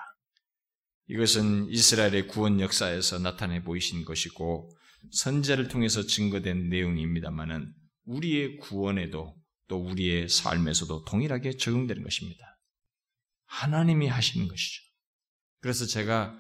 이것은 1.09 1.69
이스라엘의 1.69 2.28
구원 2.28 2.59
역사에서 2.59 3.19
나타내 3.19 3.63
보이신 3.63 4.03
것이고 4.05 4.69
선제를 5.11 5.69
통해서 5.69 6.05
증거된 6.05 6.69
내용입니다만은 6.69 7.73
우리의 8.05 8.57
구원에도 8.57 9.36
또 9.67 9.78
우리의 9.84 10.30
삶에서도 10.30 11.05
동일하게 11.05 11.57
적용되는 11.57 12.03
것입니다. 12.03 12.57
하나님이 13.45 14.07
하시는 14.07 14.47
것이죠. 14.47 14.82
그래서 15.61 15.86
제가 15.86 16.38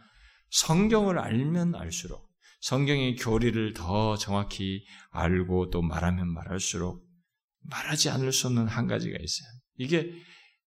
성경을 0.49 1.19
알면 1.19 1.75
알수록 1.75 2.26
성경의 2.67 3.15
교리를 3.15 3.73
더 3.75 4.17
정확히 4.17 4.83
알고 5.11 5.69
또 5.69 5.81
말하면 5.81 6.33
말할수록 6.33 7.01
말하지 7.61 8.09
않을 8.09 8.33
수 8.33 8.47
없는 8.47 8.67
한 8.67 8.87
가지가 8.87 9.17
있어요. 9.17 9.47
이게 9.77 10.11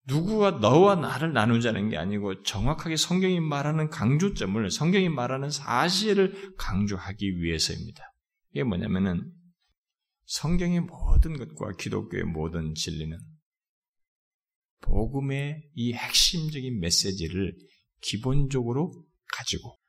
누구가 0.06 0.52
너와 0.52 0.94
나를 0.94 1.34
나누자는 1.34 1.90
게 1.90 1.98
아니고 1.98 2.42
정확하게 2.42 2.96
성경이 2.96 3.40
말하는 3.40 3.90
강조점을 3.90 4.70
성경이 4.70 5.10
말하는 5.10 5.50
사실을 5.50 6.54
강조하기 6.56 7.42
위해서입니다. 7.42 8.02
이게 8.52 8.64
뭐냐면은 8.64 9.30
성경의 10.24 10.80
모든 10.80 11.36
것과 11.36 11.72
기독교의 11.78 12.24
모든 12.24 12.72
진리는 12.72 13.18
복음의 14.80 15.68
이 15.74 15.92
핵심적인 15.92 16.80
메시지를 16.80 17.54
기본적으로 18.00 18.90
가지고 19.36 19.79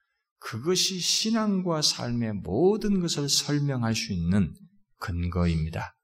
그것이 0.41 0.99
신앙과 0.99 1.81
삶의 1.81 2.33
모든 2.33 2.99
것을 2.99 3.29
설명할 3.29 3.95
수 3.95 4.11
있는 4.11 4.53
근거입니다. 4.97 5.95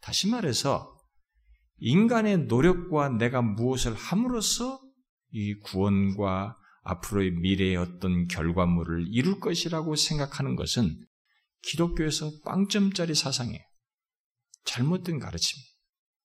다시 0.00 0.28
말해서 0.28 0.98
인간의 1.76 2.46
노력과 2.46 3.10
내가 3.10 3.42
무엇을 3.42 3.94
함으로써 3.94 4.80
이 5.30 5.54
구원과 5.60 6.56
앞으로의 6.82 7.32
미래의 7.32 7.76
어떤 7.76 8.26
결과물을 8.26 9.06
이룰 9.10 9.38
것이라고 9.38 9.96
생각하는 9.96 10.56
것은 10.56 10.96
기독교에서 11.62 12.30
빵점짜리 12.44 13.14
사상이에요. 13.14 13.62
잘못된 14.64 15.18
가르침이에요. 15.18 15.68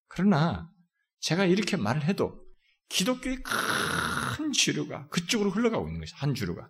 그러나 0.07 0.71
제가 1.19 1.45
이렇게 1.45 1.75
말을 1.75 2.05
해도 2.05 2.41
기독교의 2.89 3.43
큰 3.43 4.51
주류가 4.53 5.09
그쪽으로 5.09 5.51
흘러가고 5.51 5.87
있는 5.87 5.99
것이에요. 5.99 6.17
한 6.17 6.33
주류가. 6.33 6.69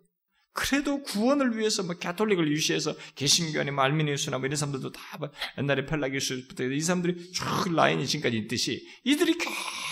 그래도 0.57 1.03
구원을 1.03 1.55
위해서 1.55 1.83
뭐 1.83 1.95
가톨릭을 1.95 2.51
유시해서 2.51 2.95
개신교안이 3.13 3.69
말미니우스나 3.69 4.39
뭐 4.39 4.47
이런 4.47 4.55
사람들도 4.55 4.91
다뭐 4.91 5.29
옛날에 5.59 5.85
펠라기우스부터 5.85 6.63
이 6.63 6.81
사람들이 6.81 7.31
쭉 7.31 7.45
라인이 7.75 8.07
지금까지 8.07 8.37
있듯이 8.37 8.83
이들이 9.03 9.37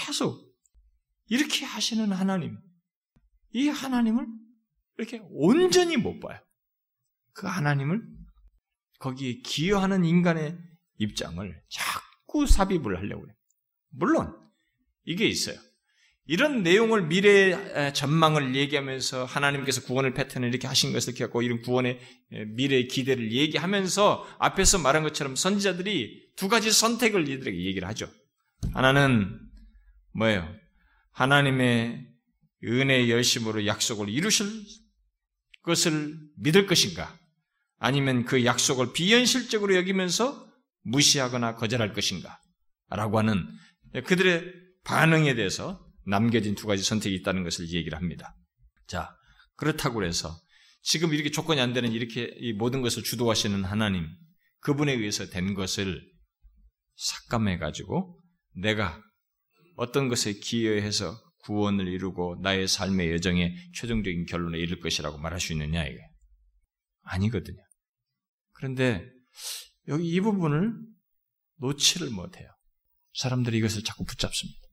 계속 0.08 0.44
이렇게 1.28 1.66
하시는 1.66 2.12
하나님, 2.12 2.58
이 3.52 3.68
하나님을 3.68 4.26
이렇게 4.98 5.22
온전히 5.30 5.98
못 5.98 6.20
봐요. 6.20 6.40
그 7.34 7.46
하나님을 7.46 8.02
거기에 8.98 9.42
기여하는 9.42 10.04
인간의 10.04 10.58
입장을 10.98 11.62
자꾸 11.70 12.48
삽입을 12.48 12.98
하려고 12.98 13.28
해요. 13.28 13.36
물론 13.90 14.36
이게 15.04 15.28
있어요. 15.28 15.60
이런 16.28 16.64
내용을 16.64 17.04
미래의 17.04 17.94
전망을 17.94 18.56
얘기하면서 18.56 19.26
하나님께서 19.26 19.84
구원을 19.84 20.14
패턴을 20.16 20.50
이렇게 20.50 20.68
하신 20.68 20.92
것을 20.92 21.14
기억하고 21.14 21.44
이런 21.44 21.62
구원의 21.62 22.00
미래의 22.56 22.88
기대를 22.88 23.32
얘기하면서 23.32 24.38
앞에서 24.40 24.80
말한 24.80 25.04
것처럼 25.04 25.36
선지자들이 25.36 26.32
두 26.36 26.50
가지 26.50 26.72
선택을 26.72 27.30
이들에게 27.30 27.66
얘기를 27.66 27.88
하죠. 27.90 28.10
하나는 28.74 29.40
뭐예요? 30.14 30.52
하나님의 31.12 32.08
은혜의 32.64 33.12
열심으로 33.12 33.68
약속을 33.68 34.10
이루실 34.10 34.48
것을 35.62 36.18
믿을 36.38 36.66
것인가? 36.66 37.18
아니면 37.78 38.26
그 38.26 38.46
약속을 38.46 38.94
비현실적으로 38.94 39.76
여기면서 39.76 40.48
무시하거나 40.84 41.56
거절할 41.56 41.94
것인가? 41.94 42.40
라고 42.90 43.20
하는 43.20 43.48
그들의 44.06 44.52
반응에 44.84 45.36
대해서 45.36 45.85
남겨진 46.06 46.56
두 46.56 46.68
가지 46.68 46.84
선택이 46.84 47.16
있다는 47.16 47.44
것을 47.44 47.70
얘기를 47.70 47.98
합니다. 47.98 48.36
자, 48.88 49.16
그렇다고 49.56 50.04
해서 50.04 50.40
지금 50.82 51.14
이렇게 51.14 51.32
조건이 51.32 51.60
안 51.60 51.74
되는 51.74 51.92
이렇게 51.92 52.32
이 52.38 52.54
모든 52.54 52.82
것을 52.82 53.04
주도하시는 53.04 53.64
하나님, 53.64 54.08
그분에 54.60 54.94
의해서 54.94 55.28
된 55.28 55.54
것을 55.54 56.02
삭감해 56.96 57.58
가지고 57.58 58.20
내가 58.56 59.02
어떤 59.76 60.08
것에 60.08 60.34
기여해서 60.34 61.20
구원을 61.44 61.88
이루고 61.88 62.40
나의 62.42 62.68
삶의 62.68 63.12
여정에 63.12 63.56
최종적인 63.76 64.26
결론에 64.26 64.58
이를 64.58 64.80
것이라고 64.80 65.18
말할 65.18 65.40
수 65.40 65.54
있느냐 65.54 65.86
이게 65.86 66.00
아니거든요. 67.02 67.62
그런데 68.54 69.08
여기 69.88 70.10
이 70.10 70.22
부분을 70.22 70.74
놓지를 71.58 72.10
못해요. 72.10 72.50
사람들이 73.14 73.58
이것을 73.60 73.84
자꾸 73.84 74.06
붙잡습니다. 74.06 74.65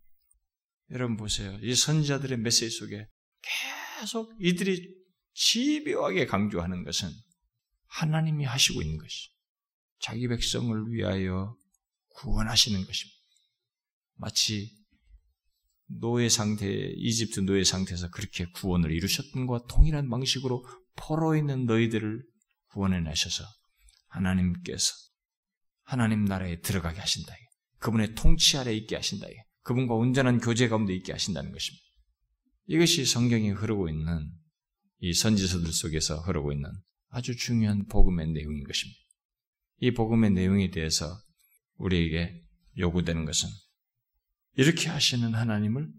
여러분 0.90 1.16
보세요. 1.16 1.58
이 1.62 1.74
선지자들의 1.74 2.38
메시지 2.38 2.70
속에 2.70 3.06
계속 4.00 4.34
이들이 4.40 4.94
집요하게 5.34 6.26
강조하는 6.26 6.84
것은 6.84 7.10
하나님이 7.86 8.44
하시고 8.44 8.82
있는 8.82 8.98
것이 8.98 9.30
자기 10.00 10.28
백성을 10.28 10.90
위하여 10.90 11.56
구원하시는 12.08 12.84
것입니다. 12.84 13.18
마치 14.16 14.70
노예 15.86 16.28
상태, 16.28 16.66
이집트 16.66 17.40
노예 17.40 17.64
상태에서 17.64 18.10
그렇게 18.10 18.46
구원을 18.46 18.92
이루셨던 18.92 19.46
것과 19.46 19.66
동일한 19.66 20.08
방식으로 20.08 20.66
포로 20.96 21.36
있는 21.36 21.66
너희들을 21.66 22.22
구원해 22.68 23.00
내셔서 23.00 23.44
하나님께서 24.08 24.92
하나님 25.84 26.24
나라에 26.24 26.60
들어가게 26.60 27.00
하신다. 27.00 27.34
그분의 27.78 28.14
통치 28.14 28.56
아래 28.56 28.72
있게 28.74 28.96
하신다. 28.96 29.26
그분과 29.62 29.94
온전한 29.94 30.38
교제 30.38 30.68
가운데 30.68 30.94
있게 30.94 31.12
하신다는 31.12 31.52
것입니다. 31.52 31.84
이것이 32.66 33.04
성경에 33.04 33.50
흐르고 33.50 33.88
있는 33.88 34.30
이 34.98 35.12
선지서들 35.12 35.72
속에서 35.72 36.20
흐르고 36.20 36.52
있는 36.52 36.70
아주 37.08 37.36
중요한 37.36 37.86
복음의 37.86 38.28
내용인 38.28 38.64
것입니다. 38.64 39.00
이 39.78 39.92
복음의 39.92 40.30
내용에 40.30 40.70
대해서 40.70 41.12
우리에게 41.76 42.40
요구되는 42.78 43.24
것은 43.24 43.48
이렇게 44.54 44.88
하시는 44.88 45.34
하나님을 45.34 45.90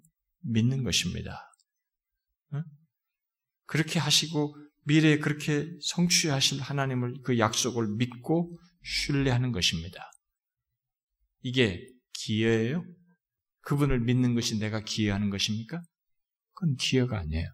믿는 0.42 0.84
것입니다. 0.84 1.50
그렇게 3.66 4.00
하시고 4.00 4.56
미래에 4.86 5.20
그렇게 5.20 5.70
성취하실 5.82 6.62
하나님을 6.62 7.22
그 7.24 7.40
약속을 7.40 7.96
믿고 7.96 8.58
신뢰하는 8.84 9.52
것입니다. 9.52 10.12
이게 11.42 11.88
기회예요? 12.14 12.86
그분을 13.64 14.00
믿는 14.02 14.36
것이 14.36 14.60
내가 14.60 14.82
기여하는 14.82 15.30
것입니까? 15.30 15.82
그건 16.54 16.76
기여가 16.76 17.20
아니에요. 17.20 17.48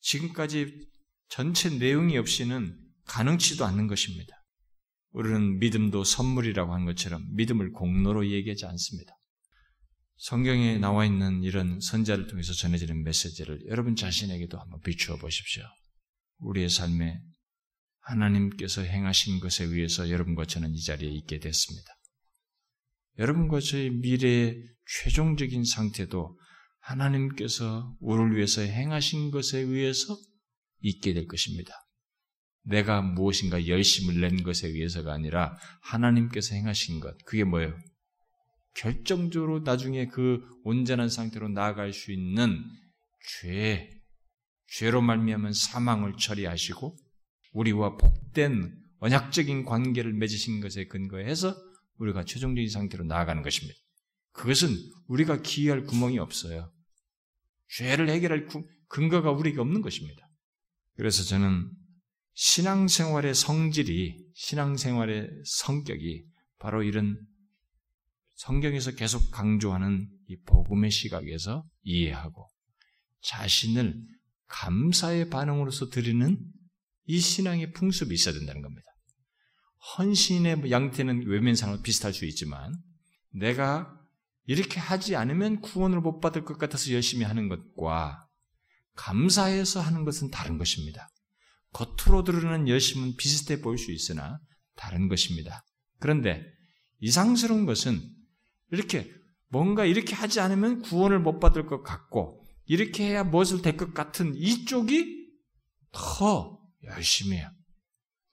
지금까지 0.00 0.86
전체 1.28 1.70
내용이 1.70 2.16
없이는 2.18 2.78
가능치도 3.06 3.64
않는 3.64 3.86
것입니다. 3.86 4.34
우리는 5.10 5.58
믿음도 5.58 6.04
선물이라고 6.04 6.74
한 6.74 6.84
것처럼 6.84 7.24
믿음을 7.34 7.72
공로로 7.72 8.30
얘기하지 8.30 8.66
않습니다. 8.66 9.12
성경에 10.16 10.78
나와 10.78 11.04
있는 11.04 11.42
이런 11.42 11.80
선자를 11.80 12.26
통해서 12.26 12.52
전해지는 12.52 13.02
메시지를 13.02 13.66
여러분 13.68 13.96
자신에게도 13.96 14.58
한번 14.58 14.80
비추어 14.80 15.16
보십시오. 15.16 15.64
우리의 16.38 16.68
삶에 16.68 17.20
하나님께서 18.00 18.82
행하신 18.82 19.40
것에 19.40 19.64
의해서 19.64 20.10
여러분과 20.10 20.44
저는 20.44 20.74
이 20.74 20.82
자리에 20.82 21.10
있게 21.10 21.38
됐습니다. 21.40 21.88
여러분과 23.18 23.60
저의 23.60 23.90
미래의 23.90 24.73
최종적인 24.86 25.64
상태도 25.64 26.38
하나님께서 26.80 27.96
우리를 28.00 28.36
위해서 28.36 28.60
행하신 28.60 29.30
것에 29.30 29.58
의해서 29.58 30.16
있게 30.80 31.14
될 31.14 31.26
것입니다. 31.26 31.72
내가 32.64 33.02
무엇인가 33.02 33.66
열심을 33.66 34.20
낸 34.20 34.42
것에 34.42 34.68
의해서가 34.68 35.12
아니라 35.12 35.56
하나님께서 35.82 36.54
행하신 36.54 37.00
것. 37.00 37.16
그게 37.24 37.44
뭐예요? 37.44 37.76
결정적으로 38.74 39.60
나중에 39.60 40.06
그 40.06 40.40
온전한 40.64 41.08
상태로 41.08 41.48
나아갈 41.50 41.92
수 41.92 42.12
있는 42.12 42.62
죄, 43.40 43.88
죄로 44.66 45.00
말미암은 45.00 45.52
사망을 45.52 46.16
처리하시고 46.18 46.96
우리와 47.52 47.96
복된 47.96 48.76
언약적인 48.98 49.64
관계를 49.64 50.12
맺으신 50.14 50.60
것에 50.60 50.86
근거해서 50.86 51.54
우리가 51.98 52.24
최종적인 52.24 52.68
상태로 52.68 53.04
나아가는 53.04 53.42
것입니다. 53.42 53.78
그것은 54.34 54.76
우리가 55.06 55.40
기여할 55.42 55.84
구멍이 55.84 56.18
없어요. 56.18 56.70
죄를 57.76 58.10
해결할 58.10 58.48
근거가 58.88 59.30
우리가 59.30 59.62
없는 59.62 59.80
것입니다. 59.80 60.28
그래서 60.96 61.22
저는 61.24 61.70
신앙생활의 62.34 63.34
성질이, 63.34 64.26
신앙생활의 64.34 65.30
성격이 65.44 66.24
바로 66.58 66.82
이런 66.82 67.18
성경에서 68.34 68.92
계속 68.92 69.30
강조하는 69.30 70.08
이 70.28 70.36
복음의 70.42 70.90
시각에서 70.90 71.64
이해하고 71.82 72.48
자신을 73.22 73.94
감사의 74.46 75.30
반응으로서 75.30 75.90
드리는 75.90 76.38
이 77.06 77.20
신앙의 77.20 77.72
풍습이 77.72 78.12
있어야 78.12 78.34
된다는 78.34 78.62
겁니다. 78.62 78.86
헌신의 79.96 80.70
양태는 80.70 81.26
외면상으로 81.26 81.82
비슷할 81.82 82.12
수 82.12 82.24
있지만 82.26 82.74
내가 83.30 84.03
이렇게 84.46 84.78
하지 84.80 85.16
않으면 85.16 85.60
구원을 85.60 86.00
못 86.00 86.20
받을 86.20 86.44
것 86.44 86.58
같아서 86.58 86.92
열심히 86.92 87.24
하는 87.24 87.48
것과 87.48 88.26
감사해서 88.94 89.80
하는 89.80 90.04
것은 90.04 90.30
다른 90.30 90.58
것입니다. 90.58 91.08
겉으로 91.72 92.22
드러나는 92.22 92.68
열심은 92.68 93.16
비슷해 93.16 93.60
보일 93.60 93.78
수 93.78 93.90
있으나 93.90 94.38
다른 94.76 95.08
것입니다. 95.08 95.64
그런데 95.98 96.44
이상스러운 97.00 97.66
것은 97.66 98.00
이렇게 98.70 99.10
뭔가 99.48 99.84
이렇게 99.84 100.14
하지 100.14 100.40
않으면 100.40 100.82
구원을 100.82 101.20
못 101.20 101.38
받을 101.40 101.66
것 101.66 101.82
같고 101.82 102.44
이렇게 102.66 103.04
해야 103.08 103.24
무엇을 103.24 103.62
될 103.62 103.76
것 103.76 103.92
같은 103.94 104.34
이쪽이 104.36 105.24
더 105.92 106.58
열심히 106.84 107.36
해요. 107.36 107.50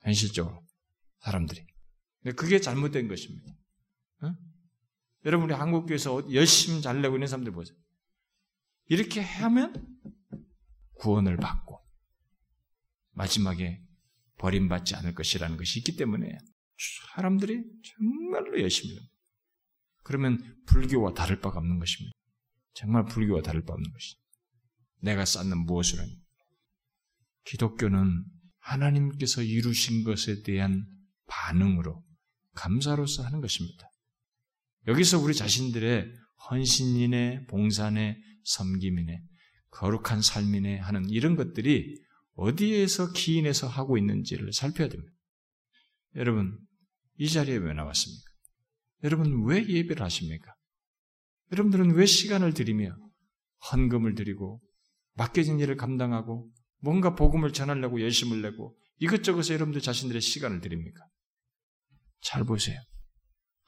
현실적으로 0.03 0.63
사람들이. 1.19 1.65
그게 2.35 2.59
잘못된 2.59 3.07
것입니다. 3.07 3.51
어? 5.21 5.25
여러분 5.25 5.45
우리 5.45 5.53
한국교회에서 5.53 6.33
열심히 6.33 6.81
잘 6.81 7.01
내고 7.01 7.15
있는 7.15 7.27
사람들 7.27 7.51
보세요. 7.51 7.77
이렇게 8.87 9.21
하면 9.21 9.99
구원을 10.95 11.37
받고 11.37 11.79
마지막에 13.11 13.81
버림받지 14.37 14.95
않을 14.95 15.13
것이라는 15.13 15.57
것이 15.57 15.79
있기 15.79 15.95
때문에 15.95 16.37
사람들이 17.15 17.63
정말로 17.83 18.59
열심히 18.59 18.95
합니다. 18.95 19.15
그러면 20.03 20.63
불교와 20.65 21.13
다를 21.13 21.39
바가 21.39 21.59
없는 21.59 21.79
것입니다. 21.79 22.13
정말 22.73 23.05
불교와 23.05 23.41
다를 23.41 23.63
바 23.63 23.73
없는 23.73 23.91
것이. 23.91 24.15
내가 25.01 25.25
쌓는 25.25 25.65
무엇을 25.65 25.99
하니? 25.99 26.19
기독교는 27.45 28.23
하나님께서 28.59 29.41
이루신 29.41 30.03
것에 30.03 30.41
대한 30.43 30.85
반응으로 31.27 32.03
감사로서 32.53 33.23
하는 33.23 33.41
것입니다. 33.41 33.90
여기서 34.87 35.19
우리 35.19 35.33
자신들의 35.33 36.11
헌신인의 36.49 37.45
봉산의 37.47 38.17
섬김인의 38.43 39.21
거룩한 39.69 40.21
삶인의 40.21 40.79
하는 40.79 41.09
이런 41.09 41.35
것들이 41.35 42.01
어디에서 42.33 43.13
기인해서 43.13 43.67
하고 43.67 43.97
있는지를 43.97 44.53
살펴야 44.53 44.89
됩니다. 44.89 45.13
여러분, 46.15 46.57
이 47.17 47.29
자리에 47.29 47.57
왜 47.57 47.73
나왔습니까? 47.73 48.23
여러분, 49.03 49.45
왜 49.45 49.65
예배를 49.67 50.03
하십니까? 50.03 50.53
여러분들은 51.51 51.93
왜 51.95 52.05
시간을 52.05 52.53
들이며 52.53 52.95
헌금을 53.71 54.15
드리고 54.15 54.61
맡겨진 55.13 55.59
일을 55.59 55.75
감당하고 55.75 56.49
뭔가 56.79 57.15
복음을 57.15 57.53
전하려고 57.53 58.01
열심을 58.01 58.41
내고 58.41 58.75
이것저것에 58.99 59.53
여러분들 59.53 59.81
자신들의 59.81 60.21
시간을 60.21 60.61
드립니까? 60.61 61.03
잘 62.21 62.43
보세요. 62.43 62.79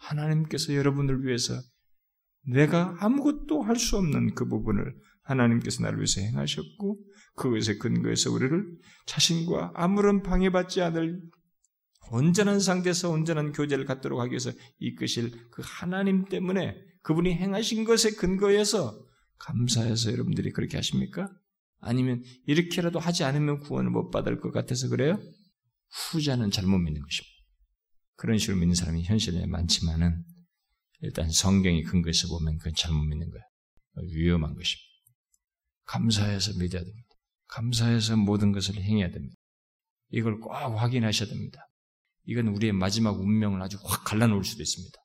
하나님께서 0.04 0.74
여러분을 0.76 1.26
위해서 1.26 1.54
내가 2.45 2.95
아무것도 2.99 3.62
할 3.64 3.78
수 3.78 3.97
없는 3.97 4.36
그 4.36 4.47
부분을 4.47 4.95
하나님께서 5.24 5.82
나를 5.84 5.99
위해서 5.99 6.22
행하셨고 6.22 6.99
그것에 7.36 7.78
근거해서 7.78 8.32
우리를 8.32 8.66
자신과 9.06 9.72
아무런 9.76 10.22
방해받지 10.22 10.82
않을 10.82 11.22
온전한 12.12 12.60
상태에서 12.60 13.10
온전한 13.10 13.54
교제를 13.54 13.86
갖도록 13.86 14.20
하기 14.20 14.32
위해서 14.32 14.51
이끄실 14.80 15.32
그 15.51 15.62
하나님 15.66 16.26
때문에 16.26 16.76
그분이 17.01 17.34
행하신 17.34 17.86
것에 17.86 18.12
근거해서 18.12 18.93
감사해서 19.39 20.12
여러분들이 20.12 20.51
그렇게 20.51 20.78
하십니까? 20.78 21.32
아니면 21.80 22.24
이렇게라도 22.45 22.99
하지 22.99 23.24
않으면 23.24 23.60
구원을 23.60 23.89
못 23.89 24.10
받을 24.10 24.39
것 24.39 24.51
같아서 24.51 24.89
그래요? 24.89 25.20
후자는 26.12 26.51
잘못 26.51 26.78
믿는 26.78 27.01
것입니다. 27.01 27.33
그런 28.24 28.38
식으로 28.38 28.58
믿는 28.58 28.74
사람이 28.74 29.04
현실에 29.04 29.46
많지만은 29.48 30.24
일단 31.02 31.30
성경이 31.30 31.84
근거해서 31.84 32.30
보면 32.30 32.58
그건 32.58 32.74
잘못 32.74 33.04
믿는 33.04 33.30
거예요. 33.30 33.44
위험한 34.16 34.56
것입니다. 34.56 34.88
감사해서 35.84 36.54
믿어야 36.54 36.86
됩니다. 36.86 37.10
감사해서 37.48 38.16
모든 38.16 38.54
것을 38.54 38.76
행해야 38.76 39.12
됩니다. 39.12 39.36
이걸 40.08 40.40
꼭 40.40 40.54
확인하셔야 40.54 41.28
됩니다. 41.28 41.68
이건 42.24 42.48
우리의 42.48 42.72
마지막 42.72 43.20
운명을 43.20 43.62
아주 43.62 43.78
확 43.84 44.06
갈라놓을 44.06 44.46
수도 44.46 44.64
있습니다. 44.64 44.98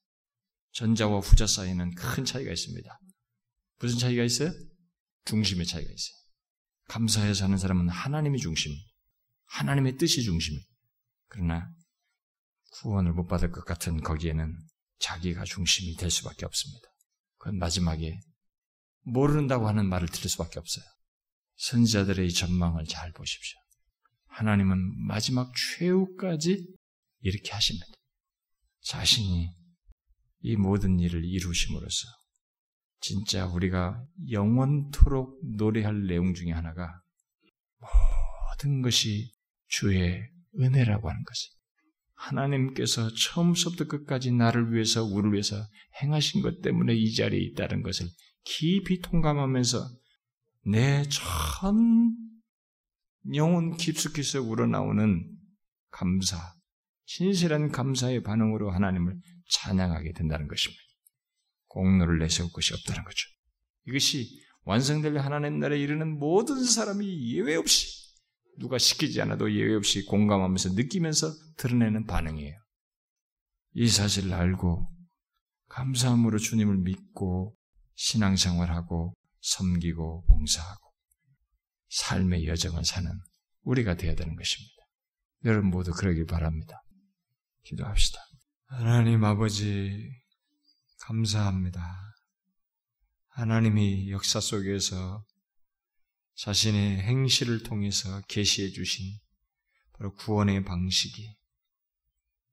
전자와 0.74 1.18
후자 1.18 1.48
사이에는 1.48 1.96
큰 1.96 2.24
차이가 2.24 2.52
있습니다. 2.52 3.00
무슨 3.80 3.98
차이가 3.98 4.22
있어요? 4.22 4.52
중심의 5.24 5.66
차이가 5.66 5.90
있어요. 5.90 6.16
감사해서 6.84 7.46
하는 7.46 7.58
사람은 7.58 7.88
하나님이 7.88 8.38
중심, 8.38 8.72
하나님의 9.46 9.96
뜻이 9.96 10.22
중심이에요. 10.22 10.62
그러나 11.26 11.68
구원을 12.82 13.12
못 13.12 13.26
받을 13.26 13.50
것 13.50 13.64
같은 13.64 14.00
거기에는 14.00 14.56
자기가 14.98 15.44
중심이 15.44 15.96
될 15.96 16.10
수밖에 16.10 16.46
없습니다. 16.46 16.88
그건 17.38 17.58
마지막에 17.58 18.20
모른다고 19.02 19.68
하는 19.68 19.86
말을 19.86 20.08
들을 20.08 20.28
수밖에 20.28 20.58
없어요. 20.58 20.84
선지자들의 21.56 22.26
이 22.26 22.32
전망을 22.32 22.84
잘 22.86 23.12
보십시오. 23.12 23.58
하나님은 24.26 25.06
마지막 25.06 25.52
최후까지 25.78 26.66
이렇게 27.20 27.52
하십니다. 27.52 27.86
자신이 28.82 29.50
이 30.40 30.56
모든 30.56 31.00
일을 31.00 31.24
이루심으로써 31.24 32.06
진짜 33.00 33.46
우리가 33.46 34.04
영원토록 34.30 35.40
노래할 35.56 36.06
내용 36.06 36.34
중에 36.34 36.52
하나가 36.52 37.00
모든 37.80 38.82
것이 38.82 39.32
주의 39.66 40.22
은혜라고 40.58 41.08
하는 41.08 41.22
것이 41.24 41.57
하나님께서 42.18 43.08
처음부터 43.14 43.86
끝까지 43.86 44.32
나를 44.32 44.72
위해서 44.72 45.04
우리를 45.04 45.32
위해서 45.32 45.56
행하신 46.02 46.42
것 46.42 46.60
때문에 46.60 46.94
이 46.94 47.14
자리에 47.14 47.40
있다는 47.40 47.82
것을 47.82 48.06
깊이 48.44 49.00
통감하면서 49.00 49.88
내 50.66 51.04
전 51.08 52.16
영혼 53.34 53.76
깊숙이서 53.76 54.42
우러나오는 54.42 55.24
감사, 55.90 56.54
진실한 57.06 57.70
감사의 57.70 58.22
반응으로 58.22 58.70
하나님을 58.70 59.16
찬양하게 59.50 60.12
된다는 60.12 60.48
것입니다. 60.48 60.82
공로를 61.68 62.18
내세울 62.18 62.50
것이 62.52 62.74
없다는 62.74 63.04
거죠. 63.04 63.28
이것이 63.86 64.28
완성될 64.64 65.16
하나님 65.18 65.58
나라에 65.58 65.78
이르는 65.78 66.18
모든 66.18 66.62
사람이 66.62 67.34
예외 67.34 67.56
없이 67.56 68.07
누가 68.58 68.76
시키지 68.76 69.20
않아도 69.22 69.52
예외 69.54 69.74
없이 69.74 70.04
공감하면서 70.04 70.70
느끼면서 70.74 71.32
드러내는 71.56 72.06
반응이에요. 72.06 72.58
이 73.74 73.88
사실을 73.88 74.32
알고 74.32 74.88
감사함으로 75.68 76.38
주님을 76.38 76.78
믿고 76.78 77.56
신앙생활하고 77.94 79.14
섬기고 79.40 80.24
봉사하고 80.26 80.92
삶의 81.90 82.46
여정을 82.46 82.84
사는 82.84 83.10
우리가 83.62 83.96
되어야 83.96 84.14
되는 84.14 84.34
것입니다. 84.34 84.74
여러분 85.44 85.70
모두 85.70 85.92
그러길 85.92 86.26
바랍니다. 86.26 86.82
기도합시다. 87.64 88.18
하나님 88.66 89.24
아버지, 89.24 90.10
감사합니다. 91.00 91.80
하나님이 93.28 94.10
역사 94.10 94.40
속에서 94.40 95.24
자신의 96.38 96.98
행실을 97.00 97.64
통해서 97.64 98.20
계시해 98.28 98.70
주신 98.70 99.12
바로 99.92 100.14
구원의 100.14 100.64
방식이 100.64 101.36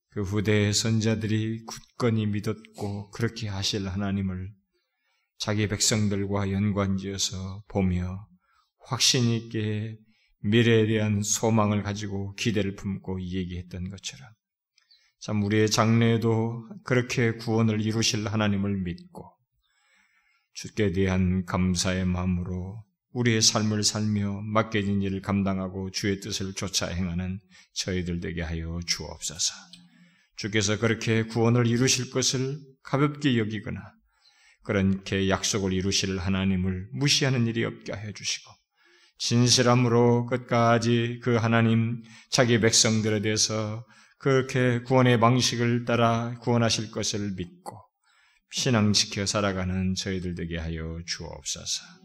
그 0.09 0.23
후대의 0.23 0.73
선자들이 0.73 1.65
굳건히 1.65 2.25
믿었고 2.25 3.11
그렇게 3.11 3.47
하실 3.47 3.87
하나님을 3.87 4.51
자기 5.37 5.67
백성들과 5.67 6.51
연관지어서 6.51 7.63
보며 7.67 8.27
확신 8.79 9.25
있게 9.25 9.99
미래에 10.39 10.87
대한 10.87 11.21
소망을 11.21 11.83
가지고 11.83 12.33
기대를 12.33 12.75
품고 12.75 13.21
얘기했던 13.21 13.91
것처럼 13.91 14.27
참 15.19 15.43
우리의 15.43 15.69
장래에도 15.69 16.67
그렇게 16.83 17.33
구원을 17.33 17.81
이루실 17.81 18.27
하나님을 18.27 18.77
믿고 18.77 19.31
주께 20.53 20.91
대한 20.91 21.45
감사의 21.45 22.05
마음으로 22.05 22.83
우리의 23.15 23.41
삶을 23.41 23.83
살며 23.83 24.41
맡겨진 24.41 25.01
일을 25.01 25.21
감당하고 25.21 25.89
주의 25.91 26.19
뜻을 26.19 26.53
쫓아 26.53 26.87
행하는 26.87 27.39
저희들 27.73 28.19
되게 28.19 28.41
하여 28.41 28.79
주옵소서. 28.85 29.53
주께서 30.35 30.77
그렇게 30.77 31.23
구원을 31.23 31.65
이루실 31.65 32.11
것을 32.11 32.59
가볍게 32.83 33.37
여기거나 33.37 33.79
그렇게 34.63 35.29
약속을 35.29 35.71
이루실 35.71 36.19
하나님을 36.19 36.89
무시하는 36.91 37.47
일이 37.47 37.63
없게 37.63 37.93
하여 37.93 38.11
주시고 38.11 38.51
진실함으로 39.19 40.25
끝까지 40.25 41.21
그 41.23 41.35
하나님 41.37 42.03
자기 42.29 42.59
백성들에 42.59 43.21
대해서 43.21 43.85
그렇게 44.17 44.81
구원의 44.81 45.21
방식을 45.21 45.85
따라 45.85 46.37
구원하실 46.41 46.91
것을 46.91 47.31
믿고 47.37 47.79
신앙 48.51 48.91
지켜 48.91 49.25
살아가는 49.25 49.95
저희들 49.95 50.35
되게 50.35 50.57
하여 50.57 50.99
주옵소서. 51.05 52.04